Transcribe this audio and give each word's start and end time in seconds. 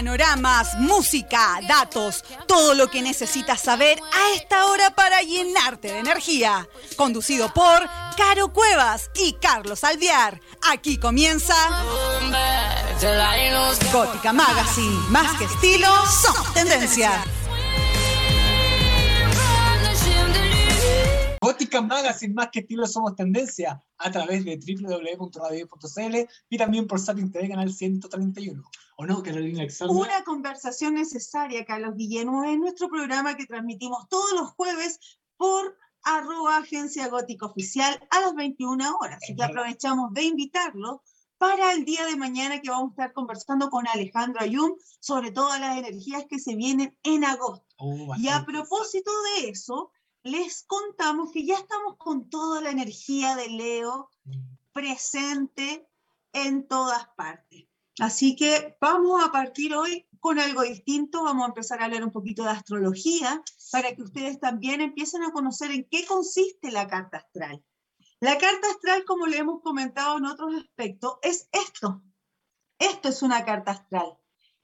Panoramas, 0.00 0.78
música, 0.78 1.60
datos, 1.68 2.24
todo 2.48 2.72
lo 2.72 2.88
que 2.88 3.02
necesitas 3.02 3.60
saber 3.60 3.98
a 4.00 4.34
esta 4.34 4.64
hora 4.64 4.94
para 4.94 5.20
llenarte 5.20 5.88
de 5.88 5.98
energía. 5.98 6.66
Conducido 6.96 7.52
por 7.52 7.86
Caro 8.16 8.50
Cuevas 8.50 9.10
y 9.14 9.34
Carlos 9.34 9.84
Alviar. 9.84 10.40
Aquí 10.72 10.96
comienza 10.96 11.54
Gótica 13.92 14.32
Magazine. 14.32 14.96
Más 15.10 15.36
que 15.36 15.44
estilo, 15.44 15.88
somos 16.06 16.54
tendencia. 16.54 17.22
Gótica 21.42 21.82
Magazine, 21.82 22.32
más 22.32 22.48
que 22.50 22.60
estilo, 22.60 22.86
somos 22.86 23.14
tendencia 23.16 23.82
a 23.98 24.10
través 24.10 24.46
de 24.46 24.56
www.radio.cl 24.56 26.16
y 26.48 26.56
también 26.56 26.86
por 26.86 26.98
Satin 26.98 27.30
TV, 27.30 27.50
canal 27.50 27.70
131. 27.70 28.62
¿O 29.00 29.06
no, 29.06 29.22
Carolina 29.22 29.60
Alexandra? 29.60 29.96
Una 29.96 30.24
conversación 30.24 30.92
necesaria, 30.92 31.64
Carlos 31.64 31.96
Guillermo, 31.96 32.44
en 32.44 32.60
nuestro 32.60 32.90
programa 32.90 33.34
que 33.34 33.46
transmitimos 33.46 34.06
todos 34.10 34.30
los 34.34 34.50
jueves 34.50 35.00
por 35.38 35.78
arroba 36.02 36.58
agencia 36.58 37.08
gótica 37.08 37.46
oficial 37.46 37.98
a 38.10 38.20
las 38.20 38.34
21 38.34 38.98
horas. 38.98 39.18
Así 39.22 39.34
que 39.34 39.42
aprovechamos 39.42 40.12
de 40.12 40.24
invitarlo 40.24 41.02
para 41.38 41.72
el 41.72 41.86
día 41.86 42.04
de 42.04 42.16
mañana 42.16 42.60
que 42.60 42.68
vamos 42.68 42.90
a 42.90 42.90
estar 42.90 43.14
conversando 43.14 43.70
con 43.70 43.88
Alejandro 43.88 44.42
Ayun 44.42 44.76
sobre 45.00 45.30
todas 45.30 45.58
las 45.58 45.78
energías 45.78 46.26
que 46.28 46.38
se 46.38 46.54
vienen 46.54 46.94
en 47.02 47.24
agosto. 47.24 47.64
Oh, 47.78 48.14
y 48.18 48.28
a 48.28 48.44
propósito 48.44 49.10
de 49.22 49.48
eso, 49.48 49.92
les 50.24 50.64
contamos 50.64 51.32
que 51.32 51.46
ya 51.46 51.54
estamos 51.54 51.96
con 51.96 52.28
toda 52.28 52.60
la 52.60 52.68
energía 52.68 53.34
de 53.34 53.48
Leo 53.48 54.10
presente 54.74 55.88
en 56.34 56.68
todas 56.68 57.08
partes. 57.16 57.69
Así 58.00 58.34
que 58.34 58.78
vamos 58.80 59.22
a 59.22 59.30
partir 59.30 59.74
hoy 59.74 60.08
con 60.20 60.38
algo 60.38 60.62
distinto. 60.62 61.22
Vamos 61.22 61.44
a 61.44 61.48
empezar 61.48 61.80
a 61.80 61.84
hablar 61.84 62.02
un 62.02 62.10
poquito 62.10 62.44
de 62.44 62.50
astrología 62.50 63.42
para 63.70 63.94
que 63.94 64.02
ustedes 64.02 64.40
también 64.40 64.80
empiecen 64.80 65.22
a 65.22 65.32
conocer 65.32 65.70
en 65.70 65.86
qué 65.90 66.06
consiste 66.06 66.70
la 66.70 66.88
carta 66.88 67.18
astral. 67.18 67.62
La 68.20 68.38
carta 68.38 68.70
astral, 68.70 69.04
como 69.04 69.26
le 69.26 69.36
hemos 69.36 69.60
comentado 69.60 70.16
en 70.16 70.24
otros 70.24 70.54
aspectos, 70.54 71.18
es 71.20 71.48
esto. 71.52 72.02
Esto 72.78 73.10
es 73.10 73.20
una 73.20 73.44
carta 73.44 73.72
astral. 73.72 74.18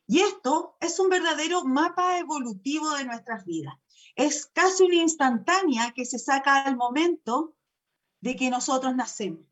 Y 0.06 0.20
esto 0.20 0.78
es 0.80 0.98
un 0.98 1.11
verdadero 1.11 1.62
mapa 1.64 2.18
evolutivo 2.18 2.91
de 2.94 3.05
nuestras 3.05 3.44
vidas. 3.44 3.74
Es 4.14 4.46
casi 4.46 4.84
una 4.84 4.96
instantánea 4.96 5.92
que 5.92 6.06
se 6.06 6.18
saca 6.18 6.64
al 6.64 6.77
momento 6.77 7.55
de 8.20 8.34
que 8.34 8.48
nosotros 8.48 8.96
nacemos. 8.96 9.44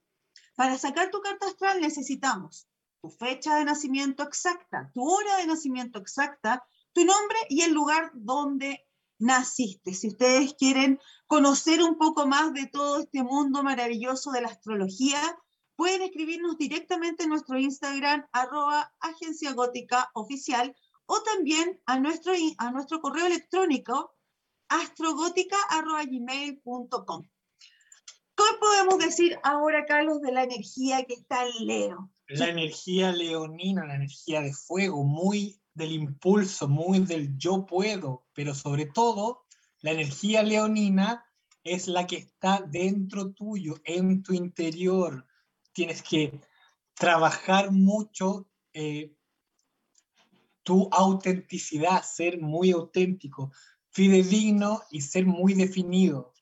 Para 0.54 0.78
sacar 0.78 1.10
tu 1.10 1.20
carta 1.20 1.48
astral 1.48 1.82
necesitamos 1.82 2.66
tu 3.04 3.10
fecha 3.10 3.56
de 3.56 3.66
nacimiento 3.66 4.22
exacta, 4.22 4.90
tu 4.94 5.06
hora 5.06 5.36
de 5.36 5.46
nacimiento 5.46 5.98
exacta, 5.98 6.66
tu 6.94 7.04
nombre 7.04 7.36
y 7.50 7.60
el 7.60 7.74
lugar 7.74 8.10
donde 8.14 8.82
naciste. 9.18 9.92
Si 9.92 10.08
ustedes 10.08 10.54
quieren 10.54 10.98
conocer 11.26 11.82
un 11.82 11.98
poco 11.98 12.26
más 12.26 12.54
de 12.54 12.66
todo 12.66 13.00
este 13.00 13.22
mundo 13.22 13.62
maravilloso 13.62 14.30
de 14.30 14.40
la 14.40 14.48
astrología, 14.48 15.20
pueden 15.76 16.00
escribirnos 16.00 16.56
directamente 16.56 17.24
en 17.24 17.28
nuestro 17.28 17.58
Instagram, 17.58 18.26
arroba 18.32 18.90
o 21.04 21.22
también 21.24 21.78
a 21.84 21.98
nuestro, 21.98 22.32
a 22.56 22.70
nuestro 22.70 23.02
correo 23.02 23.26
electrónico, 23.26 24.14
astrogótica.gmail.com. 24.70 27.22
¿Qué 28.34 28.44
podemos 28.58 28.98
decir 28.98 29.38
ahora, 29.42 29.84
Carlos, 29.84 30.22
de 30.22 30.32
la 30.32 30.44
energía 30.44 31.04
que 31.04 31.12
está 31.12 31.44
en 31.44 31.66
Leo? 31.66 32.13
La 32.28 32.48
energía 32.48 33.12
leonina, 33.12 33.84
la 33.84 33.96
energía 33.96 34.40
de 34.40 34.52
fuego, 34.52 35.04
muy 35.04 35.60
del 35.74 35.92
impulso, 35.92 36.68
muy 36.68 37.00
del 37.00 37.36
yo 37.36 37.66
puedo, 37.66 38.26
pero 38.32 38.54
sobre 38.54 38.86
todo 38.86 39.44
la 39.80 39.90
energía 39.90 40.42
leonina 40.42 41.26
es 41.62 41.88
la 41.88 42.06
que 42.06 42.16
está 42.16 42.60
dentro 42.60 43.32
tuyo, 43.32 43.80
en 43.84 44.22
tu 44.22 44.32
interior. 44.32 45.26
Tienes 45.72 46.02
que 46.02 46.40
trabajar 46.94 47.70
mucho 47.72 48.48
eh, 48.72 49.14
tu 50.62 50.88
autenticidad, 50.92 52.02
ser 52.02 52.40
muy 52.40 52.70
auténtico, 52.70 53.52
fidedigno 53.90 54.82
y 54.90 55.00
ser 55.00 55.26
muy 55.26 55.54
definido. 55.54 56.32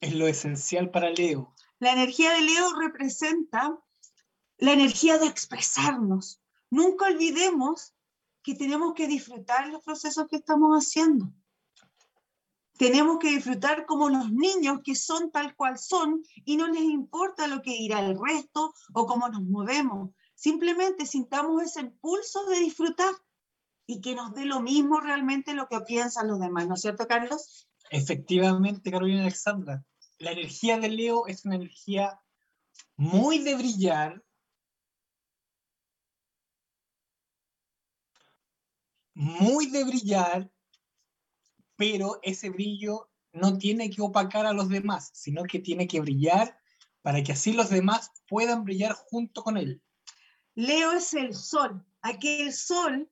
Es 0.00 0.14
lo 0.14 0.26
esencial 0.26 0.90
para 0.90 1.10
Leo. 1.10 1.53
La 1.78 1.92
energía 1.92 2.32
de 2.32 2.42
Leo 2.42 2.72
representa 2.74 3.78
la 4.58 4.72
energía 4.72 5.18
de 5.18 5.26
expresarnos. 5.26 6.40
Nunca 6.70 7.06
olvidemos 7.06 7.94
que 8.42 8.54
tenemos 8.54 8.94
que 8.94 9.06
disfrutar 9.06 9.68
los 9.68 9.82
procesos 9.82 10.26
que 10.28 10.36
estamos 10.36 10.76
haciendo. 10.76 11.32
Tenemos 12.76 13.18
que 13.18 13.28
disfrutar 13.28 13.86
como 13.86 14.08
los 14.08 14.32
niños 14.32 14.80
que 14.84 14.94
son 14.96 15.30
tal 15.30 15.54
cual 15.54 15.78
son 15.78 16.24
y 16.44 16.56
no 16.56 16.66
les 16.66 16.82
importa 16.82 17.46
lo 17.46 17.62
que 17.62 17.70
dirá 17.70 18.00
el 18.00 18.18
resto 18.18 18.74
o 18.92 19.06
cómo 19.06 19.28
nos 19.28 19.42
movemos. 19.42 20.10
Simplemente 20.34 21.06
sintamos 21.06 21.62
ese 21.62 21.80
impulso 21.80 22.44
de 22.46 22.58
disfrutar 22.58 23.14
y 23.86 24.00
que 24.00 24.14
nos 24.14 24.34
dé 24.34 24.44
lo 24.44 24.60
mismo 24.60 25.00
realmente 25.00 25.54
lo 25.54 25.68
que 25.68 25.80
piensan 25.80 26.28
los 26.28 26.40
demás, 26.40 26.66
¿no 26.66 26.74
es 26.74 26.80
cierto, 26.80 27.06
Carlos? 27.06 27.68
Efectivamente, 27.90 28.90
Carolina 28.90 29.22
Alexandra. 29.22 29.84
La 30.18 30.32
energía 30.32 30.78
de 30.78 30.88
Leo 30.88 31.26
es 31.26 31.44
una 31.44 31.56
energía 31.56 32.20
muy 32.96 33.40
de 33.40 33.54
brillar, 33.56 34.22
muy 39.14 39.66
de 39.66 39.84
brillar, 39.84 40.50
pero 41.76 42.20
ese 42.22 42.50
brillo 42.50 43.10
no 43.32 43.58
tiene 43.58 43.90
que 43.90 44.02
opacar 44.02 44.46
a 44.46 44.52
los 44.52 44.68
demás, 44.68 45.10
sino 45.12 45.42
que 45.42 45.58
tiene 45.58 45.88
que 45.88 46.00
brillar 46.00 46.58
para 47.02 47.22
que 47.22 47.32
así 47.32 47.52
los 47.52 47.70
demás 47.70 48.10
puedan 48.28 48.64
brillar 48.64 48.92
junto 48.92 49.42
con 49.42 49.56
él. 49.56 49.82
Leo 50.54 50.92
es 50.92 51.12
el 51.14 51.34
sol, 51.34 51.84
aquel 52.00 52.52
sol 52.52 53.10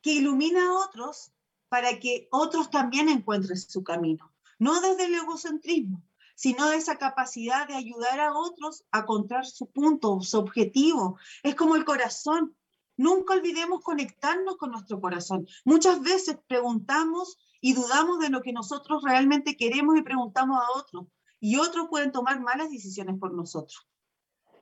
que 0.00 0.14
ilumina 0.14 0.66
a 0.66 0.72
otros 0.72 1.32
para 1.68 1.98
que 1.98 2.28
otros 2.30 2.70
también 2.70 3.08
encuentren 3.08 3.58
su 3.58 3.84
camino. 3.84 4.32
No 4.58 4.80
desde 4.80 5.06
el 5.06 5.14
egocentrismo, 5.14 6.02
sino 6.36 6.68
de 6.68 6.76
esa 6.76 6.98
capacidad 6.98 7.66
de 7.66 7.74
ayudar 7.74 8.20
a 8.20 8.34
otros 8.34 8.84
a 8.92 9.00
encontrar 9.00 9.46
su 9.46 9.70
punto, 9.70 10.20
su 10.20 10.38
objetivo. 10.38 11.18
Es 11.42 11.54
como 11.54 11.76
el 11.76 11.84
corazón. 11.84 12.56
Nunca 12.96 13.34
olvidemos 13.34 13.82
conectarnos 13.82 14.56
con 14.56 14.70
nuestro 14.70 15.00
corazón. 15.00 15.46
Muchas 15.64 16.00
veces 16.02 16.38
preguntamos 16.46 17.38
y 17.60 17.72
dudamos 17.74 18.20
de 18.20 18.30
lo 18.30 18.42
que 18.42 18.52
nosotros 18.52 19.02
realmente 19.02 19.56
queremos 19.56 19.96
y 19.96 20.02
preguntamos 20.02 20.58
a 20.58 20.78
otros. 20.78 21.06
Y 21.40 21.56
otros 21.56 21.88
pueden 21.90 22.12
tomar 22.12 22.40
malas 22.40 22.70
decisiones 22.70 23.18
por 23.18 23.34
nosotros. 23.34 23.86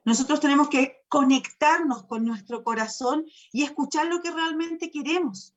Nosotros 0.05 0.41
tenemos 0.41 0.69
que 0.69 1.05
conectarnos 1.09 2.05
con 2.05 2.25
nuestro 2.25 2.63
corazón 2.63 3.25
y 3.53 3.63
escuchar 3.63 4.07
lo 4.07 4.21
que 4.21 4.31
realmente 4.31 4.91
queremos. 4.91 5.55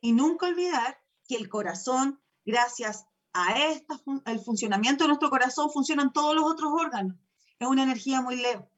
Y 0.00 0.12
nunca 0.12 0.46
olvidar 0.46 0.98
que 1.26 1.36
el 1.36 1.48
corazón, 1.48 2.22
gracias 2.44 3.06
a 3.32 3.52
esta, 3.70 4.00
el 4.26 4.40
funcionamiento 4.40 5.04
de 5.04 5.08
nuestro 5.08 5.30
corazón, 5.30 5.70
funcionan 5.70 6.12
todos 6.12 6.34
los 6.34 6.44
otros 6.44 6.72
órganos. 6.72 7.16
Es 7.58 7.68
una 7.68 7.82
energía 7.82 8.20
muy 8.20 8.36
leo. 8.36 8.70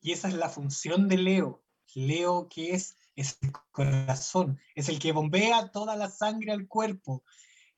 Y 0.00 0.12
esa 0.12 0.28
es 0.28 0.34
la 0.34 0.48
función 0.48 1.08
de 1.08 1.16
Leo. 1.16 1.62
Leo 1.94 2.48
que 2.48 2.74
es, 2.74 2.96
es 3.14 3.38
el 3.40 3.52
corazón, 3.70 4.58
es 4.74 4.88
el 4.88 4.98
que 4.98 5.12
bombea 5.12 5.70
toda 5.70 5.94
la 5.94 6.10
sangre 6.10 6.52
al 6.52 6.66
cuerpo. 6.66 7.22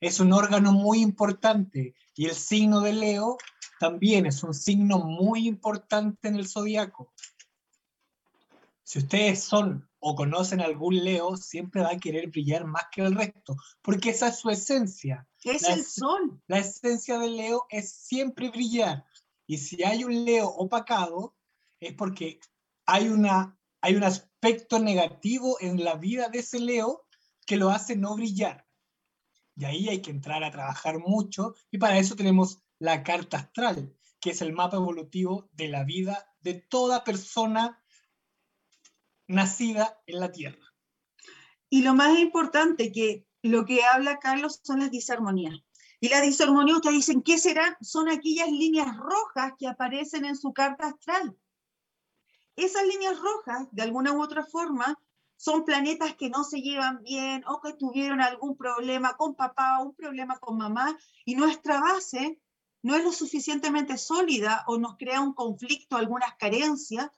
Es 0.00 0.20
un 0.20 0.32
órgano 0.32 0.72
muy 0.72 1.00
importante 1.00 1.94
y 2.14 2.26
el 2.26 2.34
signo 2.34 2.80
de 2.80 2.92
Leo 2.92 3.36
también 3.78 4.26
es 4.26 4.42
un 4.42 4.54
signo 4.54 4.98
muy 4.98 5.46
importante 5.46 6.28
en 6.28 6.36
el 6.36 6.48
zodiaco. 6.48 7.12
Si 8.84 9.00
ustedes 9.00 9.42
son 9.42 9.88
o 10.06 10.14
conocen 10.14 10.60
algún 10.60 11.02
Leo, 11.02 11.34
siempre 11.38 11.80
va 11.80 11.92
a 11.92 11.98
querer 11.98 12.28
brillar 12.28 12.66
más 12.66 12.84
que 12.92 13.00
el 13.00 13.14
resto, 13.14 13.56
porque 13.80 14.10
esa 14.10 14.28
es 14.28 14.38
su 14.38 14.50
esencia. 14.50 15.26
Es 15.42 15.62
La 15.62 15.72
el 15.74 15.80
es- 15.80 15.94
sol. 15.94 16.42
La 16.46 16.58
esencia 16.58 17.18
del 17.18 17.36
Leo 17.38 17.64
es 17.70 17.90
siempre 17.90 18.50
brillar. 18.50 19.06
Y 19.46 19.56
si 19.56 19.82
hay 19.82 20.04
un 20.04 20.26
Leo 20.26 20.46
opacado, 20.48 21.34
es 21.80 21.94
porque 21.94 22.38
hay, 22.84 23.08
una, 23.08 23.58
hay 23.80 23.96
un 23.96 24.04
aspecto 24.04 24.78
negativo 24.78 25.56
en 25.60 25.82
la 25.82 25.94
vida 25.94 26.28
de 26.28 26.40
ese 26.40 26.60
Leo 26.60 27.06
que 27.46 27.56
lo 27.56 27.70
hace 27.70 27.96
no 27.96 28.14
brillar. 28.14 28.66
Y 29.56 29.64
ahí 29.64 29.88
hay 29.88 30.02
que 30.02 30.10
entrar 30.10 30.44
a 30.44 30.50
trabajar 30.50 30.98
mucho. 30.98 31.54
Y 31.70 31.78
para 31.78 31.96
eso 31.98 32.14
tenemos 32.14 32.58
la 32.78 33.02
carta 33.02 33.38
astral, 33.38 33.96
que 34.20 34.30
es 34.32 34.42
el 34.42 34.52
mapa 34.52 34.76
evolutivo 34.76 35.48
de 35.52 35.68
la 35.68 35.84
vida 35.84 36.26
de 36.40 36.54
toda 36.54 37.04
persona 37.04 37.80
nacida 39.26 39.98
en 40.06 40.20
la 40.20 40.32
Tierra. 40.32 40.74
Y 41.70 41.82
lo 41.82 41.94
más 41.94 42.18
importante, 42.18 42.92
que 42.92 43.26
lo 43.42 43.64
que 43.64 43.84
habla 43.84 44.18
Carlos 44.18 44.60
son 44.62 44.80
las 44.80 44.90
disarmonías. 44.90 45.58
Y 46.00 46.08
las 46.08 46.22
disarmonías, 46.22 46.76
ustedes 46.76 46.96
dicen, 46.96 47.22
¿qué 47.22 47.38
serán? 47.38 47.76
Son 47.80 48.08
aquellas 48.08 48.50
líneas 48.50 48.96
rojas 48.96 49.52
que 49.58 49.66
aparecen 49.66 50.24
en 50.24 50.36
su 50.36 50.52
carta 50.52 50.88
astral. 50.88 51.36
Esas 52.56 52.86
líneas 52.86 53.18
rojas, 53.18 53.68
de 53.72 53.82
alguna 53.82 54.12
u 54.12 54.22
otra 54.22 54.44
forma, 54.44 54.98
son 55.36 55.64
planetas 55.64 56.14
que 56.14 56.30
no 56.30 56.44
se 56.44 56.60
llevan 56.62 57.02
bien 57.02 57.44
o 57.46 57.60
que 57.60 57.72
tuvieron 57.72 58.20
algún 58.20 58.56
problema 58.56 59.16
con 59.16 59.34
papá 59.34 59.80
o 59.80 59.86
un 59.86 59.94
problema 59.94 60.38
con 60.38 60.56
mamá 60.56 60.96
y 61.24 61.34
nuestra 61.34 61.80
base 61.80 62.40
no 62.82 62.94
es 62.94 63.02
lo 63.02 63.12
suficientemente 63.12 63.98
sólida 63.98 64.64
o 64.66 64.78
nos 64.78 64.96
crea 64.96 65.20
un 65.20 65.34
conflicto, 65.34 65.96
algunas 65.96 66.34
carencias 66.36 67.10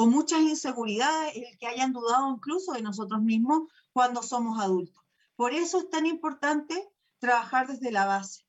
o 0.00 0.06
muchas 0.06 0.40
inseguridades, 0.40 1.36
el 1.36 1.58
que 1.58 1.66
hayan 1.66 1.92
dudado 1.92 2.32
incluso 2.34 2.72
de 2.72 2.80
nosotros 2.80 3.20
mismos 3.20 3.70
cuando 3.92 4.22
somos 4.22 4.58
adultos. 4.58 5.04
Por 5.36 5.52
eso 5.52 5.78
es 5.78 5.90
tan 5.90 6.06
importante 6.06 6.88
trabajar 7.18 7.66
desde 7.66 7.92
la 7.92 8.06
base. 8.06 8.46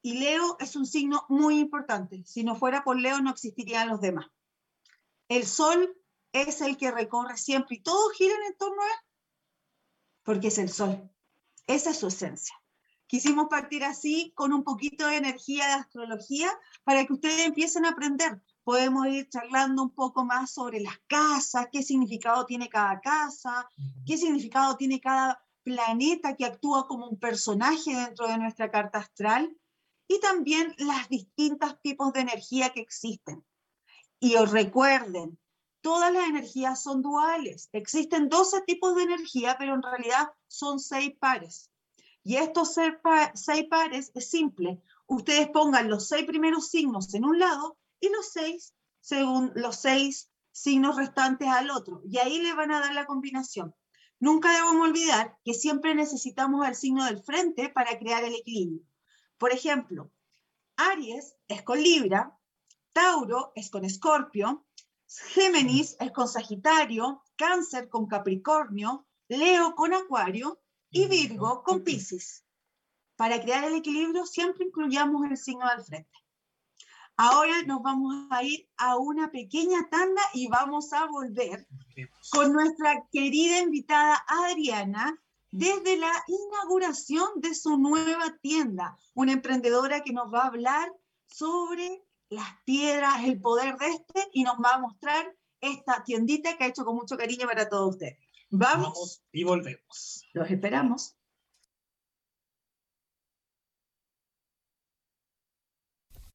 Y 0.00 0.14
Leo 0.14 0.56
es 0.60 0.74
un 0.74 0.86
signo 0.86 1.26
muy 1.28 1.58
importante. 1.58 2.24
Si 2.24 2.42
no 2.42 2.56
fuera 2.56 2.84
por 2.84 2.98
Leo 2.98 3.20
no 3.20 3.28
existirían 3.28 3.90
los 3.90 4.00
demás. 4.00 4.28
El 5.28 5.46
Sol 5.46 5.94
es 6.32 6.62
el 6.62 6.78
que 6.78 6.90
recorre 6.90 7.36
siempre 7.36 7.76
y 7.76 7.82
todo 7.82 8.08
gira 8.08 8.34
en 8.46 8.56
torno 8.56 8.80
a 8.80 8.86
él, 8.86 9.08
porque 10.22 10.48
es 10.48 10.56
el 10.56 10.70
Sol. 10.70 11.06
Esa 11.66 11.90
es 11.90 11.98
su 11.98 12.06
esencia. 12.06 12.54
Quisimos 13.06 13.48
partir 13.50 13.84
así 13.84 14.32
con 14.34 14.54
un 14.54 14.64
poquito 14.64 15.06
de 15.06 15.18
energía 15.18 15.66
de 15.66 15.72
astrología 15.74 16.50
para 16.82 17.04
que 17.04 17.12
ustedes 17.12 17.44
empiecen 17.44 17.84
a 17.84 17.90
aprender. 17.90 18.40
Podemos 18.64 19.06
ir 19.08 19.28
charlando 19.28 19.82
un 19.82 19.90
poco 19.90 20.24
más 20.24 20.52
sobre 20.52 20.80
las 20.80 20.98
casas, 21.06 21.68
qué 21.72 21.82
significado 21.82 22.46
tiene 22.46 22.68
cada 22.68 23.00
casa, 23.00 23.68
qué 24.06 24.16
significado 24.16 24.76
tiene 24.76 25.00
cada 25.00 25.44
planeta 25.64 26.36
que 26.36 26.44
actúa 26.44 26.86
como 26.86 27.08
un 27.08 27.18
personaje 27.18 27.94
dentro 27.94 28.28
de 28.28 28.38
nuestra 28.38 28.70
carta 28.70 28.98
astral 28.98 29.56
y 30.08 30.20
también 30.20 30.74
las 30.78 31.08
distintos 31.08 31.80
tipos 31.82 32.12
de 32.12 32.20
energía 32.20 32.70
que 32.70 32.80
existen. 32.80 33.44
Y 34.20 34.36
os 34.36 34.50
recuerden, 34.50 35.38
todas 35.80 36.12
las 36.12 36.28
energías 36.28 36.82
son 36.82 37.02
duales. 37.02 37.68
Existen 37.72 38.28
12 38.28 38.62
tipos 38.62 38.94
de 38.94 39.02
energía, 39.02 39.56
pero 39.58 39.74
en 39.74 39.82
realidad 39.82 40.32
son 40.46 40.78
seis 40.78 41.12
pares. 41.18 41.70
Y 42.22 42.36
estos 42.36 42.74
seis 42.74 43.64
pares 43.68 44.12
es 44.14 44.30
simple. 44.30 44.80
Ustedes 45.06 45.48
pongan 45.48 45.90
los 45.90 46.06
seis 46.06 46.24
primeros 46.24 46.68
signos 46.68 47.12
en 47.14 47.24
un 47.24 47.40
lado 47.40 47.78
y 48.02 48.10
los 48.10 48.30
seis, 48.30 48.74
según 49.00 49.52
los 49.54 49.76
seis 49.76 50.28
signos 50.50 50.96
restantes 50.96 51.48
al 51.48 51.70
otro. 51.70 52.02
Y 52.04 52.18
ahí 52.18 52.42
le 52.42 52.52
van 52.52 52.72
a 52.72 52.80
dar 52.80 52.92
la 52.92 53.06
combinación. 53.06 53.74
Nunca 54.18 54.52
debemos 54.52 54.88
olvidar 54.88 55.38
que 55.44 55.54
siempre 55.54 55.94
necesitamos 55.94 56.66
el 56.66 56.74
signo 56.74 57.04
del 57.06 57.22
frente 57.22 57.68
para 57.70 57.98
crear 57.98 58.24
el 58.24 58.34
equilibrio. 58.34 58.82
Por 59.38 59.52
ejemplo, 59.52 60.10
Aries 60.76 61.36
es 61.48 61.62
con 61.62 61.80
Libra, 61.80 62.36
Tauro 62.92 63.52
es 63.54 63.70
con 63.70 63.84
Escorpio, 63.84 64.66
Géminis 65.06 65.96
es 66.00 66.10
con 66.10 66.26
Sagitario, 66.26 67.22
Cáncer 67.36 67.88
con 67.88 68.06
Capricornio, 68.06 69.06
Leo 69.28 69.74
con 69.76 69.94
Acuario 69.94 70.60
y 70.90 71.06
Virgo 71.06 71.62
con 71.62 71.84
Pisces. 71.84 72.44
Para 73.16 73.40
crear 73.40 73.64
el 73.64 73.76
equilibrio 73.76 74.26
siempre 74.26 74.64
incluyamos 74.64 75.24
el 75.30 75.36
signo 75.36 75.68
del 75.68 75.84
frente. 75.84 76.21
Ahora 77.24 77.62
nos 77.68 77.80
vamos 77.82 78.26
a 78.30 78.42
ir 78.42 78.68
a 78.76 78.96
una 78.96 79.30
pequeña 79.30 79.88
tanda 79.88 80.20
y 80.34 80.48
vamos 80.48 80.92
a 80.92 81.06
volver 81.06 81.68
con 82.32 82.52
nuestra 82.52 83.06
querida 83.12 83.60
invitada 83.60 84.24
Adriana 84.26 85.16
desde 85.52 85.98
la 85.98 86.12
inauguración 86.26 87.28
de 87.36 87.54
su 87.54 87.78
nueva 87.78 88.36
tienda, 88.40 88.98
una 89.14 89.34
emprendedora 89.34 90.00
que 90.00 90.12
nos 90.12 90.34
va 90.34 90.40
a 90.40 90.46
hablar 90.48 90.92
sobre 91.28 92.02
las 92.28 92.48
piedras, 92.64 93.22
el 93.22 93.40
poder 93.40 93.76
de 93.76 93.86
este 93.86 94.28
y 94.32 94.42
nos 94.42 94.56
va 94.56 94.74
a 94.74 94.80
mostrar 94.80 95.32
esta 95.60 96.02
tiendita 96.02 96.58
que 96.58 96.64
ha 96.64 96.66
hecho 96.66 96.84
con 96.84 96.96
mucho 96.96 97.16
cariño 97.16 97.46
para 97.46 97.68
todos 97.68 97.90
ustedes. 97.90 98.18
Vamos, 98.50 98.88
Vamos 98.88 99.22
y 99.30 99.44
volvemos. 99.44 100.28
Los 100.32 100.50
esperamos. 100.50 101.14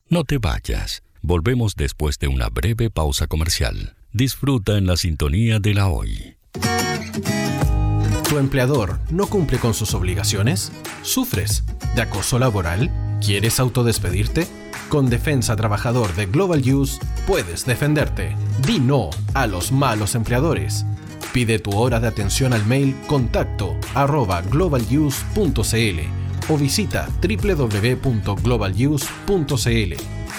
No 0.09 0.23
te 0.23 0.37
vayas. 0.37 1.03
Volvemos 1.21 1.75
después 1.75 2.17
de 2.17 2.29
una 2.29 2.47
breve 2.47 2.89
pausa 2.89 3.27
comercial. 3.27 3.97
Disfruta 4.13 4.77
en 4.77 4.87
la 4.87 4.95
sintonía 4.95 5.59
de 5.59 5.73
la 5.73 5.89
hoy. 5.89 6.37
¿Tu 8.29 8.37
empleador 8.37 8.99
no 9.09 9.27
cumple 9.27 9.57
con 9.57 9.73
sus 9.73 9.93
obligaciones? 9.93 10.71
¿Sufres 11.01 11.65
de 11.93 12.03
acoso 12.03 12.39
laboral? 12.39 12.89
¿Quieres 13.19 13.59
autodespedirte? 13.59 14.47
Con 14.87 15.09
Defensa 15.09 15.57
Trabajador 15.57 16.15
de 16.15 16.27
Global 16.27 16.61
Use 16.61 16.99
puedes 17.25 17.65
defenderte. 17.65 18.33
Di 18.65 18.79
no 18.79 19.09
a 19.33 19.45
los 19.45 19.73
malos 19.73 20.15
empleadores. 20.15 20.85
Pide 21.33 21.59
tu 21.59 21.71
hora 21.71 21.99
de 21.99 22.07
atención 22.07 22.53
al 22.53 22.65
mail 22.65 22.95
contacto 23.07 23.77
arroba 23.93 24.41
o 26.49 26.57
visita 26.57 27.07
www.globaluse.cl. 27.21 29.93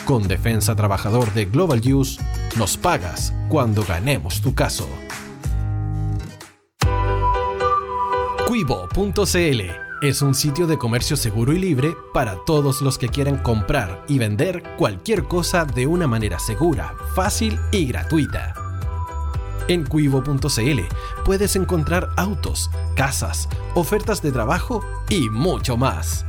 Con 0.05 0.27
Defensa 0.27 0.75
Trabajador 0.75 1.33
de 1.35 1.45
Global 1.45 1.81
Use, 1.81 2.21
nos 2.57 2.77
pagas 2.77 3.33
cuando 3.49 3.85
ganemos 3.85 4.41
tu 4.41 4.53
caso. 4.55 4.89
Cuivo.cl 8.47 9.89
es 10.01 10.23
un 10.23 10.35
sitio 10.35 10.69
de 10.69 10.79
comercio 10.79 11.17
seguro 11.17 11.53
y 11.53 11.59
libre 11.59 11.97
para 12.15 12.37
todos 12.45 12.83
los 12.83 12.99
que 12.99 13.09
quieran 13.09 13.39
comprar 13.39 14.05
y 14.07 14.19
vender 14.19 14.63
cualquier 14.79 15.25
cosa 15.25 15.65
de 15.65 15.87
una 15.87 16.07
manera 16.07 16.39
segura, 16.39 16.95
fácil 17.15 17.59
y 17.73 17.87
gratuita. 17.87 18.68
En 19.69 19.85
cuivo.cl 19.85 20.81
puedes 21.25 21.55
encontrar 21.55 22.09
autos, 22.17 22.71
casas, 22.97 23.49
ofertas 23.75 24.23
de 24.23 24.33
trabajo 24.33 24.83
y 25.09 25.29
mucho 25.29 25.77
más. 25.77 26.25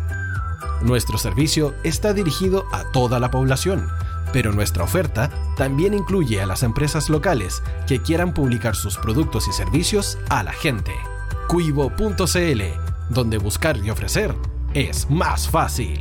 Nuestro 0.81 1.17
servicio 1.17 1.73
está 1.83 2.13
dirigido 2.13 2.65
a 2.71 2.83
toda 2.91 3.19
la 3.19 3.31
población, 3.31 3.87
pero 4.31 4.51
nuestra 4.51 4.83
oferta 4.83 5.29
también 5.57 5.93
incluye 5.93 6.41
a 6.41 6.45
las 6.45 6.63
empresas 6.63 7.09
locales 7.09 7.63
que 7.87 8.01
quieran 8.01 8.33
publicar 8.33 8.75
sus 8.75 8.97
productos 8.97 9.47
y 9.47 9.53
servicios 9.53 10.17
a 10.29 10.43
la 10.43 10.53
gente. 10.53 10.93
Cuivo.cl, 11.47 12.61
donde 13.09 13.37
buscar 13.37 13.77
y 13.77 13.89
ofrecer 13.89 14.35
es 14.73 15.09
más 15.09 15.49
fácil. 15.49 15.97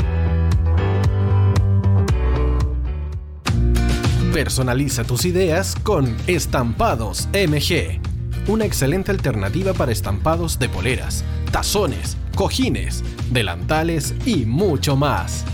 Personaliza 4.39 5.03
tus 5.03 5.25
ideas 5.25 5.75
con 5.83 6.17
Estampados 6.29 7.29
MG, 7.33 8.01
una 8.47 8.67
excelente 8.67 9.11
alternativa 9.11 9.73
para 9.73 9.91
estampados 9.91 10.61
de 10.61 10.69
poleras, 10.69 11.25
tazones, 11.51 12.17
cojines, 12.37 13.03
delantales 13.33 14.15
y 14.27 14.47
mucho 14.47 14.95
más. 14.95 15.45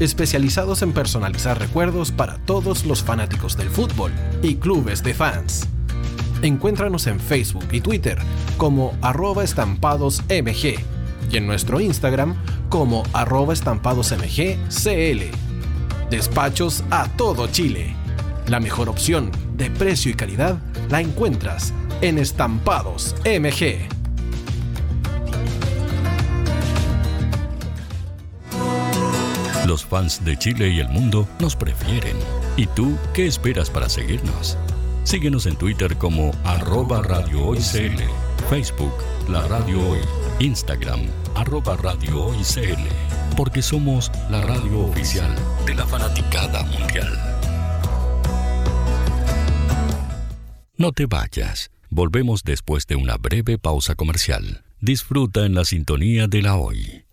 Especializados 0.00 0.80
en 0.80 0.94
personalizar 0.94 1.58
recuerdos 1.58 2.12
para 2.12 2.38
todos 2.46 2.86
los 2.86 3.02
fanáticos 3.02 3.58
del 3.58 3.68
fútbol 3.68 4.10
y 4.42 4.54
clubes 4.54 5.02
de 5.02 5.12
fans. 5.12 5.68
Encuéntranos 6.40 7.06
en 7.06 7.20
Facebook 7.20 7.66
y 7.72 7.82
Twitter 7.82 8.16
como 8.56 8.96
arroba 9.02 9.44
estampadosmg 9.44 10.78
y 11.30 11.36
en 11.36 11.46
nuestro 11.46 11.78
Instagram 11.78 12.36
como 12.70 13.02
arroba 13.12 13.52
estampadosmgcl. 13.52 15.20
Despachos 16.08 16.84
a 16.90 17.06
todo 17.18 17.48
Chile. 17.48 18.03
La 18.48 18.60
mejor 18.60 18.88
opción 18.88 19.30
de 19.56 19.70
precio 19.70 20.10
y 20.10 20.14
calidad 20.14 20.58
la 20.90 21.00
encuentras 21.00 21.72
en 22.00 22.18
Estampados 22.18 23.14
MG. 23.24 23.88
Los 29.66 29.84
fans 29.84 30.22
de 30.24 30.38
Chile 30.38 30.68
y 30.68 30.80
el 30.80 30.88
mundo 30.90 31.26
nos 31.40 31.56
prefieren. 31.56 32.16
¿Y 32.56 32.66
tú 32.66 32.98
qué 33.14 33.26
esperas 33.26 33.70
para 33.70 33.88
seguirnos? 33.88 34.58
Síguenos 35.04 35.46
en 35.46 35.56
Twitter 35.56 35.96
como 35.96 36.32
arroba 36.44 37.02
Radio 37.02 37.54
Facebook 38.48 38.92
La 39.28 39.46
Radio 39.48 39.80
Hoy, 39.88 40.00
Instagram 40.38 41.00
arroba 41.34 41.76
Radio 41.76 42.30
porque 43.36 43.62
somos 43.62 44.12
la 44.30 44.40
radio 44.42 44.80
oficial 44.80 45.34
de 45.66 45.74
la 45.74 45.86
fanaticada 45.86 46.62
mundial. 46.62 47.33
No 50.76 50.90
te 50.90 51.06
vayas. 51.06 51.70
Volvemos 51.88 52.42
después 52.42 52.88
de 52.88 52.96
una 52.96 53.16
breve 53.16 53.58
pausa 53.58 53.94
comercial. 53.94 54.64
Disfruta 54.80 55.46
en 55.46 55.54
la 55.54 55.64
sintonía 55.64 56.26
de 56.26 56.42
la 56.42 56.56
hoy. 56.56 57.04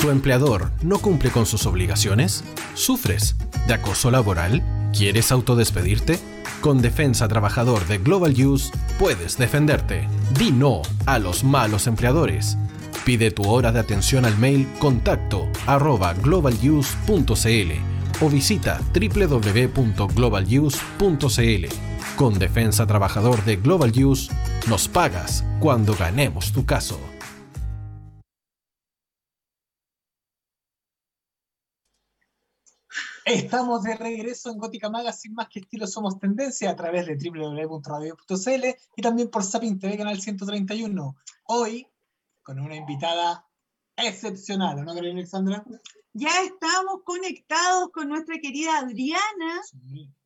¿Tu 0.00 0.10
empleador 0.10 0.70
no 0.82 1.00
cumple 1.00 1.30
con 1.30 1.44
sus 1.44 1.66
obligaciones? 1.66 2.44
¿Sufres 2.74 3.34
de 3.66 3.74
acoso 3.74 4.12
laboral? 4.12 4.62
¿Quieres 4.96 5.32
autodespedirte? 5.32 6.20
Con 6.60 6.80
Defensa 6.80 7.26
Trabajador 7.26 7.84
de 7.88 7.98
Global 7.98 8.32
Use 8.32 8.70
puedes 9.00 9.36
defenderte. 9.36 10.06
Di 10.38 10.52
no 10.52 10.82
a 11.06 11.18
los 11.18 11.42
malos 11.42 11.88
empleadores. 11.88 12.56
Pide 13.04 13.32
tu 13.32 13.42
hora 13.42 13.72
de 13.72 13.80
atención 13.80 14.24
al 14.24 14.38
mail 14.38 14.68
contacto 14.78 15.48
arroba 15.66 16.14
globaluse.cl 16.14 17.91
o 18.22 18.28
visita 18.28 18.80
www.globaluse.cl. 18.94 21.66
Con 22.16 22.38
Defensa 22.38 22.86
Trabajador 22.86 23.44
de 23.44 23.56
Global 23.56 23.92
Use, 23.92 24.32
nos 24.68 24.88
pagas 24.88 25.44
cuando 25.60 25.96
ganemos 25.96 26.52
tu 26.52 26.64
caso. 26.64 27.00
Estamos 33.24 33.84
de 33.84 33.94
regreso 33.94 34.50
en 34.50 34.58
Gótica 34.58 34.90
Magazine, 34.90 35.34
más 35.34 35.48
que 35.48 35.60
estilo 35.60 35.86
somos 35.86 36.18
tendencia, 36.18 36.70
a 36.70 36.76
través 36.76 37.06
de 37.06 37.16
www.radio.cl 37.16 38.64
y 38.96 39.02
también 39.02 39.30
por 39.30 39.44
Sapin 39.44 39.78
TV 39.78 39.96
Canal 39.96 40.20
131. 40.20 41.16
Hoy, 41.44 41.86
con 42.42 42.58
una 42.58 42.74
invitada 42.74 43.46
excepcional, 43.96 44.84
¿no, 44.84 44.92
Carolina 44.92 45.20
Alexandra? 45.20 45.64
Ya 46.14 46.30
estamos 46.44 47.02
conectados 47.04 47.90
con 47.90 48.10
nuestra 48.10 48.38
querida 48.38 48.76
Adriana, 48.76 49.62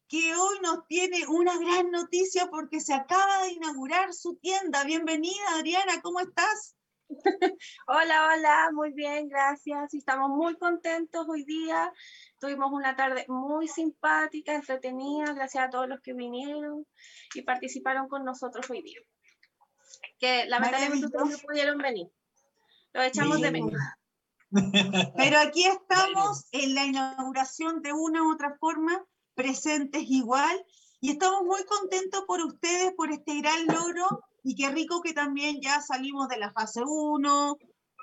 que 0.09 0.35
hoy 0.35 0.59
nos 0.61 0.85
tiene 0.89 1.25
una 1.29 1.57
gran 1.59 1.93
noticia 1.93 2.49
porque 2.51 2.81
se 2.81 2.93
acaba 2.93 3.45
de 3.45 3.53
inaugurar 3.53 4.13
su 4.13 4.35
tienda. 4.35 4.83
Bienvenida, 4.83 5.45
Adriana, 5.55 6.01
¿cómo 6.03 6.19
estás? 6.19 6.77
hola, 7.87 8.33
hola, 8.33 8.71
muy 8.73 8.95
bien, 8.95 9.29
gracias. 9.29 9.95
Estamos 9.95 10.31
muy 10.31 10.57
contentos 10.57 11.25
hoy 11.29 11.45
día. 11.45 11.93
Tuvimos 12.41 12.73
una 12.73 12.97
tarde 12.97 13.25
muy 13.29 13.69
simpática, 13.69 14.57
entretenida, 14.57 15.35
gracias 15.35 15.67
a 15.67 15.71
todos 15.71 15.89
los 15.89 16.01
que 16.01 16.15
vinieron 16.15 16.85
y 17.33 17.43
participaron 17.43 18.09
con 18.09 18.25
nosotros 18.25 18.69
hoy 18.71 18.83
día. 18.83 19.01
Que 20.19 20.47
lamentablemente 20.47 21.07
no 21.17 21.39
pudieron 21.47 21.79
venir. 21.79 22.09
Lo 22.93 23.03
echamos 23.03 23.41
de 23.41 23.53
menos. 23.53 23.73
Pero 24.51 25.39
aquí 25.39 25.65
estamos 25.67 26.47
en 26.53 26.75
la 26.75 26.85
inauguración 26.85 27.83
de 27.83 27.93
una 27.93 28.23
u 28.23 28.33
otra 28.33 28.57
forma, 28.59 29.05
presentes 29.35 30.03
igual, 30.09 30.65
y 31.01 31.11
estamos 31.11 31.43
muy 31.43 31.65
contentos 31.65 32.25
por 32.27 32.41
ustedes, 32.41 32.93
por 32.95 33.13
este 33.13 33.41
gran 33.41 33.67
logro 33.67 34.25
y 34.43 34.55
qué 34.55 34.71
rico 34.71 35.03
que 35.03 35.13
también 35.13 35.61
ya 35.61 35.81
salimos 35.81 36.29
de 36.29 36.39
la 36.39 36.53
fase 36.53 36.81
1, 36.85 37.57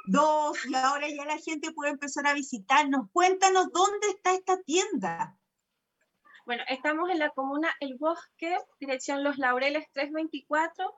2 0.05 0.65
y 0.67 0.75
ahora 0.75 1.07
ya 1.09 1.25
la 1.25 1.38
gente 1.38 1.71
puede 1.71 1.91
empezar 1.91 2.27
a 2.27 2.33
visitarnos. 2.33 3.07
Cuéntanos 3.12 3.71
dónde 3.71 4.07
está 4.09 4.33
esta 4.33 4.62
tienda. 4.62 5.38
Bueno, 6.45 6.63
estamos 6.67 7.09
en 7.09 7.19
la 7.19 7.29
comuna 7.29 7.73
El 7.79 7.95
Bosque, 7.97 8.57
dirección 8.79 9.23
Los 9.23 9.38
Laureles 9.38 9.85
324. 9.93 10.93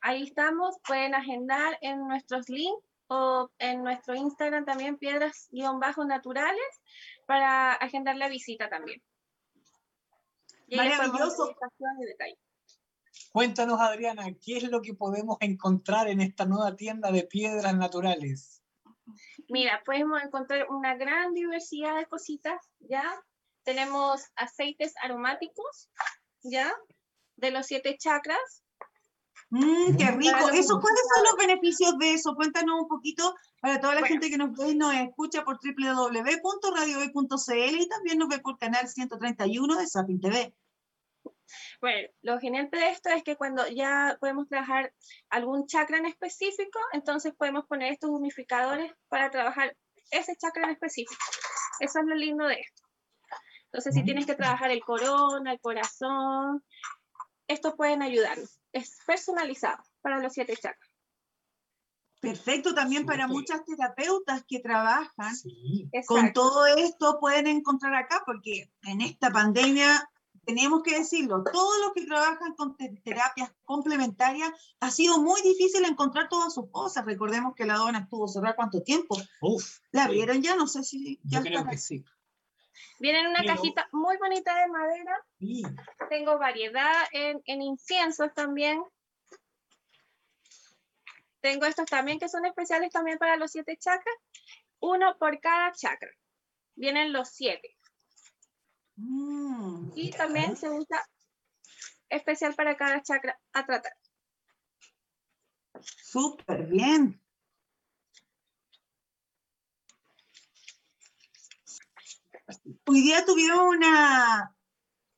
Ahí 0.00 0.22
estamos, 0.22 0.76
pueden 0.86 1.14
agendar 1.14 1.76
en 1.82 2.08
nuestros 2.08 2.48
links 2.48 2.87
o 3.08 3.50
en 3.58 3.82
nuestro 3.82 4.14
Instagram 4.14 4.64
también 4.64 4.98
piedras-naturales 4.98 6.80
para 7.26 7.72
agendar 7.72 8.16
la 8.16 8.28
visita 8.28 8.68
también. 8.68 9.02
Y 10.66 10.76
Maravilloso. 10.76 11.50
Y 11.50 12.04
detalle. 12.04 12.38
Cuéntanos, 13.32 13.80
Adriana, 13.80 14.26
¿qué 14.44 14.58
es 14.58 14.64
lo 14.64 14.80
que 14.82 14.94
podemos 14.94 15.36
encontrar 15.40 16.08
en 16.08 16.20
esta 16.20 16.44
nueva 16.44 16.76
tienda 16.76 17.10
de 17.10 17.24
piedras 17.24 17.74
naturales? 17.76 18.62
Mira, 19.48 19.82
podemos 19.84 20.22
encontrar 20.22 20.66
una 20.70 20.94
gran 20.96 21.32
diversidad 21.32 21.96
de 21.96 22.06
cositas, 22.06 22.60
¿ya? 22.80 23.04
Tenemos 23.64 24.22
aceites 24.36 24.94
aromáticos, 25.02 25.90
¿ya? 26.42 26.72
De 27.36 27.50
los 27.50 27.66
siete 27.66 27.96
chakras. 27.98 28.62
Mmm, 29.50 29.96
qué 29.96 30.10
rico. 30.10 30.50
Eso, 30.52 30.80
¿Cuáles 30.80 31.00
son 31.14 31.24
los 31.24 31.36
beneficios 31.38 31.96
de 31.98 32.12
eso? 32.12 32.34
Cuéntanos 32.34 32.82
un 32.82 32.88
poquito 32.88 33.34
para 33.60 33.80
toda 33.80 33.94
la 33.94 34.06
gente 34.06 34.28
que 34.28 34.36
nos 34.36 34.54
ve 34.56 34.70
y 34.70 34.76
nos 34.76 34.94
escucha 34.94 35.44
por 35.44 35.58
www.radiohoy.cl 35.62 37.80
y 37.80 37.88
también 37.88 38.18
nos 38.18 38.28
ve 38.28 38.40
por 38.40 38.58
canal 38.58 38.86
131 38.86 39.76
de 39.76 39.86
Sapin 39.86 40.20
TV. 40.20 40.54
Bueno, 41.80 42.08
lo 42.22 42.38
genial 42.38 42.68
de 42.70 42.90
esto 42.90 43.10
es 43.10 43.22
que 43.22 43.36
cuando 43.36 43.66
ya 43.68 44.16
podemos 44.20 44.48
trabajar 44.48 44.92
algún 45.30 45.66
chakra 45.66 45.98
en 45.98 46.06
específico, 46.06 46.78
entonces 46.92 47.34
podemos 47.34 47.66
poner 47.66 47.92
estos 47.92 48.10
humificadores 48.10 48.92
para 49.08 49.30
trabajar 49.30 49.76
ese 50.10 50.36
chakra 50.36 50.64
en 50.64 50.70
específico. 50.70 51.22
Eso 51.80 52.00
es 52.00 52.06
lo 52.06 52.14
lindo 52.14 52.46
de 52.46 52.54
esto. 52.54 52.82
Entonces, 53.66 53.94
si 53.94 54.02
tienes 54.02 54.26
que 54.26 54.34
trabajar 54.34 54.70
el 54.70 54.80
corona, 54.80 55.52
el 55.52 55.60
corazón, 55.60 56.64
estos 57.46 57.74
pueden 57.76 58.02
ayudarnos. 58.02 58.57
Es 58.72 58.98
personalizado 59.06 59.82
para 60.00 60.20
los 60.20 60.32
siete 60.32 60.56
chakras. 60.56 60.90
Perfecto, 62.20 62.74
también 62.74 63.06
para 63.06 63.28
muchas 63.28 63.64
terapeutas 63.64 64.44
que 64.46 64.58
trabajan 64.58 65.34
con 66.06 66.32
todo 66.32 66.66
esto 66.66 67.18
pueden 67.20 67.46
encontrar 67.46 67.94
acá, 67.94 68.22
porque 68.26 68.72
en 68.82 69.02
esta 69.02 69.30
pandemia 69.30 70.08
tenemos 70.44 70.82
que 70.82 70.98
decirlo, 70.98 71.44
todos 71.52 71.74
los 71.80 71.92
que 71.92 72.06
trabajan 72.06 72.54
con 72.56 72.74
terapias 73.04 73.52
complementarias, 73.64 74.50
ha 74.80 74.90
sido 74.90 75.18
muy 75.18 75.42
difícil 75.42 75.84
encontrar 75.84 76.30
todas 76.30 76.54
sus 76.54 76.70
cosas. 76.70 77.04
Recordemos 77.04 77.54
que 77.54 77.66
la 77.66 77.76
dona 77.76 77.98
estuvo 77.98 78.26
cerrada 78.26 78.56
cuánto 78.56 78.82
tiempo. 78.82 79.20
Uf, 79.42 79.80
¿La 79.92 80.08
vieron 80.08 80.42
ya? 80.42 80.56
No 80.56 80.66
sé 80.66 80.84
si 80.84 81.20
ya 81.22 81.40
Yo 81.40 81.44
creo 81.44 81.66
que 81.66 81.76
sí. 81.76 82.02
Viene 82.98 83.20
en 83.20 83.26
una 83.28 83.44
cajita 83.44 83.88
muy 83.92 84.16
bonita 84.16 84.58
de 84.60 84.68
madera. 84.68 85.26
Sí. 85.38 85.62
Tengo 86.08 86.38
variedad 86.38 87.06
en, 87.12 87.40
en 87.46 87.62
inciensos 87.62 88.32
también. 88.34 88.82
Tengo 91.40 91.66
estos 91.66 91.86
también 91.86 92.18
que 92.18 92.28
son 92.28 92.44
especiales 92.44 92.90
también 92.90 93.18
para 93.18 93.36
los 93.36 93.50
siete 93.52 93.76
chakras. 93.76 94.16
Uno 94.80 95.16
por 95.18 95.40
cada 95.40 95.72
chakra. 95.72 96.10
Vienen 96.74 97.12
los 97.12 97.30
siete. 97.30 97.76
Mm, 98.96 99.92
y 99.94 100.10
también 100.10 100.56
se 100.56 100.68
usa 100.68 101.08
especial 102.08 102.54
para 102.54 102.76
cada 102.76 103.02
chakra 103.02 103.38
a 103.52 103.64
tratar. 103.64 103.92
Súper 105.80 106.66
bien. 106.66 107.22
Hoy 112.86 113.02
día 113.02 113.24
tuvimos 113.26 113.60
una, 113.60 114.54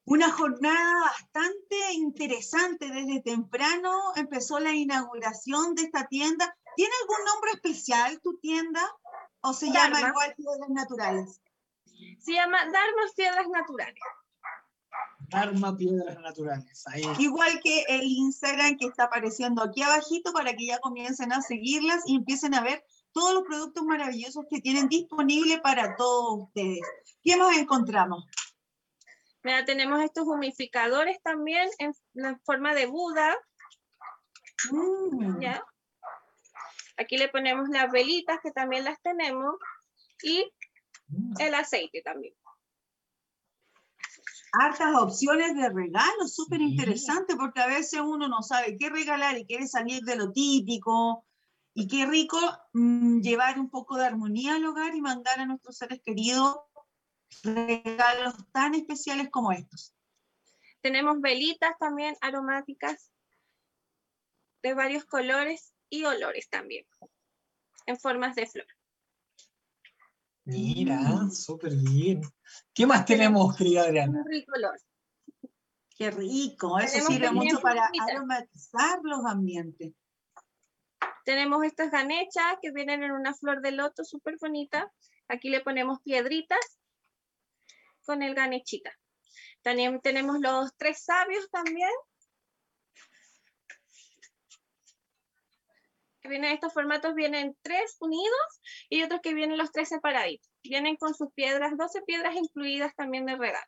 una 0.04 0.32
jornada 0.32 1.00
bastante 1.02 1.92
interesante. 1.92 2.88
Desde 2.88 3.22
temprano 3.22 4.12
empezó 4.16 4.58
la 4.58 4.74
inauguración 4.74 5.74
de 5.74 5.82
esta 5.82 6.06
tienda. 6.08 6.56
¿Tiene 6.74 6.92
algún 7.02 7.24
nombre 7.26 7.50
especial 7.52 8.20
tu 8.20 8.38
tienda 8.38 8.80
o 9.42 9.52
se 9.52 9.70
llama 9.70 10.00
igual 10.00 10.34
Piedras 10.36 10.70
Naturales? 10.70 11.40
Se 12.20 12.32
llama 12.32 12.58
Dharma 12.64 13.02
Piedras 13.14 13.48
Naturales. 13.48 14.00
Dharma 15.28 15.76
Piedras 15.76 16.18
Naturales. 16.18 16.84
Igual 17.18 17.60
que 17.62 17.84
el 17.88 18.02
Instagram 18.02 18.76
que 18.76 18.86
está 18.86 19.04
apareciendo 19.04 19.62
aquí 19.62 19.82
abajito 19.82 20.32
para 20.32 20.54
que 20.56 20.66
ya 20.66 20.80
comiencen 20.80 21.32
a 21.32 21.42
seguirlas 21.42 22.02
y 22.06 22.16
empiecen 22.16 22.54
a 22.54 22.62
ver 22.62 22.84
todos 23.12 23.34
los 23.34 23.44
productos 23.44 23.84
maravillosos 23.84 24.44
que 24.48 24.60
tienen 24.60 24.88
disponible 24.88 25.58
para 25.58 25.96
todos 25.96 26.46
ustedes. 26.46 26.80
¿Qué 27.22 27.36
más 27.36 27.56
encontramos? 27.56 28.24
Mira, 29.42 29.64
tenemos 29.64 30.00
estos 30.02 30.26
humificadores 30.26 31.20
también 31.22 31.68
en 31.78 31.94
la 32.12 32.38
forma 32.44 32.74
de 32.74 32.86
Buda. 32.86 33.36
Mm. 34.70 35.44
Aquí 36.98 37.16
le 37.16 37.28
ponemos 37.28 37.68
las 37.70 37.90
velitas 37.90 38.38
que 38.42 38.50
también 38.50 38.84
las 38.84 39.00
tenemos 39.00 39.54
y 40.22 40.52
el 41.38 41.54
aceite 41.54 42.02
también. 42.02 42.34
Hartas 44.52 44.94
opciones 44.96 45.56
de 45.56 45.70
regalo, 45.70 46.26
súper 46.26 46.60
interesante, 46.60 47.36
porque 47.36 47.60
a 47.60 47.68
veces 47.68 48.00
uno 48.00 48.28
no 48.28 48.42
sabe 48.42 48.76
qué 48.76 48.90
regalar 48.90 49.38
y 49.38 49.46
quiere 49.46 49.66
salir 49.66 50.02
de 50.02 50.16
lo 50.16 50.32
típico. 50.32 51.24
Y 51.74 51.86
qué 51.86 52.06
rico 52.06 52.38
mm, 52.72 53.20
llevar 53.20 53.58
un 53.58 53.70
poco 53.70 53.96
de 53.96 54.06
armonía 54.06 54.56
al 54.56 54.64
hogar 54.64 54.94
y 54.94 55.00
mandar 55.00 55.40
a 55.40 55.46
nuestros 55.46 55.76
seres 55.76 56.00
queridos 56.04 56.56
regalos 57.44 58.34
tan 58.52 58.74
especiales 58.74 59.28
como 59.30 59.52
estos. 59.52 59.94
Tenemos 60.80 61.20
velitas 61.20 61.76
también 61.78 62.16
aromáticas 62.20 63.10
de 64.62 64.74
varios 64.74 65.04
colores 65.04 65.74
y 65.88 66.04
olores 66.04 66.48
también, 66.48 66.86
en 67.86 67.98
formas 67.98 68.34
de 68.34 68.46
flor. 68.46 68.66
Mira, 70.44 70.98
mm. 70.98 71.30
súper 71.30 71.74
bien. 71.74 72.22
¿Qué 72.74 72.86
más 72.86 73.04
tenemos, 73.04 73.56
querida 73.56 73.82
Adriana? 73.82 74.22
rico 74.26 74.52
olor. 74.56 74.80
Qué 75.96 76.10
rico, 76.10 76.78
eso 76.78 77.06
sirve 77.06 77.30
mucho 77.30 77.60
para 77.60 77.90
aromatizar 78.08 79.00
los 79.02 79.24
ambientes. 79.26 79.92
Tenemos 81.24 81.64
estas 81.64 81.90
ganechas 81.90 82.56
que 82.60 82.72
vienen 82.72 83.02
en 83.02 83.12
una 83.12 83.34
flor 83.34 83.60
de 83.60 83.72
loto 83.72 84.04
súper 84.04 84.36
bonita. 84.40 84.90
Aquí 85.28 85.48
le 85.50 85.60
ponemos 85.60 86.00
piedritas 86.02 86.80
con 88.04 88.22
el 88.22 88.34
ganechita. 88.34 88.92
También 89.62 90.00
tenemos 90.00 90.40
los 90.40 90.74
tres 90.76 91.04
sabios 91.04 91.48
también. 91.50 91.90
Que 96.22 96.28
vienen 96.28 96.52
estos 96.52 96.72
formatos, 96.72 97.14
vienen 97.14 97.56
tres 97.62 97.96
unidos 98.00 98.60
y 98.88 99.02
otros 99.02 99.20
que 99.22 99.34
vienen 99.34 99.58
los 99.58 99.72
tres 99.72 99.88
separaditos. 99.88 100.50
Vienen 100.62 100.96
con 100.96 101.14
sus 101.14 101.32
piedras, 101.32 101.76
12 101.76 102.02
piedras 102.02 102.34
incluidas 102.36 102.94
también 102.94 103.26
de 103.26 103.36
regalo. 103.36 103.66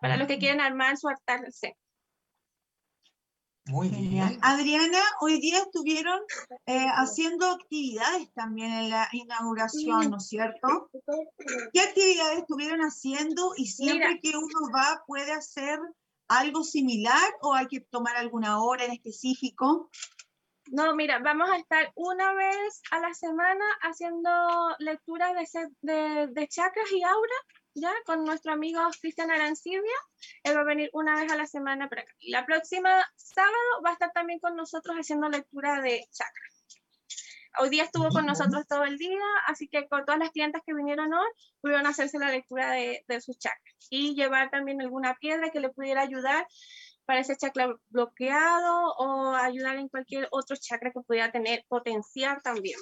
Para 0.00 0.16
los 0.16 0.26
que 0.26 0.38
quieren 0.38 0.60
armar 0.60 0.96
su 0.96 1.08
altar 1.08 1.40
Muy 3.70 3.88
bien. 3.88 4.36
Adriana, 4.42 4.98
hoy 5.20 5.40
día 5.40 5.58
estuvieron 5.58 6.18
eh, 6.66 6.86
haciendo 6.96 7.48
actividades 7.52 8.32
también 8.34 8.72
en 8.72 8.90
la 8.90 9.08
inauguración, 9.12 10.10
¿no 10.10 10.16
es 10.16 10.26
cierto? 10.26 10.90
¿Qué 11.72 11.80
actividades 11.80 12.38
estuvieron 12.38 12.80
haciendo 12.80 13.52
y 13.56 13.66
siempre 13.66 14.18
que 14.20 14.30
uno 14.36 14.72
va 14.74 15.04
puede 15.06 15.30
hacer 15.30 15.78
algo 16.26 16.64
similar 16.64 17.32
o 17.42 17.54
hay 17.54 17.68
que 17.68 17.80
tomar 17.80 18.16
alguna 18.16 18.60
hora 18.60 18.86
en 18.86 18.92
específico? 18.92 19.88
No, 20.72 20.94
mira, 20.94 21.20
vamos 21.20 21.48
a 21.50 21.56
estar 21.56 21.92
una 21.94 22.32
vez 22.34 22.82
a 22.90 22.98
la 22.98 23.14
semana 23.14 23.64
haciendo 23.82 24.30
lecturas 24.78 25.32
de, 25.80 26.28
de, 26.28 26.48
chakras 26.48 26.90
y 26.92 27.02
aura, 27.02 27.34
ya, 27.74 27.92
con 28.04 28.24
nuestro 28.24 28.52
amigo 28.52 28.80
Cristian 29.00 29.30
Arancibia. 29.30 29.80
Él 30.42 30.56
va 30.56 30.60
a 30.60 30.64
venir 30.64 30.90
una 30.92 31.14
vez 31.20 31.30
a 31.30 31.36
la 31.36 31.46
semana 31.46 31.88
para 31.88 32.02
acá. 32.02 32.12
Y 32.18 32.30
la 32.30 32.44
próxima 32.46 32.90
sábado 33.16 33.82
va 33.84 33.90
a 33.90 33.92
estar 33.94 34.12
también 34.12 34.40
con 34.40 34.56
nosotros 34.56 34.96
haciendo 34.96 35.28
lectura 35.28 35.80
de 35.80 36.06
chakras. 36.10 36.66
Hoy 37.58 37.68
día 37.68 37.84
estuvo 37.84 38.08
con 38.10 38.26
nosotros 38.26 38.64
todo 38.68 38.84
el 38.84 38.96
día, 38.96 39.24
así 39.46 39.66
que 39.68 39.88
con 39.88 40.04
todas 40.04 40.20
las 40.20 40.30
clientes 40.30 40.62
que 40.64 40.72
vinieron 40.72 41.12
hoy, 41.12 41.28
pudieron 41.60 41.86
hacerse 41.86 42.18
la 42.18 42.30
lectura 42.30 42.70
de, 42.70 43.04
de 43.08 43.20
sus 43.20 43.38
chakras 43.38 43.74
y 43.90 44.14
llevar 44.14 44.50
también 44.50 44.80
alguna 44.80 45.16
piedra 45.16 45.50
que 45.50 45.58
le 45.58 45.70
pudiera 45.70 46.02
ayudar 46.02 46.46
para 47.06 47.20
ese 47.20 47.36
chakra 47.36 47.74
bloqueado 47.88 48.94
o 48.98 49.34
ayudar 49.34 49.76
en 49.76 49.88
cualquier 49.88 50.28
otro 50.30 50.56
chakra 50.56 50.92
que 50.92 51.00
pudiera 51.00 51.32
tener, 51.32 51.64
potenciar 51.66 52.40
también. 52.40 52.78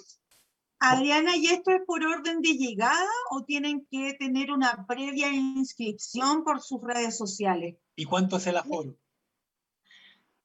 Adriana, 0.80 1.36
¿y 1.36 1.48
esto 1.48 1.72
es 1.72 1.82
por 1.84 2.04
orden 2.04 2.40
de 2.40 2.52
llegada 2.52 3.10
o 3.30 3.42
tienen 3.42 3.86
que 3.90 4.14
tener 4.14 4.52
una 4.52 4.86
previa 4.86 5.28
inscripción 5.28 6.44
por 6.44 6.60
sus 6.60 6.80
redes 6.82 7.16
sociales? 7.16 7.76
¿Y 7.96 8.04
cuánto 8.04 8.36
es 8.36 8.46
el 8.46 8.56
aforo? 8.56 8.94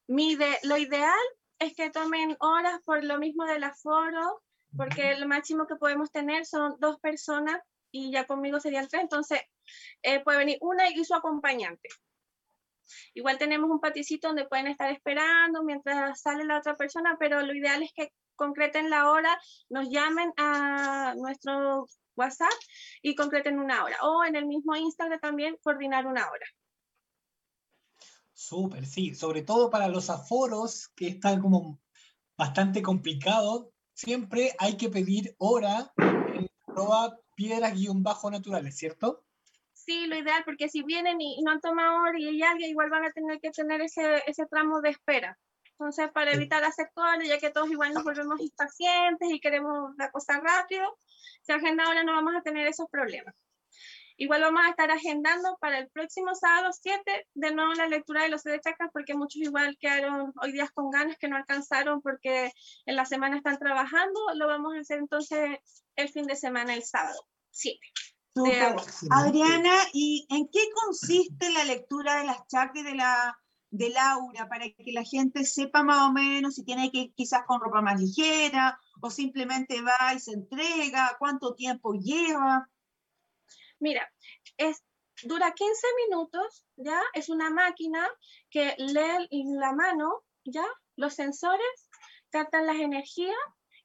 Mi 0.08 0.36
lo 0.64 0.78
ideal 0.78 1.20
es 1.60 1.76
que 1.76 1.92
tomen 1.92 2.36
horas 2.40 2.82
por 2.84 3.04
lo 3.04 3.20
mismo 3.20 3.46
del 3.46 3.64
aforo, 3.64 4.42
porque 4.76 5.16
lo 5.18 5.28
máximo 5.28 5.68
que 5.68 5.76
podemos 5.76 6.12
tener 6.12 6.46
son 6.46 6.76
dos 6.80 7.00
personas 7.00 7.62
y 7.92 8.12
ya 8.12 8.26
conmigo 8.26 8.60
serían 8.60 8.88
tres, 8.88 9.04
entonces 9.04 9.40
eh, 10.02 10.22
puede 10.24 10.40
venir 10.40 10.58
una 10.62 10.90
y 10.90 11.06
su 11.06 11.14
acompañante. 11.14 11.90
Igual 13.14 13.38
tenemos 13.38 13.70
un 13.70 13.80
paticito 13.80 14.28
donde 14.28 14.48
pueden 14.48 14.68
estar 14.68 14.92
esperando 14.92 15.64
mientras 15.64 16.20
sale 16.20 16.44
la 16.44 16.58
otra 16.58 16.76
persona, 16.76 17.18
pero 17.20 17.42
lo 17.42 17.54
ideal 17.54 17.84
es 17.84 17.94
que 17.94 18.12
concreten 18.36 18.90
la 18.90 19.10
hora, 19.12 19.40
nos 19.70 19.90
llamen 19.90 20.34
a 20.38 21.14
nuestro 21.18 21.88
WhatsApp 22.16 22.54
y 23.02 23.16
concreten 23.16 23.60
una 23.60 23.84
hora. 23.84 23.98
O 24.04 24.24
en 24.24 24.36
el 24.36 24.46
mismo 24.46 24.76
Instagram 24.76 25.20
también 25.20 25.58
coordinar 25.62 26.06
una 26.06 26.30
hora. 26.30 26.46
Súper, 28.34 28.86
sí. 28.86 29.16
Sobre 29.16 29.42
todo 29.42 29.70
para 29.70 29.88
los 29.88 30.10
aforos 30.10 30.90
que 30.96 31.08
están 31.08 31.42
como 31.42 31.80
bastante 32.38 32.82
complicados, 32.82 33.68
siempre 33.94 34.56
hay 34.60 34.78
que 34.78 34.90
pedir 34.90 35.36
hora 35.38 35.94
en 35.98 36.48
piedras-naturales, 37.36 38.78
¿cierto? 38.78 39.24
sí, 39.86 40.08
lo 40.08 40.18
ideal, 40.18 40.44
porque 40.46 40.70
si 40.70 40.84
vienen 40.84 41.20
y, 41.20 41.42
no 41.42 41.52
han 41.52 41.62
tomado 41.62 42.02
hora 42.02 42.18
y 42.18 42.28
hay 42.28 42.44
alguien, 42.44 42.72
igual 42.72 42.90
van 42.90 43.06
a 43.06 43.12
tener 43.12 43.40
que 43.40 43.52
tener 43.52 43.82
ese, 43.82 44.24
ese 44.28 44.46
tramo 44.46 44.82
de 44.82 44.90
espera. 44.90 45.38
Entonces, 45.84 46.14
para 46.14 46.32
evitar 46.32 46.64
hacer 46.64 46.90
cola, 46.94 47.26
ya 47.26 47.38
que 47.40 47.50
todos 47.50 47.70
igual 47.70 47.94
nos 47.94 48.06
volvemos 48.06 48.40
impacientes 48.40 49.30
y 49.30 49.42
queremos 49.42 49.94
la 49.98 50.10
cosa 50.12 50.40
rápido, 50.40 50.98
si 51.42 51.52
agenda 51.52 51.84
ahora 51.84 52.06
no 52.06 52.14
vamos 52.14 52.34
a 52.38 52.42
tener 52.42 52.66
esos 52.68 52.88
problemas. 52.90 53.36
Igual 54.16 54.44
vamos 54.44 54.62
a 54.64 54.70
estar 54.70 54.90
agendando 54.92 55.58
para 55.60 55.80
el 55.80 55.90
próximo 55.90 56.36
sábado 56.36 56.72
7 56.72 57.28
de 57.34 57.54
nuevo 57.54 57.74
la 57.74 57.90
lectura 57.90 58.24
de 58.24 58.30
los 58.30 58.44
de 58.44 58.62
chakras 58.62 58.92
porque 58.94 59.14
muchos 59.14 59.42
igual 59.42 59.76
quedaron 59.78 60.32
hoy 60.42 60.54
días 60.54 60.72
con 60.72 60.90
ganas 60.90 61.18
que 61.18 61.28
no 61.28 61.36
alcanzaron 61.36 62.02
porque 62.02 62.54
en 62.86 62.96
la 62.96 63.06
semana 63.06 63.36
están 63.36 63.60
trabajando. 63.60 64.22
Lo 64.36 64.48
vamos 64.48 64.74
a 64.78 64.80
hacer 64.80 65.00
entonces 65.00 65.58
el 65.98 66.08
fin 66.08 66.28
de 66.28 66.38
semana, 66.38 66.76
el 66.76 66.84
sábado 66.84 67.28
7. 67.50 67.78
Adriana, 69.12 69.76
¿y 69.92 70.26
en 70.30 70.48
qué 70.48 70.62
consiste 70.86 71.52
la 71.52 71.66
lectura 71.66 72.20
de 72.20 72.24
las 72.24 72.48
chakras 72.48 72.86
de 72.86 72.96
la 72.96 73.38
de 73.74 73.90
Laura 73.90 74.48
para 74.48 74.70
que 74.70 74.92
la 74.92 75.04
gente 75.04 75.44
sepa 75.46 75.82
más 75.84 76.08
o 76.08 76.12
menos 76.12 76.54
si 76.54 76.64
tiene 76.64 76.92
que 76.92 77.00
ir 77.00 77.14
quizás 77.16 77.44
con 77.48 77.60
ropa 77.60 77.82
más 77.82 78.00
ligera 78.00 78.80
o 79.02 79.10
simplemente 79.10 79.82
va 79.82 80.14
y 80.14 80.20
se 80.20 80.34
entrega, 80.34 81.16
cuánto 81.18 81.56
tiempo 81.56 81.94
lleva? 81.94 82.70
Mira, 83.80 84.08
es, 84.58 84.84
dura 85.24 85.52
15 85.52 85.88
minutos, 86.08 86.68
¿ya? 86.76 87.02
Es 87.14 87.30
una 87.30 87.50
máquina 87.50 88.08
que 88.52 88.76
lee 88.78 89.28
en 89.32 89.60
la 89.60 89.74
mano, 89.74 90.22
¿ya? 90.46 90.66
Los 90.96 91.16
sensores 91.16 91.90
captan 92.30 92.68
las 92.68 92.76
energías 92.76 93.36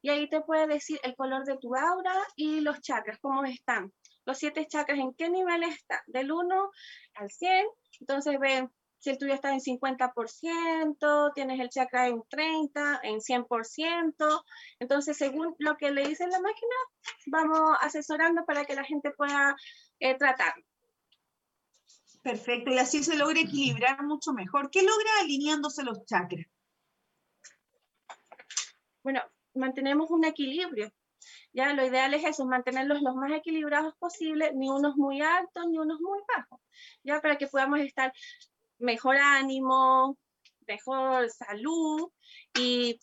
y 0.03 0.11
ahí 0.11 0.29
te 0.29 0.41
puede 0.41 0.67
decir 0.67 0.99
el 1.01 1.15
color 1.15 1.45
de 1.45 1.57
tu 1.57 1.75
aura 1.75 2.15
y 2.35 2.61
los 2.61 2.79
chakras, 2.81 3.17
cómo 3.19 3.43
están 3.43 3.91
los 4.29 4.37
siete 4.37 4.67
chakras, 4.67 4.99
¿en 4.99 5.15
qué 5.15 5.27
nivel 5.27 5.63
está? 5.63 6.03
Del 6.05 6.31
1 6.31 6.71
al 7.15 7.31
100. 7.31 7.65
Entonces 7.99 8.39
ven 8.39 8.69
si 8.99 9.09
el 9.09 9.17
tuyo 9.17 9.33
está 9.33 9.53
en 9.53 9.61
50%, 9.61 11.31
tienes 11.33 11.59
el 11.59 11.69
chakra 11.69 12.07
en 12.07 12.21
30, 12.29 12.99
en 13.03 13.21
100%. 13.21 14.43
Entonces, 14.79 15.17
según 15.17 15.55
lo 15.57 15.77
que 15.77 15.91
le 15.91 16.05
dice 16.05 16.27
la 16.27 16.39
máquina, 16.39 16.75
vamos 17.27 17.77
asesorando 17.81 18.45
para 18.45 18.65
que 18.65 18.75
la 18.75 18.83
gente 18.83 19.11
pueda 19.11 19.55
eh, 19.99 20.15
tratar. 20.17 20.53
Perfecto, 22.21 22.71
y 22.71 22.77
así 22.77 23.01
se 23.01 23.15
logra 23.15 23.39
equilibrar 23.39 24.03
mucho 24.03 24.33
mejor. 24.33 24.69
¿Qué 24.69 24.81
logra 24.83 25.09
alineándose 25.21 25.83
los 25.83 26.05
chakras? 26.05 26.45
Bueno, 29.01 29.21
mantenemos 29.53 30.11
un 30.11 30.25
equilibrio. 30.25 30.91
Ya 31.53 31.73
lo 31.73 31.85
ideal 31.85 32.13
es 32.13 32.25
eso, 32.25 32.45
mantenerlos 32.45 33.01
los 33.01 33.15
más 33.15 33.31
equilibrados 33.31 33.95
posible, 33.95 34.51
ni 34.53 34.69
unos 34.69 34.97
muy 34.97 35.21
altos 35.21 35.65
ni 35.67 35.79
unos 35.79 35.99
muy 35.99 36.19
bajos, 36.35 36.59
ya 37.03 37.19
para 37.21 37.37
que 37.37 37.47
podamos 37.47 37.79
estar 37.79 38.13
mejor 38.79 39.17
ánimo, 39.17 40.17
mejor 40.67 41.29
salud 41.29 42.11
y 42.57 42.99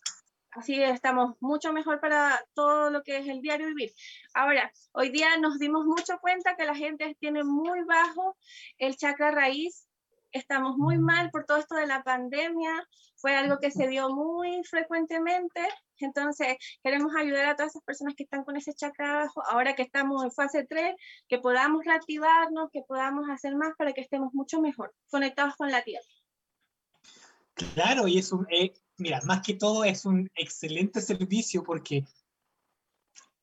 así 0.51 0.81
estamos 0.81 1.35
mucho 1.39 1.71
mejor 1.73 1.99
para 1.99 2.43
todo 2.53 2.89
lo 2.89 3.03
que 3.03 3.17
es 3.17 3.27
el 3.27 3.41
diario 3.41 3.67
vivir. 3.67 3.91
Ahora, 4.33 4.71
hoy 4.91 5.09
día 5.09 5.37
nos 5.37 5.59
dimos 5.59 5.85
mucho 5.85 6.17
cuenta 6.19 6.55
que 6.55 6.65
la 6.65 6.75
gente 6.75 7.15
tiene 7.19 7.43
muy 7.43 7.83
bajo 7.83 8.37
el 8.77 8.95
chakra 8.97 9.31
raíz, 9.31 9.87
estamos 10.31 10.77
muy 10.77 10.97
mal 10.97 11.29
por 11.31 11.45
todo 11.45 11.57
esto 11.57 11.75
de 11.75 11.87
la 11.87 12.03
pandemia, 12.03 12.87
fue 13.15 13.35
algo 13.35 13.59
que 13.59 13.71
se 13.71 13.87
dio 13.87 14.09
muy 14.09 14.63
frecuentemente 14.63 15.61
entonces, 16.05 16.57
queremos 16.83 17.15
ayudar 17.15 17.45
a 17.45 17.55
todas 17.55 17.71
esas 17.71 17.83
personas 17.83 18.15
que 18.15 18.23
están 18.23 18.43
con 18.43 18.55
ese 18.55 18.73
chakra 18.73 19.13
abajo, 19.13 19.43
ahora 19.49 19.75
que 19.75 19.83
estamos 19.83 20.23
en 20.23 20.31
fase 20.31 20.65
3, 20.65 20.95
que 21.27 21.39
podamos 21.39 21.83
reactivarnos, 21.85 22.69
que 22.71 22.81
podamos 22.87 23.29
hacer 23.29 23.55
más 23.55 23.73
para 23.77 23.93
que 23.93 24.01
estemos 24.01 24.33
mucho 24.33 24.61
mejor 24.61 24.93
conectados 25.09 25.55
con 25.55 25.71
la 25.71 25.83
Tierra. 25.83 26.05
Claro, 27.53 28.07
y 28.07 28.19
es 28.19 28.31
un, 28.31 28.45
eh, 28.51 28.73
mira, 28.97 29.19
más 29.25 29.41
que 29.41 29.55
todo 29.55 29.83
es 29.83 30.05
un 30.05 30.29
excelente 30.35 31.01
servicio 31.01 31.63
porque 31.63 32.05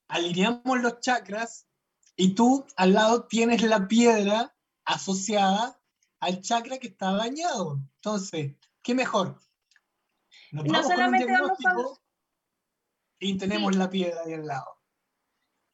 alineamos 0.09 0.81
los 0.81 1.01
chakras 1.01 1.67
y 2.17 2.35
tú 2.35 2.65
al 2.77 2.93
lado 2.93 3.25
tienes 3.25 3.63
la 3.63 3.89
piedra 3.89 4.55
asociada 4.85 5.81
al 6.21 6.41
chakra 6.41 6.79
que 6.79 6.89
está 6.89 7.13
dañado. 7.13 7.81
Entonces, 7.97 8.55
¿qué 8.83 8.95
mejor? 8.95 9.41
no 10.53 10.83
solamente 10.83 11.33
vamos 11.33 11.59
a 11.65 12.04
y 13.25 13.39
tenemos 13.39 13.77
la 13.77 13.91
piedra 13.91 14.23
ahí 14.25 14.35
al 14.35 14.47
lado. 14.47 14.79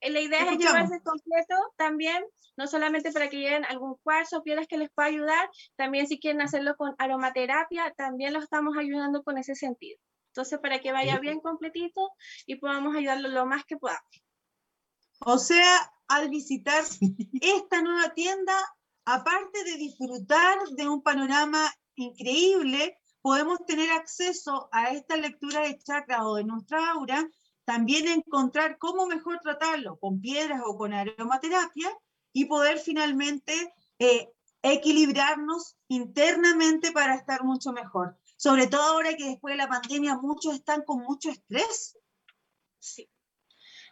Eh, 0.01 0.11
la 0.11 0.21
idea 0.21 0.51
es 0.51 0.59
llevarse 0.59 1.01
completo 1.03 1.55
también, 1.77 2.25
no 2.57 2.67
solamente 2.67 3.13
para 3.13 3.29
que 3.29 3.39
lleguen 3.39 3.65
algún 3.65 3.97
cuarzo 4.03 4.39
o 4.39 4.43
piedras 4.43 4.67
que 4.67 4.79
les 4.79 4.91
pueda 4.91 5.09
ayudar, 5.09 5.51
también 5.77 6.07
si 6.07 6.19
quieren 6.19 6.41
hacerlo 6.41 6.75
con 6.77 6.95
aromaterapia, 6.99 7.93
también 7.97 8.33
lo 8.33 8.41
estamos 8.41 8.77
ayudando 8.79 9.23
con 9.23 9.39
ese 9.39 9.55
sentido. 9.55 9.99
Entonces, 10.29 10.59
para 10.61 10.81
que 10.81 10.93
vaya 10.93 11.19
bien 11.19 11.41
completito 11.41 12.13
y 12.47 12.57
podamos 12.57 12.95
ayudarlo 12.97 13.29
lo 13.29 13.47
más 13.47 13.65
que 13.65 13.77
podamos. 13.77 14.23
O 15.21 15.39
sea, 15.39 15.93
al 16.09 16.29
visitar 16.31 16.85
esta 17.41 17.83
nueva 17.83 18.15
tienda, 18.15 18.55
aparte 19.05 19.65
de 19.65 19.77
disfrutar 19.77 20.59
de 20.77 20.89
un 20.89 21.03
panorama 21.03 21.71
increíble, 21.97 22.97
podemos 23.21 23.59
tener 23.67 23.91
acceso 23.91 24.69
a 24.73 24.91
esta 24.91 25.17
lectura 25.17 25.63
de 25.63 25.79
chakra 25.79 26.27
o 26.27 26.37
de 26.37 26.45
nuestra 26.45 26.93
aura 26.93 27.29
también 27.71 28.09
encontrar 28.09 28.79
cómo 28.79 29.07
mejor 29.07 29.39
tratarlo, 29.39 29.97
con 30.01 30.21
piedras 30.21 30.61
o 30.67 30.77
con 30.77 30.93
aromaterapia, 30.93 31.89
y 32.33 32.47
poder 32.47 32.81
finalmente 32.81 33.73
eh, 34.01 34.29
equilibrarnos 34.61 35.77
internamente 35.87 36.91
para 36.91 37.15
estar 37.15 37.45
mucho 37.45 37.71
mejor. 37.71 38.19
Sobre 38.37 38.67
todo 38.67 38.83
ahora 38.83 39.15
que 39.15 39.29
después 39.29 39.53
de 39.53 39.59
la 39.59 39.69
pandemia 39.69 40.17
muchos 40.17 40.55
están 40.55 40.83
con 40.83 41.05
mucho 41.05 41.31
estrés. 41.31 41.97
Sí. 42.81 43.09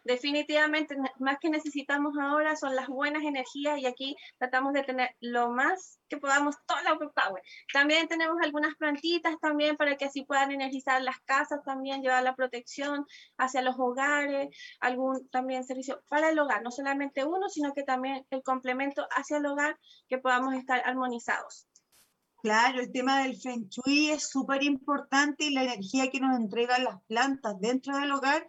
Definitivamente 0.09 0.97
más 1.19 1.39
que 1.39 1.51
necesitamos 1.51 2.15
ahora 2.19 2.57
son 2.57 2.75
las 2.75 2.89
buenas 2.89 3.23
energías 3.25 3.79
y 3.79 3.85
aquí 3.85 4.17
tratamos 4.39 4.73
de 4.73 4.83
tener 4.83 5.15
lo 5.21 5.51
más 5.51 6.01
que 6.09 6.17
podamos 6.17 6.57
toda 6.67 6.83
la 6.83 6.99
power. 6.99 7.43
También 7.75 8.09
tenemos 8.09 8.39
algunas 8.43 8.75
plantitas 8.77 9.39
también 9.39 9.77
para 9.77 9.97
que 9.97 10.07
así 10.07 10.25
puedan 10.25 10.51
energizar 10.51 11.03
las 11.03 11.21
casas 11.27 11.63
también, 11.63 12.01
llevar 12.01 12.23
la 12.23 12.35
protección 12.35 13.05
hacia 13.37 13.61
los 13.61 13.75
hogares, 13.79 14.49
algún 14.81 15.29
también 15.29 15.63
servicio 15.63 16.03
para 16.09 16.31
el 16.31 16.39
hogar, 16.39 16.63
no 16.63 16.71
solamente 16.71 17.27
uno, 17.27 17.51
sino 17.51 17.75
que 17.75 17.83
también 17.83 18.25
el 18.31 18.43
complemento 18.43 19.07
hacia 19.11 19.37
el 19.37 19.45
hogar 19.45 19.79
que 20.09 20.17
podamos 20.17 20.55
estar 20.55 20.81
armonizados. 20.87 21.69
Claro, 22.41 22.81
el 22.81 22.91
tema 22.93 23.23
del 23.23 23.37
Feng 23.37 23.69
Shui 23.69 24.11
es 24.11 24.31
súper 24.31 24.63
importante 24.63 25.45
y 25.45 25.51
la 25.51 25.65
energía 25.65 26.09
que 26.11 26.21
nos 26.21 26.39
entregan 26.39 26.85
las 26.85 27.03
plantas 27.03 27.61
dentro 27.61 27.99
del 27.99 28.13
hogar 28.13 28.47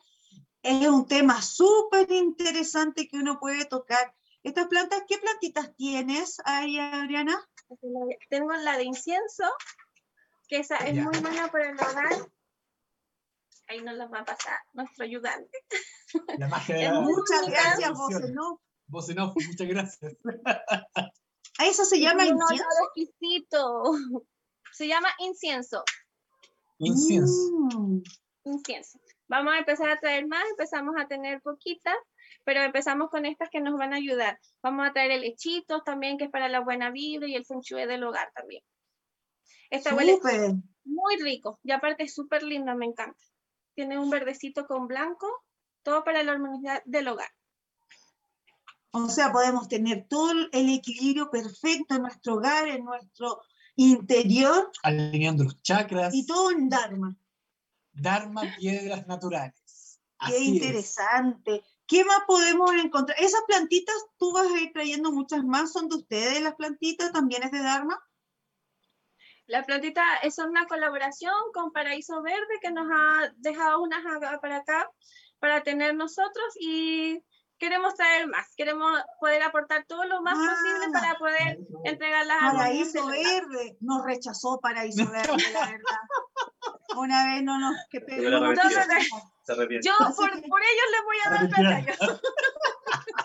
es 0.63 0.87
un 0.87 1.07
tema 1.07 1.41
súper 1.41 2.11
interesante 2.11 3.07
que 3.07 3.17
uno 3.17 3.39
puede 3.39 3.65
tocar. 3.65 4.13
Estas 4.43 4.67
plantas, 4.67 5.03
¿qué 5.07 5.17
plantitas 5.17 5.75
tienes 5.75 6.41
ahí, 6.45 6.79
Adriana? 6.79 7.39
Tengo 8.29 8.53
la 8.53 8.77
de 8.77 8.83
incienso, 8.83 9.43
que 10.47 10.57
esa 10.57 10.77
es 10.77 10.95
muy 10.95 11.17
buena 11.19 11.49
para 11.51 11.69
el 11.69 11.75
hogar. 11.75 12.29
Ahí 13.67 13.81
nos 13.81 13.95
la 13.95 14.07
va 14.07 14.19
a 14.19 14.25
pasar 14.25 14.57
nuestro 14.73 15.05
ayudante. 15.05 15.57
La 16.39 16.47
magia 16.47 16.75
de 16.75 16.83
la 16.85 17.01
Muchas 17.01 17.47
gracias, 17.47 17.91
Bosenov. 17.91 18.59
Bosenov, 18.87 19.33
muchas 19.35 19.67
gracias. 19.67 20.15
¿A 21.59 21.67
eso 21.67 21.85
se 21.85 21.99
llama 21.99 22.25
incienso? 22.25 22.65
exquisito. 22.95 23.83
Se 24.71 24.87
llama 24.87 25.09
incienso. 25.19 25.83
Incienso. 26.77 27.51
Mm. 27.77 28.01
Incienso. 28.49 28.99
Vamos 29.27 29.53
a 29.53 29.59
empezar 29.59 29.89
a 29.89 29.99
traer 29.99 30.27
más, 30.27 30.43
empezamos 30.49 30.95
a 30.97 31.07
tener 31.07 31.39
poquitas, 31.41 31.95
pero 32.43 32.61
empezamos 32.61 33.09
con 33.09 33.25
estas 33.25 33.49
que 33.49 33.61
nos 33.61 33.77
van 33.77 33.93
a 33.93 33.97
ayudar. 33.97 34.39
Vamos 34.63 34.87
a 34.87 34.91
traer 34.91 35.11
el 35.11 35.23
hechito 35.23 35.83
también, 35.83 36.17
que 36.17 36.25
es 36.25 36.31
para 36.31 36.49
la 36.49 36.61
buena 36.61 36.89
vibra 36.89 37.27
y 37.27 37.35
el 37.35 37.45
feng 37.45 37.61
shui 37.61 37.85
del 37.85 38.03
hogar 38.03 38.31
también. 38.33 38.63
Esta 39.69 39.93
huele 39.93 40.19
muy 40.83 41.17
rico 41.17 41.59
y 41.63 41.71
aparte 41.71 42.03
es 42.03 42.15
súper 42.15 42.41
linda, 42.41 42.73
me 42.73 42.87
encanta. 42.87 43.23
Tiene 43.75 43.99
un 43.99 44.09
verdecito 44.09 44.65
con 44.65 44.87
blanco, 44.87 45.27
todo 45.83 46.03
para 46.03 46.23
la 46.23 46.31
armonía 46.31 46.81
del 46.85 47.07
hogar. 47.07 47.29
O 48.91 49.07
sea, 49.09 49.31
podemos 49.31 49.67
tener 49.67 50.07
todo 50.09 50.31
el 50.51 50.73
equilibrio 50.73 51.29
perfecto 51.29 51.93
en 51.95 52.01
nuestro 52.01 52.35
hogar, 52.35 52.67
en 52.67 52.83
nuestro 52.83 53.41
interior 53.75 54.71
Alineando 54.81 55.43
los 55.43 55.61
chakras. 55.61 56.15
y 56.15 56.25
todo 56.25 56.49
en 56.49 56.67
Dharma. 56.67 57.15
Dharma, 58.01 58.41
piedras 58.57 59.07
naturales. 59.07 59.99
Qué 60.25 60.35
es. 60.35 60.41
interesante. 60.41 61.63
¿Qué 61.87 62.03
más 62.05 62.19
podemos 62.27 62.71
encontrar? 62.73 63.17
Esas 63.19 63.41
plantitas, 63.47 63.95
tú 64.17 64.31
vas 64.31 64.47
a 64.47 64.59
ir 64.59 64.71
trayendo 64.73 65.11
muchas 65.11 65.43
más, 65.43 65.71
¿son 65.71 65.89
de 65.89 65.95
ustedes 65.95 66.41
las 66.41 66.55
plantitas? 66.55 67.11
¿También 67.11 67.43
es 67.43 67.51
de 67.51 67.63
Dharma? 67.63 67.99
La 69.47 69.65
plantita 69.65 70.03
es 70.21 70.37
una 70.37 70.67
colaboración 70.67 71.33
con 71.53 71.71
Paraíso 71.71 72.21
Verde 72.21 72.59
que 72.61 72.69
nos 72.69 72.85
ha 72.91 73.33
dejado 73.37 73.81
unas 73.81 74.03
para 74.39 74.57
acá 74.57 74.87
para 75.39 75.63
tener 75.63 75.95
nosotros 75.95 76.55
y 76.59 77.23
queremos 77.59 77.93
traer 77.95 78.27
más. 78.27 78.47
Queremos 78.55 78.99
poder 79.19 79.43
aportar 79.43 79.83
todo 79.85 80.05
lo 80.05 80.21
más 80.21 80.35
posible 80.35 80.85
Ah. 80.87 80.91
para 80.93 81.15
poder 81.19 81.59
entregar 81.83 82.25
las 82.25 82.39
Paraíso. 82.39 83.05
Verde, 83.07 83.77
nos 83.81 84.03
rechazó 84.05 84.59
Paraíso 84.59 85.05
Verde, 85.11 85.37
la 85.53 85.65
verdad. 85.67 85.99
Una 86.97 87.25
vez 87.25 87.43
no 87.43 87.59
nos... 87.59 87.75
Que 87.91 87.99
arrepiente. 89.51 89.87
Yo 89.87 89.93
por, 90.15 90.31
que- 90.41 90.47
por 90.47 90.61
ellos 90.61 90.85
les 90.91 91.03
voy 91.03 91.17
a 91.25 91.29
dar 91.29 91.49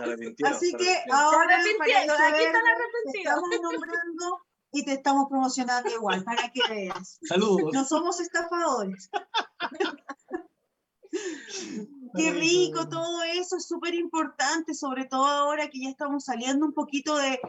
arrepintieron, 0.01 0.55
Así 0.55 0.70
se 0.70 0.77
que 0.77 0.90
arrepintieron. 0.90 1.25
ahora 1.25 1.55
arrepintieron, 1.55 2.18
Paraíso 2.18 2.35
aquí 2.35 2.44
están 2.44 2.64
Verde, 2.64 3.12
te 3.12 3.18
estamos 3.18 3.51
nombrando 3.62 4.40
y 4.73 4.85
te 4.85 4.92
estamos 4.92 5.29
promocionando 5.29 5.90
igual, 5.90 6.25
para 6.25 6.51
que 6.51 6.61
veas. 6.68 7.18
Saludos. 7.23 7.73
No 7.73 7.85
somos 7.85 8.20
estafadores. 8.20 9.09
Qué 12.16 12.31
rico 12.33 12.88
todo 12.88 13.22
eso, 13.22 13.57
es 13.57 13.66
súper 13.66 13.94
importante, 13.94 14.74
sobre 14.74 15.07
todo 15.07 15.27
ahora 15.27 15.68
que 15.68 15.81
ya 15.81 15.88
estamos 15.88 16.24
saliendo 16.24 16.64
un 16.64 16.72
poquito 16.72 17.16
de, 17.16 17.40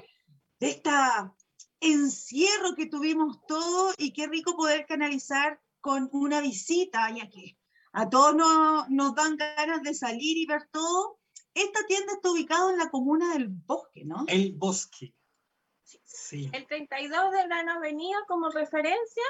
de 0.60 0.69
esta 0.69 1.34
encierro 1.80 2.75
que 2.75 2.88
tuvimos 2.88 3.45
todos 3.47 3.93
y 3.97 4.13
qué 4.13 4.28
rico 4.28 4.56
poder 4.56 4.86
canalizar 4.86 5.62
con 5.82 6.10
una 6.13 6.41
visita, 6.41 7.10
ya 7.12 7.30
que 7.30 7.58
a 7.91 8.10
todos 8.10 8.36
nos, 8.36 8.89
nos 8.89 9.15
dan 9.15 9.38
ganas 9.38 9.84
de 9.84 9.93
salir 9.93 10.38
y 10.38 10.45
ver 10.45 10.67
todo. 10.71 11.19
Esta 11.54 11.86
tienda 11.86 12.13
está 12.13 12.32
ubicada 12.32 12.71
en 12.71 12.80
la 12.80 12.89
comuna 12.89 13.34
del 13.34 13.47
Bosque, 13.47 14.04
¿no? 14.04 14.25
El 14.28 14.54
bosque. 14.54 15.13
Sí. 16.04 16.49
El 16.51 16.65
32 16.65 17.32
de 17.32 17.43
Gran 17.43 17.69
Avenida 17.69 18.17
como 18.28 18.49
referencia, 18.49 19.23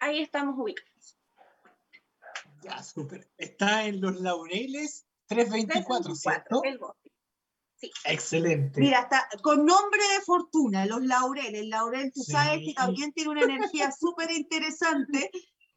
ahí 0.00 0.22
estamos 0.22 0.56
ubicados. 0.58 0.91
Ya, 2.62 2.82
súper. 2.82 3.30
Está 3.36 3.84
en 3.86 4.00
los 4.00 4.20
laureles 4.20 5.06
324, 5.26 6.14
324, 6.14 6.14
¿cierto? 6.14 6.60
el 6.64 6.78
bosque. 6.78 7.10
Excelente. 8.04 8.80
Mira, 8.80 9.00
está 9.00 9.28
con 9.42 9.66
nombre 9.66 10.00
de 10.14 10.20
fortuna, 10.24 10.86
los 10.86 11.02
laureles. 11.02 11.62
El 11.62 11.70
laurel, 11.70 12.12
tú 12.12 12.22
Sí. 12.22 12.32
sabes 12.32 12.60
que 12.64 12.74
también 12.74 13.12
tiene 13.12 13.30
una 13.30 13.42
energía 13.42 13.90
súper 13.98 14.30
interesante 14.30 15.30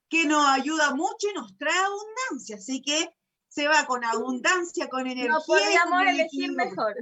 que 0.07 0.25
nos 0.25 0.45
ayuda 0.47 0.93
mucho 0.93 1.27
y 1.31 1.33
nos 1.33 1.57
trae 1.57 1.73
abundancia. 1.77 2.57
Así 2.57 2.81
que 2.81 3.09
se 3.47 3.67
va 3.67 3.85
con 3.87 4.03
abundancia, 4.03 4.87
con 4.87 5.07
energía. 5.07 5.31
No 5.31 5.41
podríamos 5.45 6.01
elegir 6.07 6.51
mejor. 6.51 6.95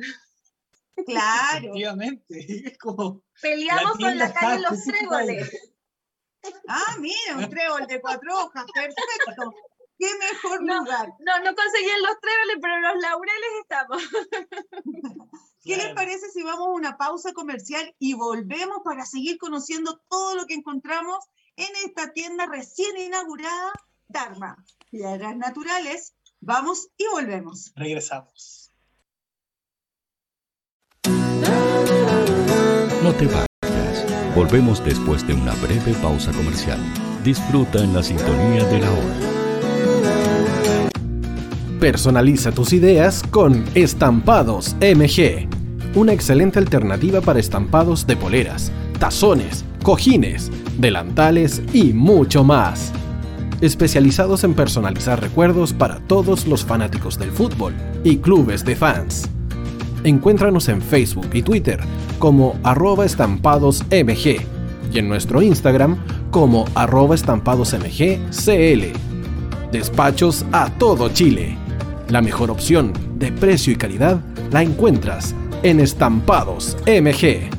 Claro. 1.05 1.57
Efectivamente. 1.57 2.23
Es 2.71 2.77
como. 2.77 3.23
Peleamos 3.41 3.97
con 3.97 4.17
la 4.17 4.33
calle 4.33 4.61
Los. 4.61 4.83
Tréboles. 4.83 5.51
Ah, 6.67 6.97
mira, 6.99 7.37
un 7.37 7.49
trébol 7.49 7.87
de 7.87 8.01
cuatro 8.01 8.37
hojas. 8.37 8.65
Perfecto. 8.73 9.53
Qué 9.97 10.07
mejor 10.31 10.63
No. 10.63 10.79
lugar. 10.79 11.13
No, 11.19 11.39
no 11.43 11.55
conseguían 11.55 12.01
los 12.01 12.19
tréboles, 12.19 12.57
pero 12.61 12.79
los 12.81 13.01
laureles 13.01 13.49
estamos. 13.61 14.03
¿Qué 15.63 15.77
les 15.77 15.93
parece 15.93 16.29
si 16.29 16.43
vamos 16.43 16.67
a 16.67 16.71
una 16.71 16.97
pausa 16.97 17.31
comercial 17.33 17.95
y 17.97 18.13
volvemos 18.15 18.79
para 18.83 19.05
seguir 19.05 19.37
conociendo 19.37 20.01
todo 20.09 20.35
lo 20.35 20.45
que 20.45 20.55
encontramos 20.55 21.19
en 21.55 21.69
esta 21.85 22.11
tienda 22.11 22.47
recién 22.47 22.97
inaugurada, 22.97 23.71
Dharma? 24.07 24.57
Piedras 24.91 25.37
naturales. 25.37 26.15
Vamos 26.41 26.89
y 26.97 27.05
volvemos. 27.13 27.71
Regresamos. 27.75 28.71
No 33.03 33.13
te 33.17 33.25
vayas. 33.27 34.35
Volvemos 34.35 34.83
después 34.83 35.25
de 35.27 35.33
una 35.33 35.53
breve 35.55 35.93
pausa 36.01 36.31
comercial. 36.31 36.79
Disfruta 37.23 37.79
en 37.79 37.93
la 37.93 38.03
sintonía 38.03 38.65
de 38.65 38.79
la 38.79 38.91
hora. 38.91 39.32
Personaliza 41.83 42.53
tus 42.53 42.71
ideas 42.71 43.21
con 43.29 43.61
Estampados 43.75 44.73
MG, 44.79 45.49
una 45.95 46.13
excelente 46.13 46.57
alternativa 46.57 47.19
para 47.19 47.41
estampados 47.41 48.07
de 48.07 48.15
poleras, 48.15 48.71
tazones, 48.99 49.65
cojines, 49.83 50.49
delantales 50.77 51.61
y 51.73 51.91
mucho 51.91 52.45
más. 52.45 52.93
Especializados 53.59 54.45
en 54.45 54.53
personalizar 54.53 55.19
recuerdos 55.19 55.73
para 55.73 55.99
todos 56.07 56.47
los 56.47 56.63
fanáticos 56.63 57.19
del 57.19 57.31
fútbol 57.31 57.73
y 58.05 58.15
clubes 58.15 58.63
de 58.63 58.77
fans. 58.77 59.29
Encuéntranos 60.05 60.69
en 60.69 60.81
Facebook 60.81 61.31
y 61.33 61.41
Twitter 61.41 61.81
como 62.17 62.57
arroba 62.63 63.03
estampadosmg 63.03 64.37
y 64.89 64.99
en 64.99 65.09
nuestro 65.09 65.41
Instagram 65.41 65.97
como 66.31 66.63
arroba 66.75 67.13
estampadosmgcl. 67.13 68.93
Despachos 69.73 70.45
a 70.53 70.69
todo 70.77 71.09
Chile. 71.09 71.61
La 72.13 72.21
mejor 72.21 72.51
opción 72.51 72.93
de 73.17 73.31
precio 73.31 73.73
y 73.73 73.75
calidad 73.75 74.21
la 74.51 74.61
encuentras 74.61 75.33
en 75.63 75.79
Estampados 75.79 76.77
MG. 76.85 77.49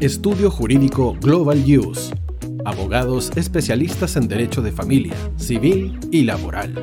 Estudio 0.00 0.50
Jurídico 0.50 1.16
Global 1.18 1.64
Use. 1.66 2.14
Abogados 2.66 3.32
especialistas 3.36 4.16
en 4.16 4.28
derecho 4.28 4.60
de 4.60 4.72
familia, 4.72 5.14
civil 5.38 5.98
y 6.12 6.24
laboral. 6.24 6.74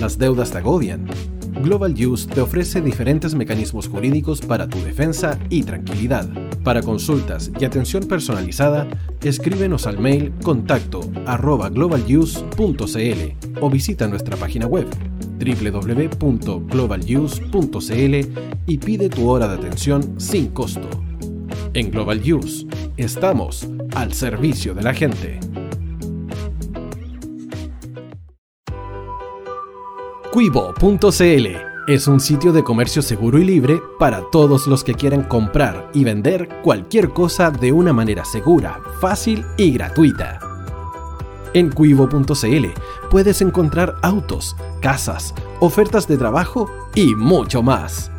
Las 0.00 0.18
deudas 0.18 0.50
te 0.50 0.58
agobian. 0.58 1.06
Global 1.62 1.94
Use 1.94 2.28
te 2.28 2.42
ofrece 2.42 2.82
diferentes 2.82 3.34
mecanismos 3.34 3.88
jurídicos 3.88 4.42
para 4.42 4.68
tu 4.68 4.78
defensa 4.82 5.38
y 5.48 5.62
tranquilidad. 5.62 6.28
Para 6.62 6.82
consultas 6.82 7.50
y 7.58 7.64
atención 7.64 8.04
personalizada, 8.04 8.86
escríbenos 9.22 9.86
al 9.86 9.98
mail 9.98 10.34
contacto 10.42 11.00
arroba 11.24 11.70
o 13.60 13.70
visita 13.70 14.06
nuestra 14.06 14.36
página 14.36 14.66
web 14.66 14.86
www.globaluse.cl 15.38 18.38
y 18.66 18.78
pide 18.78 19.08
tu 19.08 19.28
hora 19.28 19.48
de 19.48 19.54
atención 19.54 20.20
sin 20.20 20.48
costo. 20.48 20.90
En 21.72 21.90
Global 21.90 22.20
Use 22.20 22.66
estamos 22.96 23.66
al 23.94 24.12
servicio 24.12 24.74
de 24.74 24.82
la 24.82 24.92
gente. 24.94 25.45
Cuivo.cl 30.36 31.46
es 31.88 32.06
un 32.06 32.20
sitio 32.20 32.52
de 32.52 32.62
comercio 32.62 33.00
seguro 33.00 33.38
y 33.38 33.44
libre 33.46 33.80
para 33.98 34.20
todos 34.30 34.66
los 34.66 34.84
que 34.84 34.92
quieran 34.92 35.22
comprar 35.22 35.88
y 35.94 36.04
vender 36.04 36.60
cualquier 36.62 37.08
cosa 37.08 37.50
de 37.50 37.72
una 37.72 37.94
manera 37.94 38.22
segura, 38.26 38.82
fácil 39.00 39.46
y 39.56 39.70
gratuita. 39.70 40.38
En 41.54 41.70
cuivo.cl 41.70 42.66
puedes 43.10 43.40
encontrar 43.40 43.94
autos, 44.02 44.54
casas, 44.82 45.32
ofertas 45.60 46.06
de 46.06 46.18
trabajo 46.18 46.70
y 46.94 47.14
mucho 47.14 47.62
más. 47.62 48.10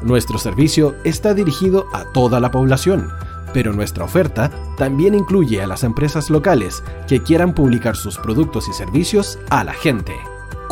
Nuestro 0.00 0.38
servicio 0.38 0.94
está 1.02 1.34
dirigido 1.34 1.86
a 1.92 2.04
toda 2.12 2.38
la 2.38 2.52
población, 2.52 3.08
pero 3.52 3.72
nuestra 3.72 4.04
oferta 4.04 4.48
también 4.78 5.16
incluye 5.16 5.60
a 5.60 5.66
las 5.66 5.82
empresas 5.82 6.30
locales 6.30 6.84
que 7.08 7.20
quieran 7.20 7.52
publicar 7.52 7.96
sus 7.96 8.16
productos 8.16 8.68
y 8.68 8.72
servicios 8.74 9.40
a 9.50 9.64
la 9.64 9.72
gente. 9.72 10.14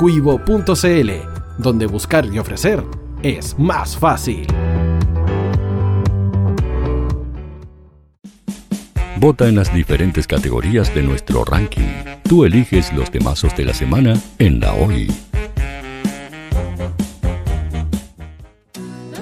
Cuivo.cl, 0.00 1.10
donde 1.58 1.84
buscar 1.84 2.24
y 2.24 2.38
ofrecer 2.38 2.82
es 3.22 3.58
más 3.58 3.98
fácil. 3.98 4.46
Vota 9.18 9.46
en 9.46 9.56
las 9.56 9.74
diferentes 9.74 10.26
categorías 10.26 10.94
de 10.94 11.02
nuestro 11.02 11.44
ranking. 11.44 11.90
Tú 12.26 12.46
eliges 12.46 12.90
los 12.94 13.10
temazos 13.10 13.54
de 13.58 13.66
la 13.66 13.74
semana 13.74 14.14
en 14.38 14.60
la 14.60 14.72
hoy. 14.72 15.12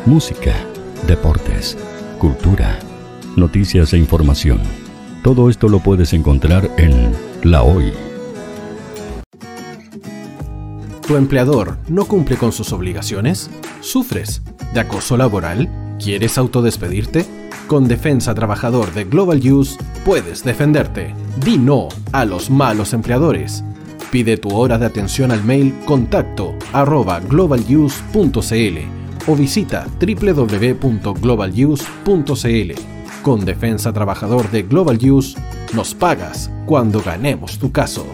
Música, 0.07 0.55
deportes, 1.09 1.77
cultura, 2.21 2.79
noticias 3.35 3.93
e 3.95 3.99
información. 3.99 4.61
Todo 5.25 5.51
esto 5.51 5.67
lo 5.69 5.81
puedes 5.81 6.12
encontrar 6.12 6.71
en 6.77 7.11
La 7.43 7.64
Hoy. 7.64 7.93
¿Tu 11.09 11.16
empleador 11.16 11.79
no 11.88 12.05
cumple 12.05 12.37
con 12.37 12.53
sus 12.53 12.71
obligaciones? 12.71 13.51
¿Sufres 13.81 14.42
de 14.75 14.81
acoso 14.81 15.16
laboral? 15.16 15.97
¿Quieres 15.99 16.37
autodespedirte? 16.37 17.25
Con 17.66 17.88
Defensa 17.88 18.35
Trabajador 18.35 18.92
de 18.92 19.05
Global 19.05 19.40
Use 19.40 19.79
puedes 20.05 20.44
defenderte. 20.44 21.14
Di 21.42 21.57
no 21.57 21.88
a 22.12 22.27
los 22.27 22.51
malos 22.51 22.92
empleadores. 22.92 23.64
Pide 24.11 24.37
tu 24.37 24.51
hora 24.51 24.77
de 24.77 24.85
atención 24.85 25.33
al 25.33 25.42
mail 25.44 25.75
contacto 25.87 26.55
arroba 26.75 27.21
globaluse.cl 27.21 28.79
o 29.27 29.35
visita 29.35 29.87
www.globaluse.cl. 29.99 32.73
Con 33.23 33.47
Defensa 33.47 33.94
Trabajador 33.94 34.51
de 34.51 34.62
Global 34.62 34.99
Use 35.11 35.38
nos 35.73 35.94
pagas 35.94 36.51
cuando 36.66 37.01
ganemos 37.01 37.59
tu 37.59 37.73
caso. 37.73 38.05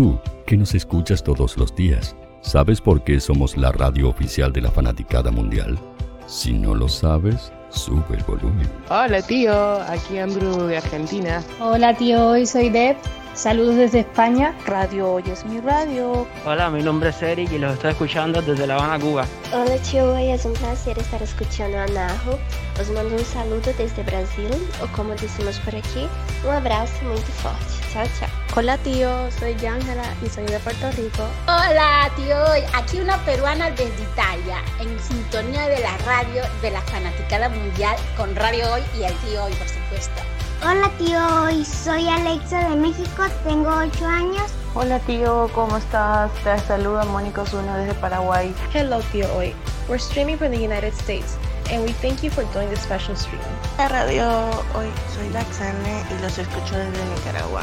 Tú, 0.00 0.18
que 0.46 0.56
nos 0.56 0.74
escuchas 0.74 1.22
todos 1.22 1.58
los 1.58 1.76
días, 1.76 2.16
¿sabes 2.40 2.80
por 2.80 3.04
qué 3.04 3.20
somos 3.20 3.58
la 3.58 3.70
radio 3.70 4.08
oficial 4.08 4.50
de 4.50 4.62
la 4.62 4.70
fanaticada 4.70 5.30
mundial? 5.30 5.78
Si 6.26 6.54
no 6.54 6.74
lo 6.74 6.88
sabes, 6.88 7.52
sube 7.68 8.16
el 8.16 8.24
volumen. 8.24 8.66
Hola 8.88 9.20
tío, 9.20 9.52
aquí 9.82 10.16
Andrew 10.16 10.62
de 10.62 10.78
Argentina. 10.78 11.44
Hola 11.60 11.94
tío, 11.94 12.28
hoy 12.28 12.46
soy 12.46 12.70
Deb. 12.70 12.96
Saludos 13.34 13.76
desde 13.76 14.00
España. 14.00 14.56
Radio 14.64 15.12
Hoy 15.12 15.24
es 15.30 15.44
mi 15.44 15.60
radio. 15.60 16.26
Hola, 16.46 16.70
mi 16.70 16.82
nombre 16.82 17.10
es 17.10 17.20
Eric 17.20 17.52
y 17.52 17.58
los 17.58 17.74
estoy 17.74 17.90
escuchando 17.90 18.40
desde 18.40 18.66
La 18.66 18.76
Habana, 18.76 18.98
Cuba. 18.98 19.26
Hola 19.52 19.76
tío, 19.82 20.14
hoy 20.14 20.30
es 20.30 20.46
un 20.46 20.54
placer 20.54 20.98
estar 20.98 21.22
escuchando 21.22 21.78
a 21.78 21.86
Najo. 21.88 22.38
Os 22.80 22.88
mando 22.92 23.16
un 23.16 23.24
saludo 23.26 23.70
desde 23.76 24.02
Brasil, 24.04 24.48
o 24.82 24.96
como 24.96 25.10
decimos 25.10 25.58
por 25.58 25.76
aquí, 25.76 26.08
un 26.42 26.54
abrazo 26.54 27.04
muy 27.04 27.18
fuerte. 27.18 27.74
Chao, 27.92 28.06
chao. 28.18 28.39
Hola 28.56 28.76
tío, 28.78 29.30
soy 29.30 29.54
Ángela 29.64 30.02
y 30.26 30.28
soy 30.28 30.44
de 30.44 30.58
Puerto 30.58 30.90
Rico. 30.90 31.22
Hola 31.46 32.10
tío, 32.16 32.36
aquí 32.74 32.98
una 32.98 33.16
peruana 33.18 33.70
desde 33.70 34.02
Italia, 34.02 34.58
en 34.80 34.98
sintonía 34.98 35.68
de 35.68 35.78
la 35.78 35.96
radio 35.98 36.42
de 36.60 36.72
la 36.72 36.80
fanaticada 36.82 37.48
mundial 37.48 37.94
con 38.16 38.34
Radio 38.34 38.72
Hoy 38.72 38.82
y 38.98 39.04
el 39.04 39.14
tío 39.18 39.44
Hoy, 39.44 39.52
por 39.52 39.68
supuesto. 39.68 40.20
Hola 40.64 40.90
tío, 40.98 41.44
Hoy 41.44 41.64
soy 41.64 42.08
Alexa 42.08 42.68
de 42.70 42.74
México, 42.74 43.22
tengo 43.44 43.70
8 43.70 44.04
años. 44.04 44.50
Hola 44.74 44.98
tío, 44.98 45.48
¿cómo 45.54 45.76
estás? 45.76 46.32
Te 46.42 46.58
saluda 46.58 47.04
Mónica 47.04 47.42
Osuna 47.42 47.76
desde 47.76 47.94
Paraguay. 47.94 48.52
Hello 48.74 48.98
tío 49.12 49.32
Hoy, 49.36 49.54
we're 49.88 50.02
streaming 50.02 50.36
from 50.36 50.50
the 50.50 50.58
United 50.58 50.92
States 50.92 51.36
and 51.70 51.84
we 51.84 51.92
thank 52.02 52.20
you 52.24 52.30
for 52.32 52.42
doing 52.52 52.68
this 52.68 52.80
special 52.80 53.14
stream. 53.14 53.40
La 53.78 53.86
radio 53.86 54.28
Hoy, 54.74 54.90
soy 55.14 55.28
Laxane 55.28 56.04
y 56.10 56.20
los 56.20 56.36
escucho 56.36 56.76
desde 56.76 57.04
Nicaragua. 57.14 57.62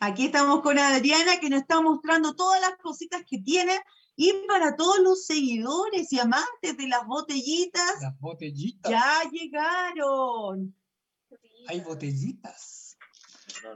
Aquí 0.00 0.26
estamos 0.26 0.60
con 0.62 0.78
Adriana 0.78 1.40
que 1.40 1.48
nos 1.48 1.62
está 1.62 1.80
mostrando 1.80 2.34
todas 2.34 2.60
las 2.60 2.76
cositas 2.76 3.22
que 3.24 3.38
tiene 3.38 3.80
y 4.14 4.32
para 4.46 4.76
todos 4.76 4.98
los 5.00 5.26
seguidores 5.26 6.12
y 6.12 6.18
amantes 6.18 6.76
de 6.76 6.88
las 6.88 7.06
botellitas. 7.06 8.00
Las 8.00 8.18
botellitas. 8.18 8.90
Ya 8.90 9.22
llegaron. 9.30 10.74
Hay 11.68 11.80
botellitas. 11.80 12.96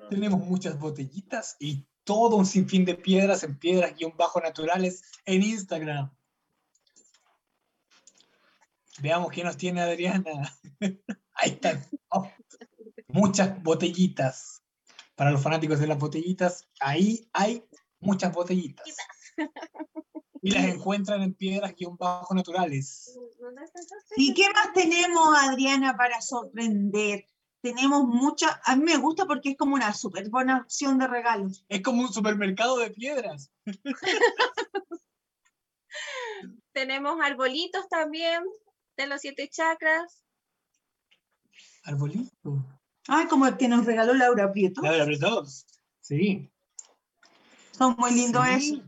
Tenemos 0.09 0.41
muchas 0.41 0.79
botellitas 0.79 1.57
y 1.59 1.87
todo 2.05 2.37
un 2.37 2.47
sinfín 2.47 2.85
de 2.85 2.95
piedras 2.95 3.43
en 3.45 3.59
piedras-naturales 3.59 5.03
en 5.25 5.43
Instagram. 5.43 6.11
Veamos 9.01 9.31
qué 9.33 9.45
nos 9.45 9.57
tiene 9.57 9.81
Adriana. 9.81 10.59
Ahí 11.35 11.53
están. 11.53 11.85
Oh, 12.09 12.29
muchas 13.09 13.63
botellitas. 13.63 14.60
Para 15.21 15.33
los 15.33 15.43
fanáticos 15.43 15.79
de 15.79 15.87
las 15.87 15.99
botellitas, 15.99 16.67
ahí 16.81 17.29
hay 17.35 17.63
muchas 17.99 18.33
botellitas. 18.33 18.87
Y 20.41 20.51
las 20.53 20.65
encuentran 20.65 21.21
en 21.21 21.35
piedras-naturales. 21.35 23.19
¿Y 24.17 24.33
qué 24.33 24.49
más 24.49 24.73
tenemos, 24.73 25.29
Adriana, 25.39 25.95
para 25.95 26.23
sorprender? 26.23 27.27
tenemos 27.61 28.05
mucha, 28.05 28.63
a 28.65 28.75
mí 28.77 28.85
me 28.85 28.97
gusta 28.97 29.27
porque 29.27 29.51
es 29.51 29.59
como 29.59 29.75
una 29.75 29.93
súper 29.93 30.31
buena 30.31 30.63
opción 30.63 30.99
de 30.99 31.07
regalos. 31.07 31.67
Es 31.69 31.83
como 31.83 32.01
un 32.01 32.11
supermercado 32.11 32.79
de 32.79 32.91
piedras. 32.91 33.53
tenemos 36.73 37.21
arbolitos 37.23 37.87
también 37.91 38.43
de 38.97 39.07
los 39.07 39.21
siete 39.21 39.51
chakras. 39.51 40.25
Arbolito. 41.85 42.80
Ah, 43.13 43.27
como 43.29 43.45
el 43.49 43.57
que 43.57 43.67
nos 43.67 43.85
regaló 43.87 44.15
Laura 44.15 44.53
Prieto. 44.53 44.83
Laura 44.83 45.05
Prieto, 45.05 45.45
sí. 46.01 46.49
Son 47.73 47.97
muy 47.99 48.13
lindos 48.13 48.47
eso. 48.47 48.83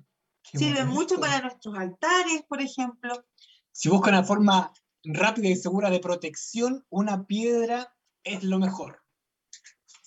Sirven 0.45 0.87
mucho 0.87 1.19
para 1.19 1.41
nuestros 1.41 1.77
altares, 1.77 2.45
por 2.49 2.61
ejemplo. 2.61 3.25
Si 3.73 3.89
buscan 3.89 4.15
una 4.15 4.23
forma 4.23 4.73
rápida 5.03 5.49
y 5.49 5.57
segura 5.57 5.91
de 5.91 5.99
protección, 5.99 6.87
una 6.89 7.27
piedra 7.27 7.97
es 8.23 8.45
lo 8.45 8.61
mejor. 8.61 9.03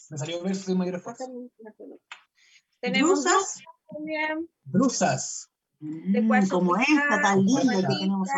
Me 0.10 0.17
salió 0.17 0.41
verso 0.41 0.71
de 0.71 0.78
mayor 0.78 0.95
esfuerzo. 0.95 1.25
Tenemos 2.80 3.25
brusas. 3.25 3.63
También. 3.89 4.49
Brusas. 4.63 5.49
De 5.80 6.21
mm, 6.21 6.47
como 6.47 6.78
esta 6.78 7.21
tan 7.21 7.43
linda 7.43 7.82
que 7.82 7.88
tenemos 7.88 8.30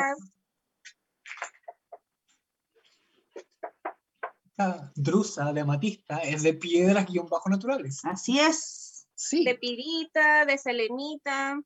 Esta 4.59 4.91
drusa 4.95 5.53
de 5.53 5.61
amatista 5.61 6.17
es 6.17 6.41
de 6.41 6.51
piedras 6.51 7.05
guion 7.05 7.29
bajo 7.29 7.47
naturales. 7.47 8.03
Así 8.03 8.39
es. 8.39 9.07
Sí. 9.13 9.43
De 9.43 9.53
pirita, 9.53 10.45
de 10.45 10.57
selenita. 10.57 11.61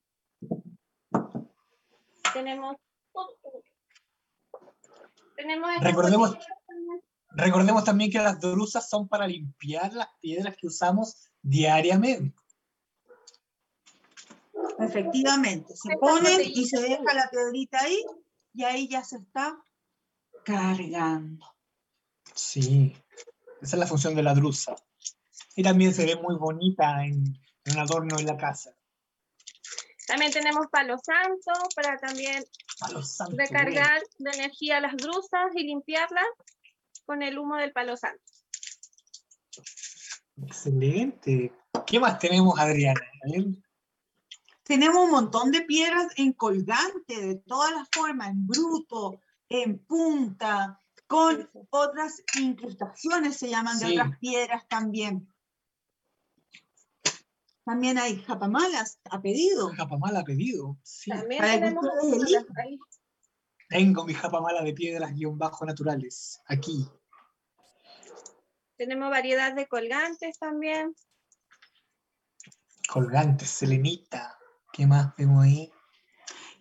Tenemos. 2.34 2.76
Tenemos 5.38 5.70
Recordemos, 5.80 6.38
Recordemos 7.30 7.86
también 7.86 8.12
que 8.12 8.20
las 8.20 8.42
drusas 8.42 8.90
son 8.90 9.08
para 9.08 9.26
limpiar 9.26 9.94
las 9.94 10.10
piedras 10.20 10.58
que 10.58 10.68
usamos 10.68 11.32
diariamente. 11.42 12.36
Efectivamente, 14.80 15.78
se 15.78 15.96
ponen 15.96 16.42
y 16.44 16.66
se 16.66 16.82
deja 16.82 17.14
la 17.14 17.30
piedrita 17.30 17.80
ahí 17.80 18.04
y 18.54 18.64
ahí 18.66 18.90
ya 18.90 19.02
se 19.06 19.16
está 19.16 19.58
cargando. 20.44 21.46
Sí, 22.36 22.96
esa 23.62 23.76
es 23.76 23.80
la 23.80 23.88
función 23.88 24.16
de 24.16 24.24
la 24.24 24.34
drusa. 24.34 24.76
Y 25.56 25.64
también 25.64 25.94
se 25.94 26.06
ve 26.06 26.16
muy 26.16 26.36
bonita 26.36 27.06
en, 27.06 27.24
en 27.66 27.74
un 27.74 27.80
adorno 27.80 28.18
en 28.20 28.26
la 28.26 28.38
casa. 28.38 28.76
También 30.08 30.32
tenemos 30.32 30.68
palo 30.72 30.98
santo 30.98 31.52
para 31.76 31.98
también 31.98 32.44
recargar 33.38 34.02
de 34.18 34.32
energía 34.32 34.82
las 34.82 34.98
drusas 34.98 35.52
y 35.56 35.64
limpiarlas 35.64 36.26
con 37.06 37.24
el 37.24 37.38
humo 37.38 37.56
del 37.56 37.72
palo 37.72 37.96
santo. 37.96 38.22
Excelente. 40.46 41.54
¿Qué 41.86 42.00
más 42.00 42.20
tenemos, 42.20 42.60
Adriana? 42.60 43.00
Tenemos 44.64 45.04
un 45.04 45.12
montón 45.12 45.52
de 45.52 45.62
piedras 45.62 46.08
en 46.18 46.34
colgante, 46.34 47.28
de 47.28 47.36
todas 47.36 47.72
las 47.72 47.88
formas, 47.92 48.30
en 48.30 48.48
bruto, 48.48 49.22
en 49.48 49.80
punta, 49.80 50.81
con 51.12 51.50
otras 51.72 52.24
incrustaciones, 52.40 53.36
se 53.36 53.50
llaman 53.50 53.78
de 53.80 53.88
otras 53.88 54.18
piedras 54.20 54.66
también. 54.70 55.28
También 57.66 57.98
hay 57.98 58.22
japamalas 58.22 59.02
a 59.10 59.22
pedido. 59.22 59.74
Japamala 59.76 60.22
a 60.22 60.24
pedido, 60.24 60.80
sí. 60.84 61.12
También 61.12 61.42
tenemos 61.42 61.86
Tengo 63.68 64.06
mi 64.06 64.14
japamala 64.14 64.64
de 64.64 64.74
piedras 64.74 65.14
guion 65.14 65.38
bajo 65.38 65.66
naturales, 65.66 66.42
aquí. 66.46 66.90
Tenemos 68.78 69.10
variedad 69.10 69.54
de 69.54 69.68
colgantes 69.68 70.40
también. 70.40 70.96
Colgantes, 72.88 73.50
selenita. 73.50 74.40
¿Qué 74.72 74.88
más 74.88 75.14
vemos 75.18 75.44
ahí? 75.44 75.72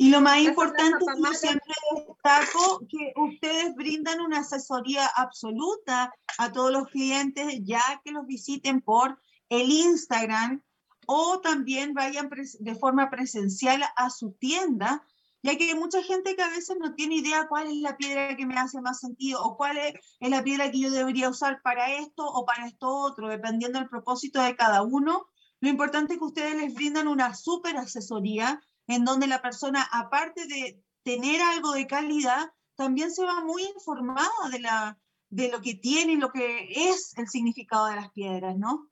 Y 0.00 0.08
lo 0.08 0.22
más 0.22 0.38
importante, 0.38 1.04
yo 1.04 1.34
siempre 1.34 1.74
destaco 1.94 2.80
que 2.88 3.12
ustedes 3.16 3.74
brindan 3.74 4.22
una 4.22 4.38
asesoría 4.38 5.06
absoluta 5.14 6.10
a 6.38 6.52
todos 6.52 6.72
los 6.72 6.88
clientes, 6.88 7.60
ya 7.64 7.82
que 8.02 8.10
los 8.10 8.26
visiten 8.26 8.80
por 8.80 9.20
el 9.50 9.70
Instagram 9.70 10.62
o 11.06 11.40
también 11.40 11.92
vayan 11.92 12.30
de 12.30 12.74
forma 12.76 13.10
presencial 13.10 13.84
a 13.94 14.08
su 14.08 14.32
tienda 14.32 15.04
ya 15.42 15.56
que 15.58 15.64
hay 15.64 15.74
mucha 15.74 16.02
gente 16.02 16.34
que 16.34 16.42
a 16.42 16.48
veces 16.48 16.78
no 16.80 16.94
tiene 16.94 17.16
idea 17.16 17.46
cuál 17.46 17.66
es 17.66 17.76
la 17.76 17.98
piedra 17.98 18.36
que 18.36 18.46
me 18.46 18.58
hace 18.58 18.80
más 18.80 19.00
sentido 19.00 19.42
o 19.42 19.58
cuál 19.58 19.76
es, 19.76 19.94
la 20.20 20.42
piedra 20.42 20.70
que 20.70 20.80
yo 20.80 20.90
debería 20.90 21.28
usar 21.28 21.60
para 21.60 21.92
esto 21.92 22.26
o 22.26 22.46
para 22.46 22.66
esto 22.66 22.88
otro, 22.88 23.28
dependiendo 23.28 23.78
del 23.78 23.88
propósito 23.88 24.42
de 24.42 24.56
cada 24.56 24.82
uno. 24.82 25.26
Lo 25.60 25.68
importante 25.68 26.14
es 26.14 26.18
que 26.18 26.24
ustedes 26.24 26.56
les 26.56 26.74
brindan 26.74 27.06
una 27.06 27.34
súper 27.34 27.76
asesoría 27.76 28.62
en 28.90 29.04
donde 29.04 29.26
la 29.26 29.40
persona, 29.40 29.86
aparte 29.92 30.46
de 30.46 30.82
tener 31.02 31.40
algo 31.40 31.72
de 31.72 31.86
calidad, 31.86 32.50
también 32.74 33.10
se 33.10 33.24
va 33.24 33.40
muy 33.44 33.62
informada 33.62 34.28
de, 35.28 35.48
lo 35.50 35.60
que 35.60 35.74
tiene 35.74 36.12
y 36.12 36.16
lo 36.16 36.30
que 36.32 36.68
es 36.70 37.16
el 37.16 37.28
significado 37.28 37.86
de 37.86 37.96
las 37.96 38.10
piedras, 38.12 38.56
¿no? 38.56 38.90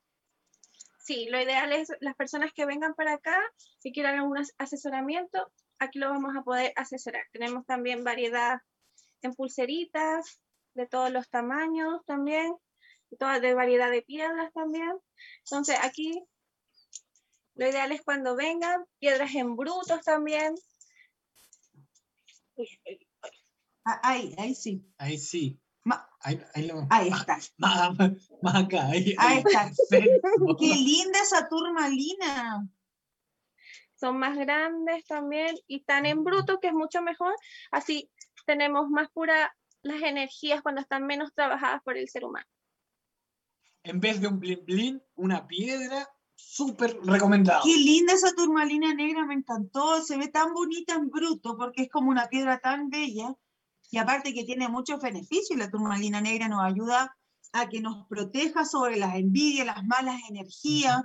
Sí, 1.00 1.26
lo 1.30 1.40
ideal 1.40 1.72
es 1.72 1.88
las 2.00 2.14
personas 2.14 2.52
que 2.52 2.66
vengan 2.66 2.94
para 2.94 3.14
acá, 3.14 3.40
si 3.78 3.92
quieren 3.92 4.18
algún 4.18 4.38
asesoramiento, 4.58 5.50
aquí 5.78 5.98
lo 5.98 6.10
vamos 6.10 6.36
a 6.36 6.42
poder 6.42 6.72
asesorar. 6.76 7.24
Tenemos 7.32 7.64
también 7.66 8.04
variedad 8.04 8.60
en 9.22 9.34
pulseritas 9.34 10.40
de 10.74 10.86
todos 10.86 11.10
los 11.10 11.28
tamaños 11.28 12.04
también, 12.04 12.54
de 13.10 13.54
variedad 13.54 13.90
de 13.90 14.02
piedras 14.02 14.52
también. 14.52 14.92
Entonces 15.44 15.76
aquí 15.82 16.22
lo 17.58 17.68
ideal 17.68 17.90
es 17.90 18.02
cuando 18.02 18.36
vengan, 18.36 18.84
piedras 19.00 19.34
en 19.34 19.56
brutos 19.56 20.00
también. 20.04 20.54
Ah, 23.84 24.00
ahí, 24.04 24.34
ahí 24.38 24.54
sí. 24.54 24.86
Ahí 24.96 25.18
sí. 25.18 25.60
ahí, 26.20 26.40
ahí, 26.88 27.08
está. 27.08 27.38
Más, 27.56 28.54
acá. 28.54 28.86
Ahí, 28.86 29.12
ahí 29.18 29.38
está. 29.38 29.72
Qué 30.58 30.74
linda 30.74 31.20
esa 31.20 31.48
turmalina 31.48 32.68
son 33.96 34.18
más 34.18 34.38
grandes 34.38 35.04
también 35.06 35.56
y 35.66 35.80
están 35.80 36.06
en 36.06 36.22
bruto, 36.22 36.60
que 36.60 36.68
es 36.68 36.74
mucho 36.74 37.02
mejor. 37.02 37.34
Así 37.72 38.08
tenemos 38.46 38.88
más 38.88 39.10
pura 39.10 39.52
las 39.82 40.00
energías 40.02 40.62
cuando 40.62 40.80
están 40.80 41.06
menos 41.06 41.34
trabajadas 41.34 41.82
por 41.82 41.96
el 41.96 42.08
ser 42.08 42.24
humano. 42.24 42.46
En 43.82 43.98
vez 43.98 44.20
de 44.20 44.28
un 44.28 44.38
blin 44.38 44.64
blin, 44.64 45.02
una 45.16 45.48
piedra, 45.48 46.08
súper 46.38 46.98
recomendado. 47.02 47.62
Qué 47.64 47.76
linda 47.76 48.14
esa 48.14 48.32
turmalina 48.34 48.94
negra, 48.94 49.26
me 49.26 49.34
encantó. 49.34 50.02
Se 50.02 50.16
ve 50.16 50.28
tan 50.28 50.54
bonita 50.54 50.94
en 50.94 51.10
bruto 51.10 51.56
porque 51.56 51.82
es 51.82 51.90
como 51.90 52.10
una 52.10 52.28
piedra 52.28 52.58
tan 52.58 52.88
bella. 52.88 53.34
Y 53.90 53.98
aparte 53.98 54.34
que 54.34 54.44
tiene 54.44 54.68
muchos 54.68 55.00
beneficios, 55.00 55.58
la 55.58 55.70
turmalina 55.70 56.20
negra 56.20 56.48
nos 56.48 56.62
ayuda 56.62 57.16
a 57.52 57.68
que 57.68 57.80
nos 57.80 58.06
proteja 58.06 58.64
sobre 58.64 58.96
las 58.96 59.14
envidias, 59.16 59.66
las 59.66 59.84
malas 59.84 60.20
energías 60.28 61.02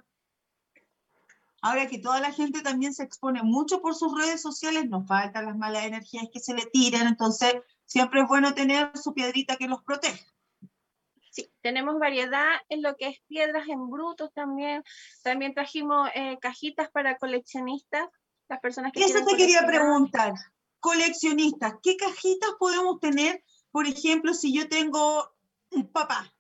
Ahora 1.63 1.87
que 1.87 1.97
toda 1.97 2.19
la 2.19 2.33
gente 2.33 2.61
también 2.61 2.93
se 2.93 3.03
expone 3.03 3.41
mucho 3.41 3.81
por 3.81 3.95
sus 3.95 4.13
redes 4.19 4.41
sociales, 4.41 4.89
nos 4.89 5.07
faltan 5.07 5.45
las 5.45 5.57
malas 5.57 5.85
energías 5.85 6.27
que 6.31 6.41
se 6.41 6.53
le 6.53 6.65
tiran, 6.65 7.07
entonces 7.07 7.55
siempre 7.85 8.19
es 8.19 8.27
bueno 8.27 8.53
tener 8.53 8.91
su 8.97 9.13
piedrita 9.13 9.55
que 9.55 9.69
los 9.69 9.81
proteja. 9.81 10.25
Sí, 11.33 11.51
tenemos 11.61 11.97
variedad 11.97 12.61
en 12.69 12.83
lo 12.83 12.95
que 12.95 13.07
es 13.07 13.19
piedras 13.27 13.67
en 13.67 13.89
brutos 13.89 14.31
también. 14.35 14.83
También 15.23 15.55
trajimos 15.55 16.07
eh, 16.13 16.37
cajitas 16.39 16.91
para 16.91 17.17
coleccionistas, 17.17 18.07
las 18.47 18.59
personas 18.59 18.91
que 18.91 19.03
Eso 19.03 19.25
te 19.25 19.35
quería 19.35 19.65
preguntar, 19.65 20.33
coleccionistas, 20.79 21.73
¿qué 21.81 21.97
cajitas 21.97 22.51
podemos 22.59 22.99
tener? 22.99 23.43
Por 23.71 23.87
ejemplo, 23.87 24.35
si 24.35 24.53
yo 24.53 24.69
tengo 24.69 25.27
un 25.71 25.91
papá, 25.91 26.31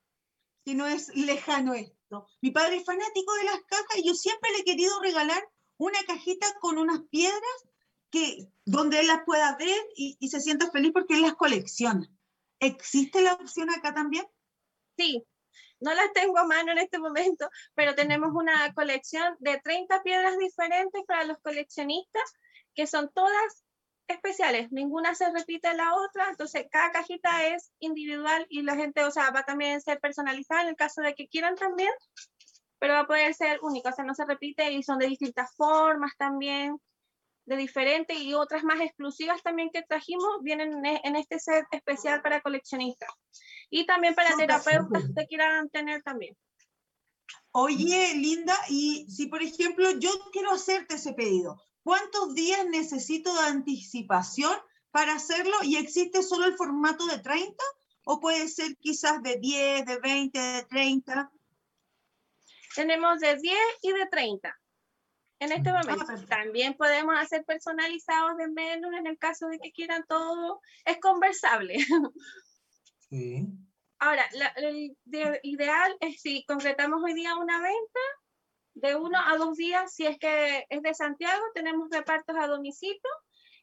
que 0.63 0.75
no 0.75 0.85
es 0.85 1.09
lejano 1.15 1.73
esto. 1.73 2.27
Mi 2.41 2.51
padre 2.51 2.77
es 2.77 2.85
fanático 2.85 3.33
de 3.33 3.45
las 3.45 3.61
cajas 3.63 3.97
y 3.97 4.07
yo 4.07 4.13
siempre 4.13 4.51
le 4.51 4.59
he 4.59 4.63
querido 4.63 4.99
regalar 5.01 5.43
una 5.77 5.97
cajita 6.05 6.45
con 6.61 6.77
unas 6.77 7.01
piedras 7.09 7.67
que, 8.11 8.47
donde 8.63 8.99
él 8.99 9.07
las 9.07 9.23
pueda 9.25 9.57
ver 9.57 9.81
y, 9.95 10.17
y 10.19 10.29
se 10.29 10.39
sienta 10.39 10.69
feliz 10.69 10.91
porque 10.93 11.15
él 11.15 11.23
las 11.23 11.33
colecciona. 11.33 12.07
¿Existe 12.59 13.21
la 13.21 13.33
opción 13.33 13.71
acá 13.71 13.95
también? 13.95 14.27
Sí, 14.97 15.23
no 15.79 15.93
las 15.93 16.13
tengo 16.13 16.37
a 16.39 16.45
mano 16.45 16.71
en 16.71 16.77
este 16.77 16.97
momento, 16.99 17.49
pero 17.75 17.95
tenemos 17.95 18.31
una 18.33 18.73
colección 18.73 19.35
de 19.39 19.59
30 19.59 20.01
piedras 20.01 20.37
diferentes 20.37 21.03
para 21.05 21.25
los 21.25 21.37
coleccionistas, 21.39 22.23
que 22.73 22.87
son 22.87 23.11
todas 23.13 23.63
especiales, 24.07 24.71
ninguna 24.71 25.15
se 25.15 25.31
repite 25.31 25.73
la 25.73 25.95
otra, 25.95 26.29
entonces 26.29 26.67
cada 26.71 26.91
cajita 26.91 27.47
es 27.47 27.71
individual 27.79 28.45
y 28.49 28.61
la 28.61 28.75
gente, 28.75 29.03
o 29.03 29.11
sea, 29.11 29.31
va 29.31 29.43
también 29.43 29.77
a 29.77 29.79
ser 29.79 29.99
personalizada 29.99 30.63
en 30.63 30.69
el 30.69 30.75
caso 30.75 31.01
de 31.01 31.15
que 31.15 31.27
quieran 31.27 31.55
también, 31.55 31.91
pero 32.79 32.93
va 32.93 33.01
a 33.01 33.07
poder 33.07 33.33
ser 33.33 33.59
única, 33.61 33.89
o 33.89 33.93
sea, 33.93 34.05
no 34.05 34.13
se 34.13 34.25
repite 34.25 34.71
y 34.71 34.83
son 34.83 34.99
de 34.99 35.07
distintas 35.07 35.55
formas 35.55 36.11
también, 36.17 36.77
de 37.45 37.57
diferentes 37.57 38.17
y 38.17 38.33
otras 38.33 38.63
más 38.63 38.79
exclusivas 38.79 39.41
también 39.41 39.69
que 39.69 39.81
trajimos 39.83 40.41
vienen 40.41 40.85
en 40.85 41.15
este 41.15 41.39
set 41.39 41.65
especial 41.71 42.21
para 42.21 42.41
coleccionistas 42.41 43.09
y 43.73 43.87
también 43.87 44.13
para 44.13 44.37
terapeutas 44.37 45.03
que 45.17 45.25
quieran 45.25 45.67
tener 45.69 46.03
también. 46.03 46.37
Oye, 47.51 48.13
Linda, 48.13 48.55
y 48.69 49.07
si 49.09 49.25
por 49.25 49.41
ejemplo 49.41 49.89
yo 49.97 50.11
quiero 50.31 50.51
hacerte 50.51 50.95
ese 50.95 51.13
pedido, 51.13 51.59
¿cuántos 51.81 52.35
días 52.35 52.67
necesito 52.67 53.33
de 53.33 53.47
anticipación 53.47 54.55
para 54.91 55.15
hacerlo? 55.15 55.55
¿Y 55.63 55.77
existe 55.77 56.21
solo 56.21 56.45
el 56.45 56.55
formato 56.55 57.07
de 57.07 57.17
30? 57.17 57.63
¿O 58.05 58.19
puede 58.19 58.47
ser 58.47 58.77
quizás 58.77 59.23
de 59.23 59.37
10, 59.37 59.85
de 59.87 59.97
20, 59.97 60.39
de 60.39 60.63
30? 60.65 61.31
Tenemos 62.75 63.19
de 63.21 63.37
10 63.37 63.57
y 63.81 63.91
de 63.91 64.05
30 64.05 64.55
en 65.39 65.51
este 65.51 65.69
Ah, 65.71 65.81
momento. 65.81 66.27
También 66.27 66.75
podemos 66.75 67.15
hacer 67.17 67.43
personalizados 67.43 68.37
de 68.37 68.49
menú 68.49 68.95
en 68.95 69.07
el 69.07 69.17
caso 69.17 69.47
de 69.47 69.57
que 69.57 69.71
quieran 69.71 70.05
todo. 70.07 70.61
Es 70.85 70.99
conversable. 70.99 71.75
Sí. 73.13 73.47
Ahora, 73.99 74.23
la- 74.33 74.47
el 74.57 74.97
de- 75.05 75.39
ideal 75.43 75.95
es 75.99 76.19
si 76.19 76.43
concretamos 76.45 76.99
hoy 77.03 77.13
día 77.13 77.35
una 77.37 77.61
venta, 77.61 77.99
de 78.73 78.95
uno 78.95 79.19
a 79.23 79.37
dos 79.37 79.55
días, 79.55 79.93
si 79.93 80.07
es 80.07 80.17
que 80.17 80.65
es 80.67 80.81
de 80.81 80.93
Santiago, 80.95 81.43
tenemos 81.53 81.89
repartos 81.91 82.35
a 82.39 82.47
domicilio 82.47 82.99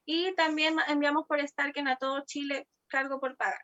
y 0.04 0.32
también 0.36 0.76
enviamos 0.86 1.26
por 1.26 1.40
Starken 1.44 1.88
a 1.88 1.96
todo 1.96 2.22
Chile, 2.26 2.68
cargo 2.86 3.18
por 3.18 3.36
pagar. 3.36 3.60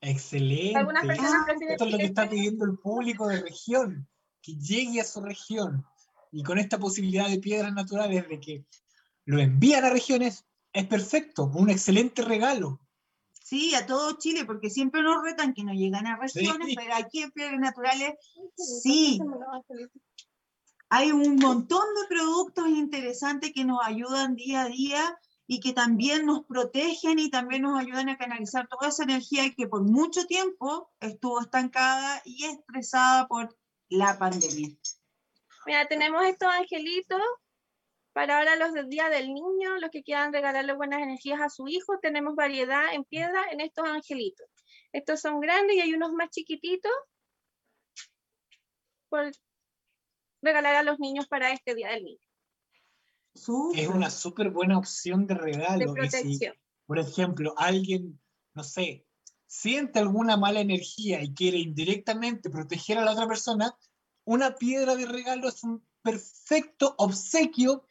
Excelente. 0.00 0.78
Algunas 0.78 1.04
personas 1.04 1.44
prefieren 1.44 1.72
Esto 1.74 1.84
es 1.84 1.92
lo 1.92 1.98
que 1.98 2.04
está 2.04 2.26
pidiendo 2.30 2.64
el 2.64 2.78
público 2.78 3.28
de 3.28 3.42
región, 3.42 4.08
que 4.40 4.54
llegue 4.54 5.02
a 5.02 5.04
su 5.04 5.20
región. 5.20 5.84
Y 6.32 6.42
con 6.42 6.58
esta 6.58 6.78
posibilidad 6.78 7.28
de 7.28 7.38
piedras 7.38 7.74
naturales 7.74 8.26
de 8.26 8.40
que 8.40 8.64
lo 9.26 9.38
envían 9.40 9.84
a 9.84 9.90
regiones, 9.90 10.46
es 10.72 10.86
perfecto, 10.86 11.50
un 11.54 11.68
excelente 11.68 12.22
regalo. 12.22 12.80
Sí, 13.50 13.74
a 13.74 13.84
todo 13.84 14.16
Chile, 14.16 14.44
porque 14.44 14.70
siempre 14.70 15.02
nos 15.02 15.24
retan 15.24 15.54
que 15.54 15.64
no 15.64 15.72
llegan 15.72 16.06
a 16.06 16.14
regiones, 16.14 16.68
Sí. 16.68 16.76
pero 16.76 16.94
aquí 16.94 17.22
en 17.22 17.32
Piedras 17.32 17.58
Naturales 17.58 18.14
sí. 18.56 19.18
Hay 20.88 21.10
un 21.10 21.34
montón 21.34 21.84
de 21.96 22.06
productos 22.08 22.68
interesantes 22.68 23.50
que 23.52 23.64
nos 23.64 23.80
ayudan 23.84 24.36
día 24.36 24.62
a 24.62 24.68
día 24.68 25.18
y 25.48 25.58
que 25.58 25.72
también 25.72 26.26
nos 26.26 26.44
protegen 26.44 27.18
y 27.18 27.28
también 27.28 27.62
nos 27.62 27.76
ayudan 27.76 28.08
a 28.08 28.18
canalizar 28.18 28.68
toda 28.68 28.90
esa 28.90 29.02
energía 29.02 29.52
que 29.52 29.66
por 29.66 29.82
mucho 29.82 30.26
tiempo 30.26 30.92
estuvo 31.00 31.40
estancada 31.40 32.22
y 32.24 32.44
estresada 32.44 33.26
por 33.26 33.58
la 33.88 34.16
pandemia. 34.16 34.76
Mira, 35.66 35.88
tenemos 35.88 36.24
estos 36.24 36.48
angelitos 36.48 37.20
para 38.12 38.38
ahora 38.38 38.56
los 38.56 38.72
del 38.72 38.88
Día 38.88 39.08
del 39.08 39.32
Niño, 39.32 39.78
los 39.80 39.90
que 39.90 40.02
quieran 40.02 40.32
regalarle 40.32 40.72
buenas 40.74 41.02
energías 41.02 41.40
a 41.40 41.48
su 41.48 41.68
hijo. 41.68 41.98
Tenemos 42.00 42.34
variedad 42.34 42.92
en 42.92 43.04
piedra 43.04 43.44
en 43.50 43.60
estos 43.60 43.88
angelitos. 43.88 44.46
Estos 44.92 45.20
son 45.20 45.40
grandes 45.40 45.76
y 45.76 45.80
hay 45.80 45.94
unos 45.94 46.12
más 46.12 46.30
chiquititos 46.30 46.92
por 49.08 49.30
regalar 50.42 50.76
a 50.76 50.82
los 50.82 50.98
niños 50.98 51.28
para 51.28 51.52
este 51.52 51.74
Día 51.74 51.90
del 51.90 52.04
Niño. 52.04 52.26
Es 53.74 53.88
una 53.88 54.10
súper 54.10 54.50
buena 54.50 54.78
opción 54.78 55.26
de 55.26 55.34
regalo. 55.34 55.78
De 55.78 55.84
y 55.84 56.10
si, 56.10 56.18
protección. 56.18 56.54
por 56.86 56.98
ejemplo, 56.98 57.54
alguien, 57.56 58.20
no 58.54 58.64
sé, 58.64 59.06
siente 59.46 60.00
alguna 60.00 60.36
mala 60.36 60.60
energía 60.60 61.22
y 61.22 61.32
quiere 61.32 61.58
indirectamente 61.58 62.50
proteger 62.50 62.98
a 62.98 63.04
la 63.04 63.12
otra 63.12 63.28
persona, 63.28 63.74
una 64.24 64.56
piedra 64.56 64.96
de 64.96 65.06
regalo 65.06 65.48
es 65.48 65.62
un 65.62 65.84
perfecto 66.02 66.94
obsequio 66.98 67.84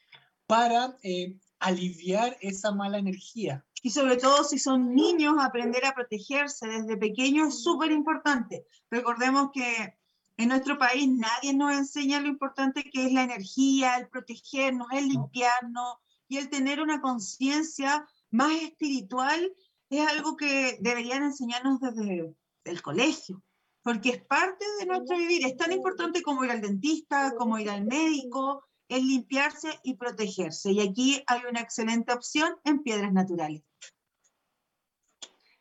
para 0.49 0.97
eh, 1.03 1.37
aliviar 1.59 2.35
esa 2.41 2.71
mala 2.71 2.97
energía. 2.97 3.63
Y 3.83 3.91
sobre 3.91 4.17
todo 4.17 4.43
si 4.43 4.57
son 4.57 4.95
niños, 4.95 5.35
aprender 5.39 5.85
a 5.85 5.93
protegerse 5.93 6.67
desde 6.67 6.97
pequeños 6.97 7.49
es 7.49 7.63
súper 7.63 7.91
importante. 7.91 8.65
Recordemos 8.89 9.51
que 9.53 9.93
en 10.37 10.49
nuestro 10.49 10.79
país 10.79 11.07
nadie 11.07 11.53
nos 11.53 11.73
enseña 11.73 12.19
lo 12.19 12.27
importante 12.27 12.83
que 12.83 13.05
es 13.05 13.13
la 13.13 13.25
energía, 13.25 13.97
el 13.97 14.09
protegernos, 14.09 14.87
el 14.91 15.09
limpiarnos 15.09 15.97
y 16.27 16.37
el 16.37 16.49
tener 16.49 16.81
una 16.81 16.99
conciencia 16.99 18.07
más 18.31 18.51
espiritual 18.53 19.53
es 19.91 20.07
algo 20.07 20.35
que 20.35 20.79
deberían 20.81 21.21
enseñarnos 21.21 21.79
desde 21.79 22.33
el 22.63 22.81
colegio, 22.81 23.43
porque 23.83 24.09
es 24.09 24.25
parte 24.25 24.65
de 24.79 24.87
nuestro 24.87 25.15
vivir. 25.15 25.45
Es 25.45 25.57
tan 25.57 25.71
importante 25.71 26.23
como 26.23 26.43
ir 26.43 26.49
al 26.49 26.61
dentista, 26.61 27.35
como 27.37 27.59
ir 27.59 27.69
al 27.69 27.85
médico, 27.85 28.63
es 28.89 29.03
limpiarse 29.03 29.79
y 29.83 29.93
protegerse. 29.93 30.71
Y 30.71 30.81
aquí 30.81 31.23
hay 31.27 31.41
una 31.49 31.61
excelente 31.61 32.11
opción 32.11 32.59
en 32.65 32.83
piedras 32.83 33.13
naturales. 33.13 33.63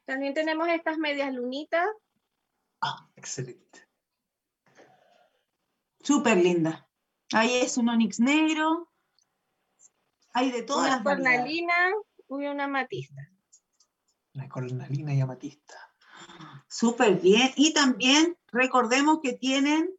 También 0.06 0.32
tenemos 0.34 0.68
estas 0.68 0.96
medias 0.96 1.32
lunitas. 1.32 1.86
Ah, 2.80 3.08
excelente. 3.14 3.86
Súper 6.00 6.38
linda. 6.38 6.88
Ahí 7.34 7.56
es 7.56 7.76
un 7.76 7.90
onix 7.90 8.18
negro. 8.18 8.90
Hay 10.32 10.50
de 10.50 10.62
todas 10.62 10.86
Una 10.86 10.94
las 10.96 11.04
cornalina 11.04 11.92
y 12.28 12.46
una 12.46 12.66
matista. 12.66 13.30
La 14.32 14.48
cornalina 14.48 15.12
y 15.12 15.20
amatista. 15.20 15.94
Súper 16.68 17.20
bien. 17.20 17.52
Y 17.56 17.74
también 17.74 18.38
recordemos 18.52 19.20
que 19.22 19.34
tienen 19.34 19.94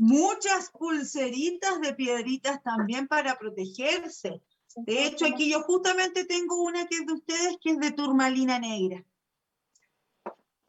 muchas 0.00 0.70
pulseritas 0.70 1.78
de 1.82 1.94
piedritas 1.94 2.62
también 2.62 3.06
para 3.06 3.38
protegerse. 3.38 4.40
De 4.74 5.04
hecho, 5.04 5.26
aquí 5.26 5.50
yo 5.50 5.60
justamente 5.60 6.24
tengo 6.24 6.62
una 6.62 6.86
que 6.86 6.96
es 6.96 7.06
de 7.06 7.12
ustedes, 7.12 7.58
que 7.62 7.72
es 7.72 7.78
de 7.78 7.92
turmalina 7.92 8.58
negra. 8.58 9.04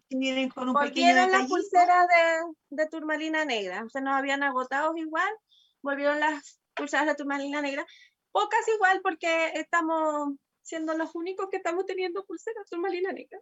Vienen 0.10 0.50
con 0.50 0.68
un 0.68 0.76
pequeño 0.76 1.08
Volvieron 1.08 1.32
las 1.32 1.48
pulseras 1.48 2.08
de, 2.10 2.84
de 2.84 2.90
turmalina 2.90 3.46
negra. 3.46 3.86
Se 3.90 4.02
nos 4.02 4.16
habían 4.16 4.44
agotado 4.44 4.94
igual. 4.98 5.34
Volvieron 5.82 6.20
las 6.20 6.60
pulseras 6.76 7.06
de 7.06 7.16
turmalina 7.16 7.62
negra. 7.62 7.86
Pocas 8.34 8.68
igual 8.76 9.00
porque 9.02 9.52
estamos 9.54 10.34
siendo 10.62 10.94
los 10.94 11.16
únicos 11.16 11.48
que 11.50 11.58
estamos 11.58 11.86
teniendo 11.86 12.26
pulseras 12.26 12.66
de 12.66 12.70
turmalina 12.70 13.14
negra. 13.14 13.40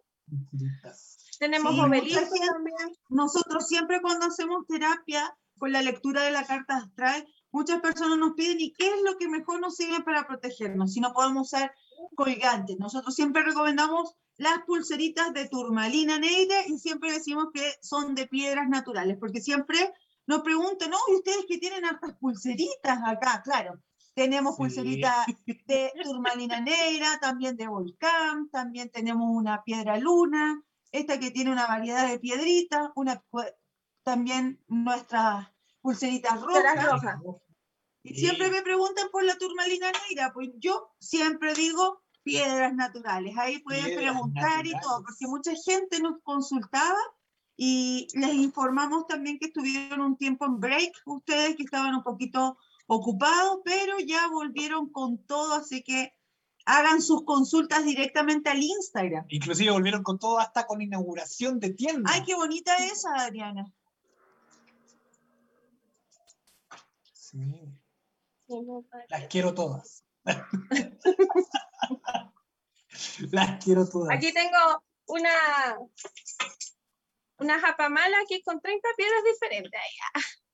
Tenemos 1.40 1.74
Sí, 1.74 1.80
obeliscos 1.80 2.40
también. 2.46 2.96
Nosotros 3.08 3.66
siempre 3.66 4.00
cuando 4.00 4.26
hacemos 4.26 4.64
terapia 4.68 5.36
con 5.60 5.70
la 5.70 5.82
lectura 5.82 6.22
de 6.22 6.32
la 6.32 6.44
carta 6.44 6.78
astral, 6.78 7.28
muchas 7.52 7.80
personas 7.80 8.18
nos 8.18 8.32
piden, 8.32 8.60
¿y 8.60 8.72
qué 8.72 8.88
es 8.88 9.02
lo 9.04 9.16
que 9.18 9.28
mejor 9.28 9.60
nos 9.60 9.76
sirve 9.76 10.02
para 10.02 10.26
protegernos? 10.26 10.94
Si 10.94 11.00
no 11.00 11.12
podemos 11.12 11.48
usar 11.52 11.72
colgantes. 12.16 12.76
Nosotros 12.78 13.14
siempre 13.14 13.42
recomendamos 13.44 14.16
las 14.38 14.60
pulseritas 14.66 15.32
de 15.34 15.48
turmalina 15.48 16.18
negra 16.18 16.66
y 16.66 16.78
siempre 16.78 17.12
decimos 17.12 17.48
que 17.52 17.74
son 17.82 18.14
de 18.14 18.26
piedras 18.26 18.68
naturales, 18.68 19.18
porque 19.20 19.40
siempre 19.40 19.92
nos 20.26 20.40
preguntan, 20.40 20.90
¿no? 20.90 20.96
¿Y 21.08 21.16
ustedes 21.16 21.44
que 21.46 21.58
tienen 21.58 21.84
hartas 21.84 22.16
pulseritas 22.18 22.98
acá? 23.04 23.42
Claro, 23.44 23.80
tenemos 24.14 24.54
Sí. 24.54 24.62
pulseritas 24.62 25.26
de 25.66 25.92
turmalina 26.02 26.60
negra, 26.60 27.18
también 27.20 27.56
de 27.56 27.68
volcán, 27.68 28.48
también 28.50 28.90
tenemos 28.90 29.28
una 29.30 29.62
piedra 29.62 29.98
luna, 29.98 30.62
esta 30.92 31.20
que 31.20 31.30
tiene 31.30 31.52
una 31.52 31.66
variedad 31.66 32.08
de 32.08 32.18
piedritas, 32.18 32.90
una, 32.96 33.22
también 34.02 34.62
nuestras 34.68 35.48
pulseritas 35.80 36.40
rojas. 36.40 36.84
rojas. 36.84 37.20
Y 38.02 38.14
siempre 38.14 38.50
me 38.50 38.62
preguntan 38.62 39.08
por 39.10 39.24
la 39.24 39.36
turmalina 39.36 39.92
negra, 40.08 40.32
pues 40.32 40.50
yo 40.58 40.94
siempre 40.98 41.54
digo 41.54 42.02
piedras 42.22 42.74
naturales. 42.74 43.36
Ahí 43.36 43.58
pueden 43.58 43.84
Piedras 43.84 44.12
preguntar 44.12 44.66
y 44.66 44.72
todo, 44.80 45.02
porque 45.02 45.26
mucha 45.26 45.52
gente 45.64 46.00
nos 46.00 46.22
consultaba 46.22 46.98
y 47.56 48.08
les 48.14 48.34
informamos 48.34 49.06
también 49.06 49.38
que 49.38 49.46
estuvieron 49.46 50.00
un 50.00 50.16
tiempo 50.16 50.46
en 50.46 50.60
break, 50.60 50.92
ustedes 51.04 51.56
que 51.56 51.62
estaban 51.64 51.94
un 51.94 52.02
poquito 52.02 52.56
ocupados, 52.86 53.60
pero 53.64 53.98
ya 54.00 54.28
volvieron 54.28 54.90
con 54.90 55.18
todo, 55.26 55.54
así 55.54 55.82
que 55.82 56.14
hagan 56.64 57.02
sus 57.02 57.24
consultas 57.24 57.84
directamente 57.84 58.48
al 58.48 58.62
Instagram. 58.62 59.26
Inclusive 59.28 59.72
volvieron 59.72 60.02
con 60.02 60.18
todo 60.18 60.38
hasta 60.38 60.66
con 60.66 60.80
inauguración 60.80 61.60
de 61.60 61.70
tienda. 61.74 62.10
Ay, 62.12 62.22
qué 62.24 62.34
bonita 62.34 62.76
esa, 62.86 63.14
Adriana. 63.14 63.70
Sí, 67.30 67.38
las 69.08 69.26
quiero 69.28 69.54
todas. 69.54 70.04
las 73.30 73.64
quiero 73.64 73.88
todas. 73.88 74.16
Aquí 74.16 74.32
tengo 74.32 74.82
una, 75.06 75.30
una 77.38 77.60
japamala 77.60 78.16
que 78.28 78.42
con 78.42 78.60
30 78.60 78.88
piedras 78.96 79.22
diferentes. 79.24 79.80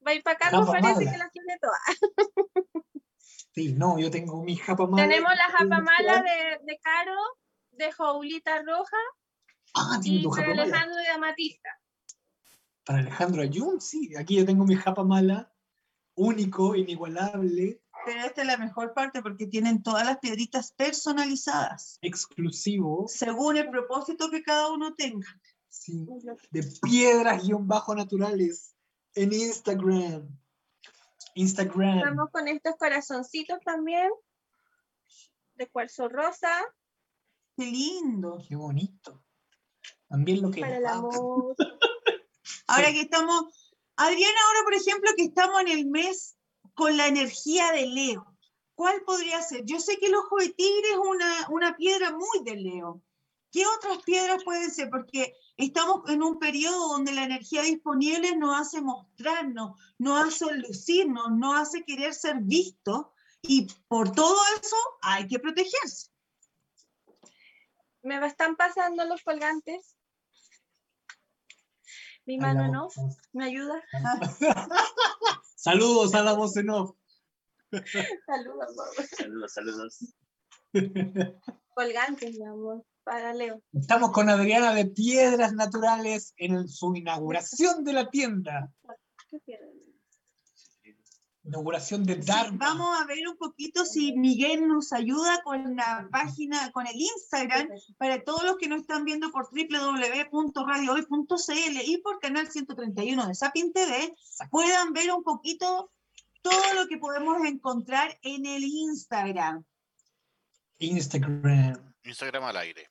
Va 0.06 0.10
a 0.10 0.14
ir 0.14 0.22
para 0.22 0.36
Carlos, 0.36 0.66
parece 0.66 0.86
Japamala. 0.88 1.10
que 1.12 1.18
las 1.18 1.32
tiene 1.32 1.58
todas. 1.60 1.80
Sí, 3.54 3.72
no, 3.72 3.98
yo 3.98 4.10
tengo 4.10 4.42
mi 4.42 4.56
japa 4.56 4.86
mala. 4.86 5.08
Tenemos 5.08 5.32
la 5.34 5.48
japamala 5.50 6.22
de, 6.22 6.58
de 6.62 6.78
Caro, 6.78 7.16
de 7.70 7.90
Joulita 7.92 8.62
Roja 8.62 8.96
Ah, 9.74 9.98
y 10.04 10.22
tu 10.22 10.28
para 10.30 10.42
japa 10.42 10.54
mala. 10.54 10.62
Alejandro 10.64 10.96
de 10.96 11.08
Amatista. 11.08 11.70
Para 12.84 12.98
Alejandro 12.98 13.42
Ayun, 13.42 13.80
sí. 13.80 14.14
Aquí 14.16 14.36
yo 14.36 14.44
tengo 14.44 14.64
mi 14.66 14.76
japa 14.76 15.04
mala, 15.04 15.50
único, 16.16 16.74
inigualable, 16.74 17.80
Pero 18.04 18.20
esta 18.20 18.40
es 18.42 18.46
la 18.46 18.56
mejor 18.56 18.94
parte 18.94 19.22
porque 19.22 19.46
tienen 19.46 19.82
todas 19.82 20.04
las 20.04 20.18
piedritas 20.18 20.72
personalizadas, 20.72 21.98
exclusivo, 22.02 23.06
según 23.08 23.56
el 23.56 23.70
propósito 23.70 24.30
que 24.30 24.42
cada 24.42 24.72
uno 24.72 24.94
tenga. 24.94 25.28
sí, 25.68 26.06
de 26.50 26.62
piedras 26.82 27.44
guion 27.44 27.68
bajo 27.68 27.94
naturales 27.94 28.74
en 29.14 29.32
Instagram. 29.32 30.28
Instagram. 31.34 32.00
Vamos 32.00 32.30
con 32.32 32.48
estos 32.48 32.74
corazoncitos 32.76 33.58
también, 33.64 34.10
de 35.54 35.68
cuarzo 35.68 36.08
rosa, 36.08 36.50
Qué 37.56 37.64
lindo. 37.64 38.38
Qué 38.46 38.54
bonito. 38.54 39.24
También 40.08 40.42
lo 40.42 40.50
que 40.50 40.60
para 40.60 40.76
el 40.76 40.86
amor. 40.86 41.56
Ahora 42.66 42.88
que 42.92 43.00
estamos, 43.00 43.65
Adriana, 43.96 44.38
ahora 44.46 44.64
por 44.64 44.74
ejemplo 44.74 45.10
que 45.16 45.24
estamos 45.24 45.60
en 45.62 45.68
el 45.68 45.86
mes 45.86 46.36
con 46.74 46.96
la 46.96 47.06
energía 47.06 47.72
de 47.72 47.86
Leo, 47.86 48.26
¿cuál 48.74 49.02
podría 49.02 49.40
ser? 49.42 49.64
Yo 49.64 49.80
sé 49.80 49.98
que 49.98 50.06
el 50.06 50.14
ojo 50.14 50.36
de 50.36 50.50
tigre 50.50 50.90
es 50.90 50.98
una, 50.98 51.48
una 51.50 51.76
piedra 51.76 52.12
muy 52.12 52.44
de 52.44 52.56
Leo. 52.56 53.02
¿Qué 53.50 53.64
otras 53.66 54.02
piedras 54.02 54.44
pueden 54.44 54.70
ser? 54.70 54.90
Porque 54.90 55.34
estamos 55.56 56.10
en 56.10 56.22
un 56.22 56.38
periodo 56.38 56.88
donde 56.88 57.12
la 57.12 57.24
energía 57.24 57.62
disponible 57.62 58.36
nos 58.36 58.60
hace 58.60 58.82
mostrarnos, 58.82 59.80
nos 59.98 60.28
hace 60.28 60.54
lucirnos, 60.56 61.30
nos 61.30 61.54
hace 61.54 61.82
querer 61.84 62.12
ser 62.12 62.36
visto 62.40 63.14
y 63.40 63.66
por 63.88 64.12
todo 64.12 64.36
eso 64.60 64.76
hay 65.00 65.26
que 65.26 65.38
protegerse. 65.38 66.10
Me 68.02 68.24
están 68.26 68.56
pasando 68.56 69.04
los 69.06 69.22
colgantes. 69.22 69.95
Mi 72.26 72.38
mano 72.38 72.66
no, 72.66 72.88
voz. 72.88 73.18
me 73.32 73.44
ayuda. 73.44 73.80
Saludos 75.54 76.12
a 76.14 76.24
la 76.24 76.32
voz 76.32 76.56
en 76.56 76.70
off. 76.70 76.96
Saludos. 77.70 78.76
Saludos, 79.16 79.52
saludos. 79.52 80.14
Colgantes, 81.74 82.36
mi 82.36 82.44
amor, 82.44 82.84
para 83.04 83.32
Leo. 83.32 83.62
Estamos 83.72 84.10
con 84.10 84.28
Adriana 84.28 84.74
de 84.74 84.86
Piedras 84.86 85.52
Naturales 85.52 86.34
en 86.36 86.68
su 86.68 86.96
inauguración 86.96 87.84
de 87.84 87.92
la 87.92 88.10
tienda. 88.10 88.72
¿Qué 89.30 89.38
pierden? 89.38 89.75
Inauguración 91.46 92.04
de 92.04 92.14
Sí, 92.16 92.22
Dharma. 92.22 92.56
vamos 92.58 93.00
a 93.00 93.04
ver 93.04 93.28
un 93.28 93.36
poquito 93.36 93.84
si 93.84 94.12
Miguel 94.16 94.66
nos 94.66 94.92
ayuda 94.92 95.40
con 95.44 95.76
la 95.76 96.08
página, 96.10 96.72
con 96.72 96.86
el 96.86 96.96
Instagram, 96.96 97.68
para 97.98 98.24
todos 98.24 98.42
los 98.44 98.56
que 98.56 98.68
nos 98.68 98.80
están 98.80 99.04
viendo 99.04 99.30
por 99.30 99.48
www.radiohoy.cl 99.50 101.80
y 101.84 101.98
por 101.98 102.18
canal 102.18 102.50
131 102.50 103.28
de 103.28 103.34
Sapin 103.34 103.72
TV, 103.72 104.14
puedan 104.50 104.92
ver 104.92 105.12
un 105.12 105.22
poquito 105.22 105.90
todo 106.42 106.74
lo 106.74 106.88
que 106.88 106.98
podemos 106.98 107.44
encontrar 107.46 108.18
en 108.22 108.44
el 108.46 108.64
Instagram. 108.64 109.64
Instagram. 110.78 111.94
Instagram 112.02 112.44
al 112.44 112.56
aire. 112.56 112.88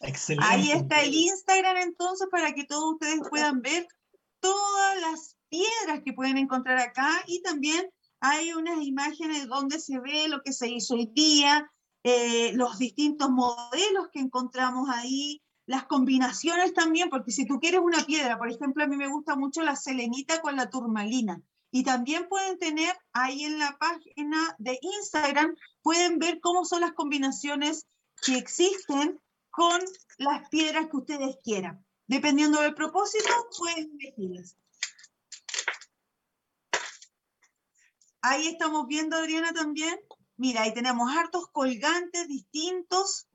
Excelente. 0.00 0.46
Ahí 0.48 0.70
está 0.72 1.02
el 1.02 1.14
Instagram 1.14 1.76
entonces 1.78 2.28
para 2.30 2.52
que 2.52 2.64
todos 2.64 2.94
ustedes 2.94 3.20
puedan 3.28 3.60
ver 3.62 3.86
todas 4.40 5.00
las 5.00 5.35
piedras 5.48 6.02
que 6.04 6.12
pueden 6.12 6.38
encontrar 6.38 6.78
acá 6.78 7.10
y 7.26 7.42
también 7.42 7.88
hay 8.20 8.52
unas 8.52 8.82
imágenes 8.82 9.46
donde 9.46 9.78
se 9.78 9.98
ve 10.00 10.28
lo 10.28 10.42
que 10.42 10.52
se 10.52 10.68
hizo 10.68 10.94
hoy 10.94 11.10
día, 11.14 11.70
eh, 12.02 12.52
los 12.54 12.78
distintos 12.78 13.30
modelos 13.30 14.08
que 14.12 14.20
encontramos 14.20 14.88
ahí, 14.90 15.42
las 15.66 15.84
combinaciones 15.84 16.72
también, 16.72 17.10
porque 17.10 17.32
si 17.32 17.46
tú 17.46 17.58
quieres 17.58 17.80
una 17.80 18.04
piedra, 18.04 18.38
por 18.38 18.50
ejemplo, 18.50 18.84
a 18.84 18.86
mí 18.86 18.96
me 18.96 19.08
gusta 19.08 19.36
mucho 19.36 19.62
la 19.62 19.76
selenita 19.76 20.40
con 20.40 20.56
la 20.56 20.70
turmalina. 20.70 21.42
Y 21.72 21.82
también 21.82 22.28
pueden 22.28 22.58
tener 22.58 22.96
ahí 23.12 23.44
en 23.44 23.58
la 23.58 23.76
página 23.78 24.54
de 24.58 24.78
Instagram, 24.80 25.56
pueden 25.82 26.18
ver 26.18 26.40
cómo 26.40 26.64
son 26.64 26.82
las 26.82 26.92
combinaciones 26.92 27.86
que 28.24 28.38
existen 28.38 29.20
con 29.50 29.80
las 30.18 30.48
piedras 30.48 30.86
que 30.88 30.96
ustedes 30.96 31.36
quieran. 31.42 31.84
Dependiendo 32.06 32.62
del 32.62 32.74
propósito, 32.74 33.28
pueden 33.58 33.90
elegirlas. 33.98 34.56
Ahí 38.28 38.48
estamos 38.48 38.88
viendo, 38.88 39.16
Adriana, 39.16 39.52
también. 39.52 39.96
Mira, 40.36 40.62
ahí 40.62 40.74
tenemos 40.74 41.08
hartos 41.16 41.48
colgantes 41.52 42.26
distintos. 42.26 43.28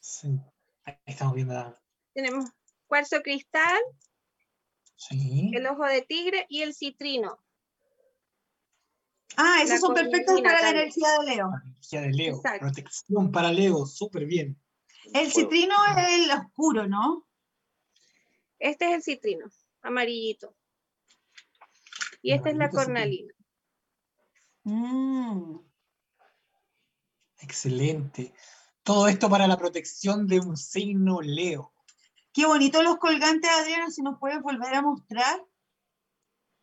Sí. 0.00 0.28
Ahí 0.84 0.96
estamos 1.04 1.34
viendo. 1.34 1.52
la- 1.52 1.78
Tenemos 2.14 2.48
cuarzo 2.86 3.20
cristal, 3.22 3.78
Sí. 4.96 5.50
el 5.54 5.66
ojo 5.66 5.84
de 5.84 6.00
tigre 6.00 6.46
y 6.48 6.62
el 6.62 6.74
citrino. 6.74 7.38
Ah, 9.36 9.56
La 9.58 9.62
esos 9.64 9.80
son 9.80 9.92
perfectos 9.94 10.40
para 10.40 10.62
la 10.62 10.70
energía 10.70 11.08
de 11.20 11.26
Leo. 11.26 11.50
Energía 11.62 12.00
de 12.00 12.10
Leo. 12.12 12.36
Exacto. 12.36 12.60
Protección 12.60 13.30
para 13.30 13.52
Leo. 13.52 13.84
Súper 13.84 14.24
bien. 14.24 14.58
El 15.12 15.30
citrino 15.30 15.74
es 15.98 16.08
el 16.24 16.30
oscuro, 16.30 16.88
¿no? 16.88 17.26
Este 18.58 18.86
es 18.86 18.92
el 18.94 19.02
citrino, 19.02 19.46
amarillito. 19.82 20.56
Y 22.22 22.32
esta 22.32 22.48
es 22.48 22.56
la 22.56 22.70
cornalina. 22.70 23.34
Mm. 24.66 25.58
Excelente. 27.38 28.34
Todo 28.82 29.06
esto 29.06 29.30
para 29.30 29.46
la 29.46 29.56
protección 29.56 30.26
de 30.26 30.40
un 30.40 30.56
signo 30.56 31.20
Leo. 31.20 31.72
Qué 32.32 32.46
bonito 32.46 32.82
los 32.82 32.96
colgantes, 32.98 33.48
Adriana, 33.48 33.90
si 33.92 34.02
nos 34.02 34.18
puedes 34.18 34.42
volver 34.42 34.74
a 34.74 34.82
mostrar. 34.82 35.40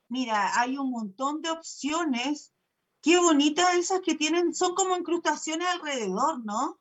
Mira, 0.10 0.60
hay 0.60 0.78
un 0.78 0.91
montón 0.91 1.41
de 1.41 1.49
opciones. 1.51 2.54
Qué 3.01 3.18
bonitas 3.18 3.74
esas 3.76 4.01
que 4.01 4.16
tienen, 4.16 4.54
son 4.54 4.76
como 4.76 4.97
incrustaciones 4.97 5.68
alrededor, 5.70 6.43
¿no? 6.45 6.80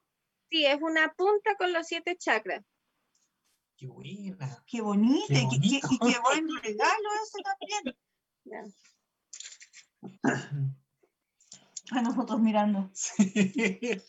Sí, 0.50 0.66
es 0.66 0.82
una 0.82 1.12
punta 1.14 1.54
con 1.56 1.72
los 1.72 1.86
siete 1.86 2.16
chakras. 2.16 2.64
Qué 3.76 3.86
buena. 3.86 4.62
Qué 4.66 4.80
bonito, 4.80 5.26
Qué 5.28 5.46
y 5.70 5.98
qué- 5.98 6.18
buen 6.20 6.48
regalo 6.62 7.08
ese 7.24 7.38
también. 7.44 7.96
Ya. 11.92 11.98
A 11.98 12.02
nosotros 12.02 12.40
mirando. 12.40 12.90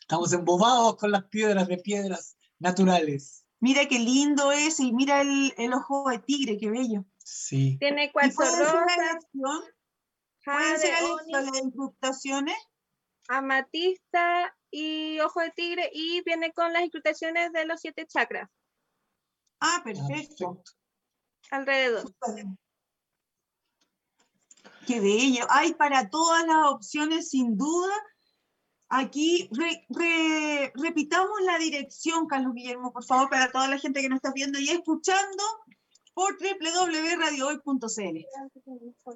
Estamos 0.00 0.32
embobados 0.32 0.96
con 0.96 1.10
las 1.10 1.24
piedras 1.24 1.68
de 1.68 1.78
piedras 1.78 2.36
naturales. 2.58 3.44
Mira 3.60 3.86
qué 3.86 3.98
lindo 3.98 4.52
es, 4.52 4.78
y 4.80 4.92
mira 4.92 5.20
el, 5.20 5.52
el 5.56 5.72
ojo 5.72 6.08
de 6.10 6.18
tigre, 6.20 6.56
qué 6.58 6.70
bello. 6.70 7.04
Sí. 7.18 7.76
Tiene 7.80 8.04
¿Y 8.06 8.12
cuarzo 8.12 8.36
puede 8.36 8.50
ser 8.52 8.64
la 8.64 8.72
rosa, 8.72 8.94
elección? 9.10 9.62
¿Pueden 10.44 10.78
ser 10.78 10.92
las- 11.28 11.62
incrustaciones? 11.62 12.56
amatista 13.30 14.56
y 14.70 15.20
ojo 15.20 15.40
de 15.40 15.50
tigre 15.50 15.90
y 15.92 16.22
viene 16.22 16.50
con 16.52 16.72
las 16.72 16.82
incrustaciones 16.82 17.52
de 17.52 17.66
los 17.66 17.78
siete 17.78 18.06
chakras 18.06 18.48
Ah, 19.60 19.82
perfecto. 19.84 20.62
alrededor. 21.50 22.10
Qué 24.88 25.00
bello. 25.00 25.44
Hay 25.50 25.74
para 25.74 26.08
todas 26.08 26.46
las 26.46 26.66
opciones, 26.70 27.28
sin 27.28 27.56
duda. 27.58 27.92
Aquí 28.88 29.50
re- 29.52 29.84
re- 29.90 30.72
repitamos 30.74 31.42
la 31.44 31.58
dirección, 31.58 32.26
Carlos 32.26 32.54
Guillermo, 32.54 32.90
por 32.90 33.04
favor, 33.04 33.28
para 33.28 33.52
toda 33.52 33.68
la 33.68 33.78
gente 33.78 34.00
que 34.00 34.08
nos 34.08 34.16
está 34.16 34.32
viendo 34.34 34.58
y 34.58 34.70
escuchando. 34.70 35.42
por 36.14 36.36
www.radiohoy.cl. 36.38 38.24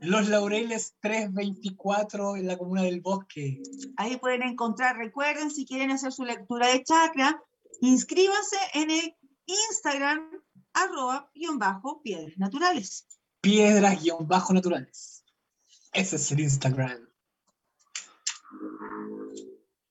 Los 0.02 0.28
Laureles 0.28 0.94
324 1.00 2.36
en 2.36 2.46
la 2.46 2.56
comuna 2.56 2.82
del 2.82 3.00
Bosque. 3.00 3.60
Ahí 3.96 4.18
pueden 4.18 4.42
encontrar, 4.42 4.96
recuerden, 4.96 5.50
si 5.50 5.66
quieren 5.66 5.90
hacer 5.90 6.12
su 6.12 6.24
lectura 6.24 6.68
de 6.68 6.84
chakra, 6.84 7.42
inscríbanse 7.80 8.56
en 8.74 8.90
el 8.92 9.16
Instagram 9.46 10.30
arroba 10.74 11.28
guion 11.34 11.58
bajo 11.58 12.00
piedras 12.02 12.38
naturales. 12.38 13.08
Piedras 13.40 14.00
guion 14.00 14.28
bajo 14.28 14.52
naturales. 14.52 15.11
Ese 15.92 16.16
es 16.16 16.32
el 16.32 16.40
Instagram 16.40 17.06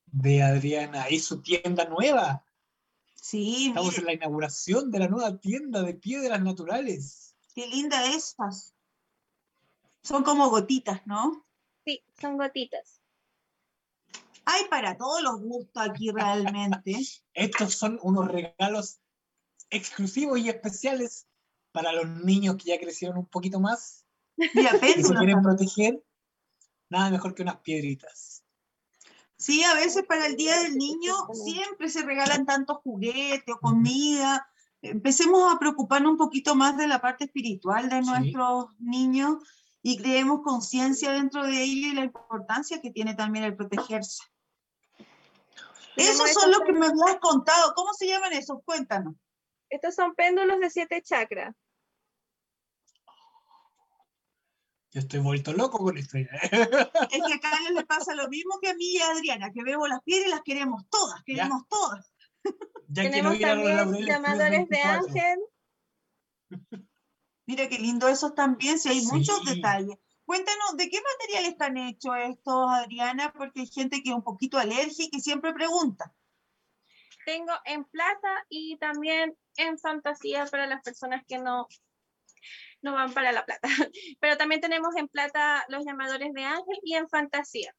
de 0.08 0.44
Adriana 0.44 1.10
y 1.10 1.20
su 1.20 1.42
tienda 1.42 1.86
nueva. 1.86 2.44
Sí, 3.14 3.68
estamos 3.68 3.98
en 3.98 4.06
la 4.06 4.14
inauguración 4.14 4.92
de 4.92 5.00
la 5.00 5.08
nueva 5.08 5.38
tienda 5.38 5.84
de 5.84 5.94
piedras 5.94 6.42
naturales. 6.42 7.36
Qué 7.54 7.68
linda 7.68 8.14
esas. 8.14 8.76
Son 10.02 10.24
como 10.24 10.50
gotitas, 10.50 11.06
¿no? 11.06 11.46
Sí, 11.86 12.04
son 12.20 12.38
gotitas. 12.38 13.02
Hay 14.46 14.66
para 14.70 14.98
todos 14.98 15.22
los 15.22 15.40
gustos 15.40 15.84
aquí 15.88 16.12
realmente. 16.12 16.98
Estos 17.34 17.76
son 17.76 18.00
unos 18.02 18.28
regalos 18.28 19.00
exclusivos 19.70 20.40
y 20.40 20.50
especiales 20.50 21.28
para 21.72 21.94
los 21.94 22.08
niños 22.08 22.58
que 22.58 22.70
ya 22.70 22.80
crecieron 22.80 23.20
un 23.20 23.28
poquito 23.28 23.60
más. 23.60 24.01
Mira, 24.54 24.80
que 24.80 25.04
se 25.04 25.14
quieren 25.14 25.42
proteger. 25.42 26.04
Nada 26.90 27.10
mejor 27.10 27.34
que 27.34 27.44
unas 27.44 27.58
piedritas. 27.58 28.44
Sí, 29.38 29.64
a 29.64 29.74
veces 29.74 30.04
para 30.08 30.28
el 30.28 30.36
Día 30.36 30.60
del 30.62 30.78
Niño 30.78 31.16
siempre 31.34 31.90
se 31.90 32.04
regalan 32.04 32.46
tantos 32.46 32.78
juguetes 32.84 33.56
o 33.56 33.60
comida. 33.60 34.48
Empecemos 34.82 35.52
a 35.52 35.58
preocuparnos 35.58 36.12
un 36.12 36.18
poquito 36.18 36.56
más 36.56 36.78
de 36.78 36.88
la 36.88 37.02
parte 37.02 37.26
espiritual 37.26 37.90
de 37.90 38.02
nuestros 38.02 38.68
niños 38.80 39.38
y 39.82 39.98
creemos 39.98 40.42
conciencia 40.44 41.12
dentro 41.12 41.44
de 41.46 41.64
ellos 41.64 41.92
y 41.92 41.96
la 41.96 42.04
importancia 42.04 42.82
que 42.82 42.92
tiene 42.92 43.16
también 43.16 43.46
el 43.46 43.56
protegerse. 43.56 44.24
Esos 45.96 46.32
son 46.34 46.52
los 46.52 46.62
que 46.62 46.74
me 46.74 46.86
habías 46.86 47.20
contado. 47.20 47.74
¿Cómo 47.76 47.94
se 47.94 48.08
llaman 48.08 48.34
esos? 48.34 48.60
Cuéntanos. 48.64 49.16
Estos 49.70 49.96
son 49.96 50.14
péndulos 50.14 50.60
de 50.60 50.70
siete 50.70 51.02
chakras. 51.02 51.56
Yo 54.92 55.00
estoy 55.00 55.22
vuelto 55.22 55.54
loco 55.54 55.78
con 55.78 55.98
esto. 55.98 56.18
Es 56.18 56.30
que 56.30 57.34
a 57.34 57.40
Carlos 57.40 57.72
le 57.74 57.86
pasa 57.86 58.14
lo 58.14 58.28
mismo 58.28 58.60
que 58.62 58.70
a 58.70 58.74
mí 58.74 58.94
y 58.94 58.98
a 58.98 59.12
Adriana, 59.12 59.52
que 59.52 59.64
vemos 59.64 59.88
las 59.88 60.02
piedras 60.02 60.28
y 60.28 60.32
las 60.32 60.42
queremos 60.42 60.84
todas, 60.90 61.24
queremos 61.24 61.68
todas. 61.70 62.14
Ya 62.90 63.04
Tenemos 63.04 63.40
también 63.40 64.06
llamadores 64.06 64.68
de 64.68 64.82
ángel. 64.82 65.40
Mira 67.46 67.70
qué 67.70 67.80
lindo 67.80 68.10
esos 68.10 68.36
también, 68.36 68.80
si 68.80 68.90
hay 68.90 69.02
muchos 69.06 69.46
detalles. 69.46 69.98
Cuéntanos, 70.26 70.76
¿de 70.76 70.90
qué 70.90 71.00
material 71.02 71.46
están 71.46 71.78
hechos 71.78 72.14
estos, 72.24 72.70
Adriana? 72.70 73.32
Porque 73.32 73.62
hay 73.62 73.68
gente 73.68 74.04
que 74.04 74.10
es 74.10 74.16
un 74.16 74.24
poquito 74.24 74.58
alérgica 74.58 75.18
y 75.18 75.22
siempre 75.22 75.54
pregunta. 75.54 76.14
Tengo 77.26 77.54
en 77.66 77.86
plata 77.86 78.46
y 78.50 78.78
también 78.78 79.38
en 79.56 79.78
fantasía 79.78 80.46
para 80.48 80.68
las 80.68 80.82
personas 80.82 81.24
que 81.28 81.38
no 81.38 81.68
no 82.82 82.94
van 82.94 83.14
para 83.14 83.32
la 83.32 83.46
plata. 83.46 83.68
Pero 84.20 84.38
también 84.38 84.62
tenemos 84.62 84.96
en 84.96 85.08
plata 85.08 85.66
los 85.70 85.86
llamadores 85.86 86.34
de 86.34 86.44
ángel 86.44 86.80
y 86.84 86.96
en 86.96 87.10
fantasía. 87.10 87.74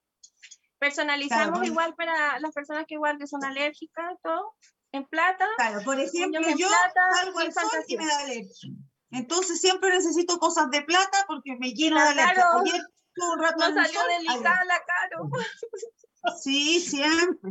Personalizamos 0.79 1.65
igual 1.65 1.95
para 1.95 2.41
las 2.41 2.53
personas 2.53 2.87
que 2.89 2.95
igual 2.95 3.17
que 3.17 3.29
son 3.29 3.45
alérgicas, 3.45 4.17
todo, 4.21 4.57
en 4.91 5.05
plata. 5.07 5.47
Claro, 5.57 5.81
por 5.85 6.01
ejemplo, 6.01 6.41
yo 6.57 6.69
salgo 7.15 7.39
al 7.39 7.53
sol 7.53 7.85
y 7.87 7.97
me 7.97 8.07
da 8.07 8.19
alergia. 8.19 8.73
Entonces 9.13 9.61
siempre 9.61 9.91
necesito 9.91 10.39
cosas 10.39 10.71
de 10.71 10.83
plata 10.83 11.25
porque 11.29 11.57
me 11.57 11.73
lleno 11.73 12.01
de 12.01 12.09
alergia. 12.09 12.35
Claro. 12.35 12.65
un 13.35 13.43
rato 13.43 13.71
no 13.71 13.85
salió 13.85 14.01
delicada 14.19 14.65
la 14.65 14.83
caro. 14.85 15.31
Sí, 16.41 16.79
siempre. 16.79 17.51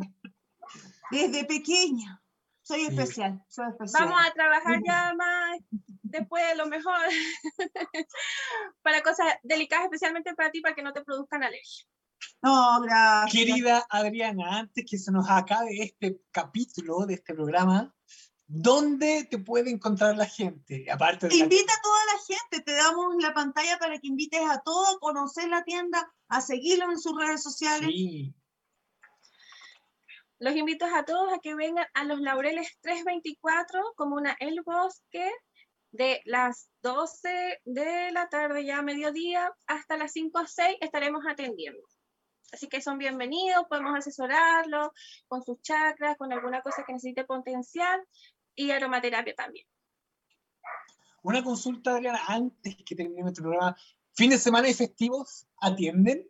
Desde 1.12 1.43
pequeña. 1.43 2.22
Soy 2.62 2.84
especial, 2.86 3.43
soy 3.49 3.70
especial. 3.70 4.05
Vamos 4.05 4.22
a 4.26 4.32
trabajar 4.32 4.80
ya 4.86 5.14
más 5.14 5.57
después, 6.12 6.43
lo 6.57 6.68
mejor, 6.68 6.99
para 8.82 9.01
cosas 9.01 9.28
delicadas, 9.43 9.86
especialmente 9.86 10.34
para 10.36 10.51
ti, 10.51 10.62
para 10.62 10.76
que 10.76 10.84
no 10.84 10.93
te 10.93 11.03
produzcan 11.03 11.43
alergia. 11.43 11.86
No, 12.41 12.82
gracias. 12.82 13.32
Querida 13.32 13.86
Adriana, 13.89 14.59
antes 14.59 14.86
que 14.88 14.97
se 14.97 15.12
nos 15.12 15.30
acabe 15.30 15.82
este 15.82 16.22
capítulo 16.32 17.05
de 17.05 17.16
este 17.16 17.34
programa, 17.34 17.93
¿dónde 18.47 19.28
te 19.30 19.38
puede 19.38 19.72
encontrar 19.72 20.16
la 20.18 20.26
gente? 20.26 20.86
Aparte 20.91 21.28
de 21.28 21.36
Invita 21.36 21.74
a 21.74 21.82
toda 21.82 22.05
la 22.05 22.36
gente, 22.36 22.64
te 22.64 22.74
damos 22.74 23.16
la 23.20 23.34
pantalla 23.34 23.78
para 23.80 23.97
que 23.99 24.07
invites 24.07 24.41
a 24.41 24.62
todos 24.62 24.95
a 24.95 24.99
conocer 24.99 25.49
la 25.49 25.64
tienda, 25.64 26.12
a 26.28 26.41
seguirlo 26.41 26.91
en 26.91 26.99
sus 26.99 27.18
redes 27.18 27.41
sociales. 27.41 27.89
Sí. 27.89 28.36
Los 30.41 30.55
invito 30.55 30.86
a 30.86 31.05
todos 31.05 31.32
a 31.32 31.38
que 31.38 31.53
vengan 31.53 31.86
a 31.93 32.03
los 32.03 32.20
Laureles 32.20 32.76
324, 32.82 33.93
Comuna 33.95 34.36
El 34.39 34.64
Bosque, 34.64 35.32
de 35.91 36.21
las 36.25 36.69
12 36.83 37.61
de 37.65 38.11
la 38.11 38.29
tarde, 38.29 38.65
ya 38.65 38.79
a 38.79 38.81
mediodía, 38.81 39.53
hasta 39.67 39.97
las 39.97 40.13
5 40.13 40.39
o 40.39 40.47
6 40.47 40.77
estaremos 40.81 41.23
atendiendo. 41.27 41.81
Así 42.53 42.67
que 42.67 42.81
son 42.81 42.97
bienvenidos, 42.97 43.65
podemos 43.69 43.97
asesorarlos 43.97 44.89
con 45.27 45.43
sus 45.43 45.61
chakras, 45.61 46.17
con 46.17 46.33
alguna 46.33 46.61
cosa 46.61 46.83
que 46.85 46.93
necesite 46.93 47.23
potencial 47.23 48.01
y 48.55 48.71
aromaterapia 48.71 49.35
también. 49.35 49.65
Una 51.23 51.43
consulta, 51.43 51.91
Adriana, 51.91 52.19
antes 52.27 52.75
que 52.85 52.95
termine 52.95 53.29
este 53.29 53.41
programa. 53.41 53.75
¿Fin 54.13 54.31
de 54.31 54.37
semana 54.37 54.67
y 54.67 54.73
festivos 54.73 55.47
atienden? 55.61 56.27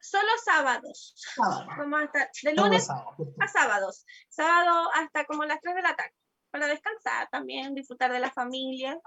Solo 0.00 0.30
sábados. 0.44 1.14
Vamos 1.36 2.00
a 2.00 2.04
estar 2.04 2.30
de 2.42 2.54
lunes 2.54 2.88
a 2.90 3.48
sábados. 3.48 4.04
Sábado 4.28 4.88
hasta 4.94 5.24
como 5.26 5.44
las 5.44 5.60
3 5.60 5.76
de 5.76 5.82
la 5.82 5.94
tarde 5.94 6.21
para 6.52 6.68
descansar 6.68 7.28
también, 7.30 7.74
disfrutar 7.74 8.12
de 8.12 8.20
la 8.20 8.30
familia. 8.30 9.00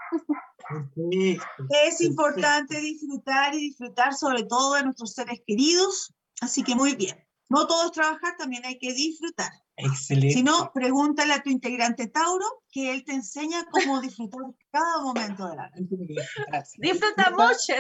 Es 1.86 2.02
importante 2.02 2.82
disfrutar 2.82 3.54
y 3.54 3.60
disfrutar 3.70 4.14
sobre 4.16 4.44
todo 4.44 4.74
de 4.74 4.84
nuestros 4.84 5.14
seres 5.14 5.42
queridos, 5.46 6.14
así 6.42 6.64
que 6.64 6.76
muy 6.76 6.96
bien. 6.96 7.24
No 7.48 7.68
todo 7.68 7.86
es 7.86 7.92
trabajar, 7.92 8.36
también 8.38 8.66
hay 8.66 8.80
que 8.80 8.92
disfrutar. 8.94 9.52
Excelente. 9.78 10.34
Si 10.34 10.44
no, 10.44 10.72
pregúntale 10.74 11.34
a 11.34 11.44
tu 11.44 11.52
integrante 11.52 12.08
Tauro, 12.08 12.64
que 12.72 12.92
él 12.92 13.04
te 13.04 13.14
enseña 13.14 13.68
cómo 13.70 14.02
disfrutar 14.02 14.42
cada 14.72 15.02
momento 15.02 15.48
de 15.48 15.56
la 15.56 15.70
vida. 15.76 16.64
Disfruta 16.78 17.30
mucho. 17.30 17.74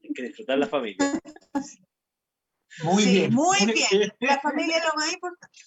Hay 0.00 0.12
que 0.14 0.22
disfrutar 0.22 0.58
la 0.58 0.68
familia. 0.68 1.20
Muy 2.84 3.04
bien. 3.04 3.34
Muy 3.34 3.58
bien. 3.66 4.12
La 4.20 4.40
familia 4.40 4.76
es 4.76 4.84
lo 4.84 4.94
más 4.94 5.12
importante. 5.12 5.58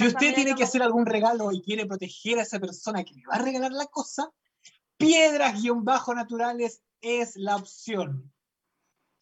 Si 0.00 0.06
usted 0.06 0.34
tiene 0.34 0.54
que 0.54 0.64
hacer 0.64 0.82
algún 0.82 1.04
regalo 1.04 1.52
y 1.52 1.60
quiere 1.60 1.84
proteger 1.84 2.38
a 2.38 2.42
esa 2.42 2.58
persona 2.58 3.04
que 3.04 3.12
le 3.12 3.26
va 3.26 3.34
a 3.34 3.42
regalar 3.42 3.70
la 3.70 3.84
cosa, 3.84 4.30
piedras-naturales 4.96 6.80
es 7.02 7.36
la 7.36 7.56
opción. 7.56 8.32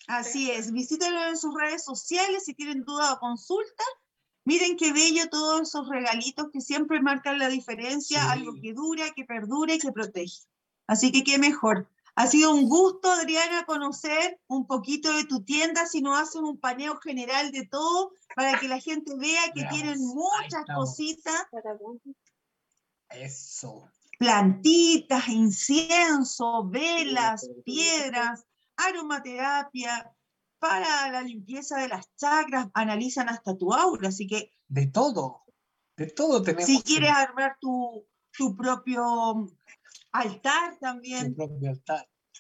Así 0.07 0.53
es, 0.53 0.71
visítenlo 0.71 1.27
en 1.27 1.37
sus 1.37 1.53
redes 1.53 1.83
sociales 1.83 2.45
si 2.45 2.55
tienen 2.55 2.85
duda 2.85 3.13
o 3.13 3.19
consulta. 3.19 3.83
Miren 4.45 4.77
qué 4.77 4.93
bello 4.93 5.29
todos 5.29 5.63
esos 5.63 5.89
regalitos 5.89 6.47
que 6.53 6.61
siempre 6.61 7.03
marcan 7.03 7.41
la 7.41 7.49
diferencia, 7.49 8.31
algo 8.31 8.55
que 8.63 8.73
dura, 8.73 9.11
que 9.17 9.25
perdure 9.25 9.75
y 9.75 9.79
que 9.81 9.91
protege. 9.91 10.45
Así 10.87 11.11
que 11.11 11.25
qué 11.25 11.39
mejor. 11.39 11.91
Ha 12.19 12.27
sido 12.27 12.53
un 12.53 12.69
gusto, 12.69 13.13
Adriana, 13.13 13.65
conocer 13.65 14.41
un 14.49 14.67
poquito 14.67 15.13
de 15.13 15.25
tu 15.25 15.45
tienda, 15.45 15.87
si 15.87 16.01
no 16.01 16.17
hacen 16.17 16.43
un 16.43 16.59
paneo 16.59 16.97
general 16.97 17.53
de 17.53 17.65
todo, 17.69 18.11
para 18.35 18.59
que 18.59 18.67
la 18.67 18.81
gente 18.81 19.13
vea 19.17 19.53
que 19.55 19.65
tienen 19.67 20.01
muchas 20.01 20.65
cositas. 20.75 21.47
Eso. 23.11 23.89
Plantitas, 24.19 25.29
incienso, 25.29 26.65
velas, 26.69 27.49
piedras, 27.65 28.45
aromaterapia, 28.77 30.13
para 30.59 31.13
la 31.13 31.23
limpieza 31.23 31.79
de 31.79 31.87
las 31.87 32.13
chakras, 32.17 32.67
analizan 32.75 33.29
hasta 33.29 33.57
tu 33.57 33.73
aura, 33.73 34.09
así 34.09 34.27
que... 34.27 34.51
De 34.67 34.89
todo, 34.89 35.45
de 35.97 36.09
todo 36.09 36.43
tenemos. 36.43 36.67
Si 36.67 36.83
quieres 36.83 37.13
armar 37.13 37.59
tu, 37.61 38.05
tu 38.37 38.57
propio 38.57 39.49
Altar 40.13 40.79
también. 40.81 41.37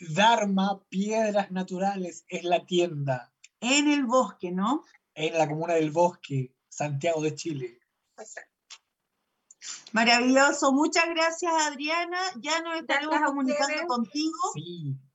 Dharma, 0.01 0.81
Piedras 0.89 1.51
Naturales, 1.51 2.25
es 2.29 2.45
la 2.45 2.65
tienda. 2.65 3.33
En 3.61 3.91
el 3.91 4.07
bosque, 4.07 4.53
¿no? 4.53 4.85
En 5.15 5.37
la 5.37 5.49
comuna 5.49 5.75
del 5.75 5.91
bosque, 5.91 6.55
Santiago 6.69 7.21
de 7.21 7.35
Chile. 7.35 7.81
Maravilloso. 9.93 10.73
Muchas 10.73 11.09
gracias, 11.09 11.53
Adriana. 11.67 12.19
Ya 12.37 12.61
nos 12.61 12.77
estaremos 12.79 13.19
comunicando 13.25 13.87
contigo. 13.87 14.39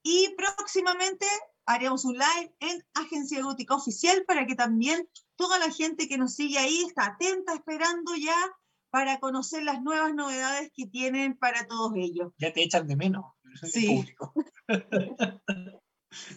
Y 0.02 0.36
próximamente 0.36 1.26
haremos 1.66 2.04
un 2.04 2.14
live 2.14 2.56
en 2.60 2.86
Agencia 2.94 3.42
Gótica 3.42 3.76
Oficial 3.76 4.26
para 4.26 4.46
que 4.46 4.56
también 4.56 5.08
toda 5.36 5.60
la 5.60 5.72
gente 5.72 6.08
que 6.08 6.18
nos 6.18 6.36
sigue 6.36 6.58
ahí 6.58 6.84
está 6.84 7.06
atenta, 7.06 7.54
esperando 7.54 8.16
ya 8.16 8.36
para 8.94 9.20
conocer 9.20 9.64
las 9.64 9.82
nuevas 9.82 10.14
novedades 10.14 10.72
que 10.72 10.86
tienen 10.86 11.36
para 11.36 11.66
todos 11.66 11.94
ellos. 11.96 12.32
Ya 12.38 12.54
te 12.54 12.62
echan 12.62 12.86
de 12.86 12.96
menos. 12.96 13.26
Sí. 13.64 13.88
público. 13.88 14.34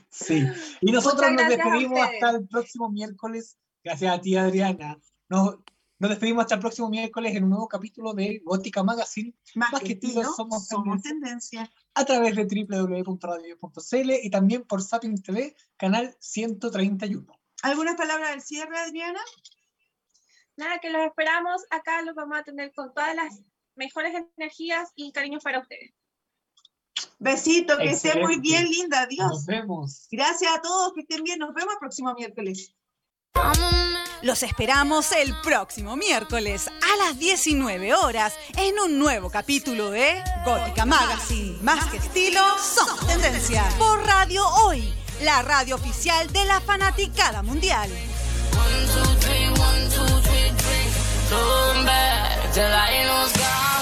sí. 0.09 0.43
Y 0.81 0.91
nosotros 0.91 1.33
nos 1.33 1.49
despedimos 1.51 2.01
hasta 2.01 2.31
el 2.31 2.49
próximo 2.49 2.89
miércoles. 2.89 3.59
Gracias 3.85 4.11
a 4.11 4.23
ti, 4.23 4.37
Adriana. 4.39 4.99
Nos, 5.29 5.59
nos 5.99 6.09
despedimos 6.09 6.45
hasta 6.45 6.55
el 6.55 6.63
próximo 6.63 6.89
miércoles 6.89 7.37
en 7.37 7.45
un 7.45 7.51
nuevo 7.51 7.69
capítulo 7.69 8.15
de 8.15 8.41
Gótica 8.43 8.83
Magazine. 8.83 9.35
Más, 9.55 9.73
Más 9.73 9.83
que 9.83 9.99
que 9.99 10.25
somos 10.25 10.67
somos 10.67 11.03
tendencia. 11.03 11.71
a 11.93 12.05
través 12.07 12.37
de 12.37 12.47
www.radio.cl 12.47 14.11
y 14.23 14.31
también 14.31 14.63
por 14.63 14.81
Sapiens 14.81 15.23
TV, 15.23 15.55
canal 15.77 16.17
131. 16.21 17.27
¿Algunas 17.61 17.97
palabras 17.97 18.31
del 18.31 18.41
cierre, 18.41 18.79
Adriana? 18.79 19.21
Nada, 20.57 20.79
que 20.79 20.91
los 20.91 21.03
esperamos. 21.07 21.63
Acá 21.71 22.03
los 22.03 22.15
vamos 22.15 22.39
a 22.39 22.43
tener 22.43 22.73
con 22.75 22.93
todas 22.95 23.15
las 23.15 23.41
mejores 23.75 24.15
energías 24.37 24.91
y 24.95 25.13
cariños 25.13 25.43
para 25.43 25.61
ustedes. 25.61 25.93
Besito, 27.19 27.77
que 27.77 27.91
estén 27.91 28.23
muy 28.23 28.41
bien, 28.41 28.69
linda. 28.69 29.03
Adiós. 29.03 29.29
Nos 29.29 29.47
vemos. 29.47 30.09
Gracias 30.11 30.53
a 30.55 30.61
todos, 30.61 30.93
que 30.95 31.03
estén 31.03 31.23
bien. 31.25 31.39
Nos 31.39 31.55
vemos 31.55 31.75
el 31.75 31.79
próximo 31.79 32.15
miércoles. 32.15 32.75
Los 34.23 34.43
esperamos 34.43 35.13
el 35.13 35.39
próximo 35.43 35.95
miércoles 35.95 36.69
a 36.69 36.97
las 37.05 37.19
19 37.19 37.95
horas 37.95 38.35
en 38.57 38.79
un 38.79 38.99
nuevo 38.99 39.31
capítulo 39.31 39.91
de 39.91 40.23
Gótica 40.45 40.87
Magazine. 40.87 41.59
Más 41.63 41.85
que 41.91 41.99
estilo, 41.99 42.41
somos 42.59 43.07
tendencia. 43.07 43.63
Por 43.79 44.05
Radio 44.07 44.49
Hoy, 44.65 44.93
la 45.23 45.43
radio 45.43 45.77
oficial 45.77 46.33
de 46.33 46.45
la 46.47 46.61
fanaticada 46.61 47.43
mundial. 47.43 47.91
come 51.29 51.85
back 51.85 52.53
till 52.53 52.65
I 52.65 52.89
ain't 52.93 53.09
no 53.09 53.27
sky. 53.29 53.76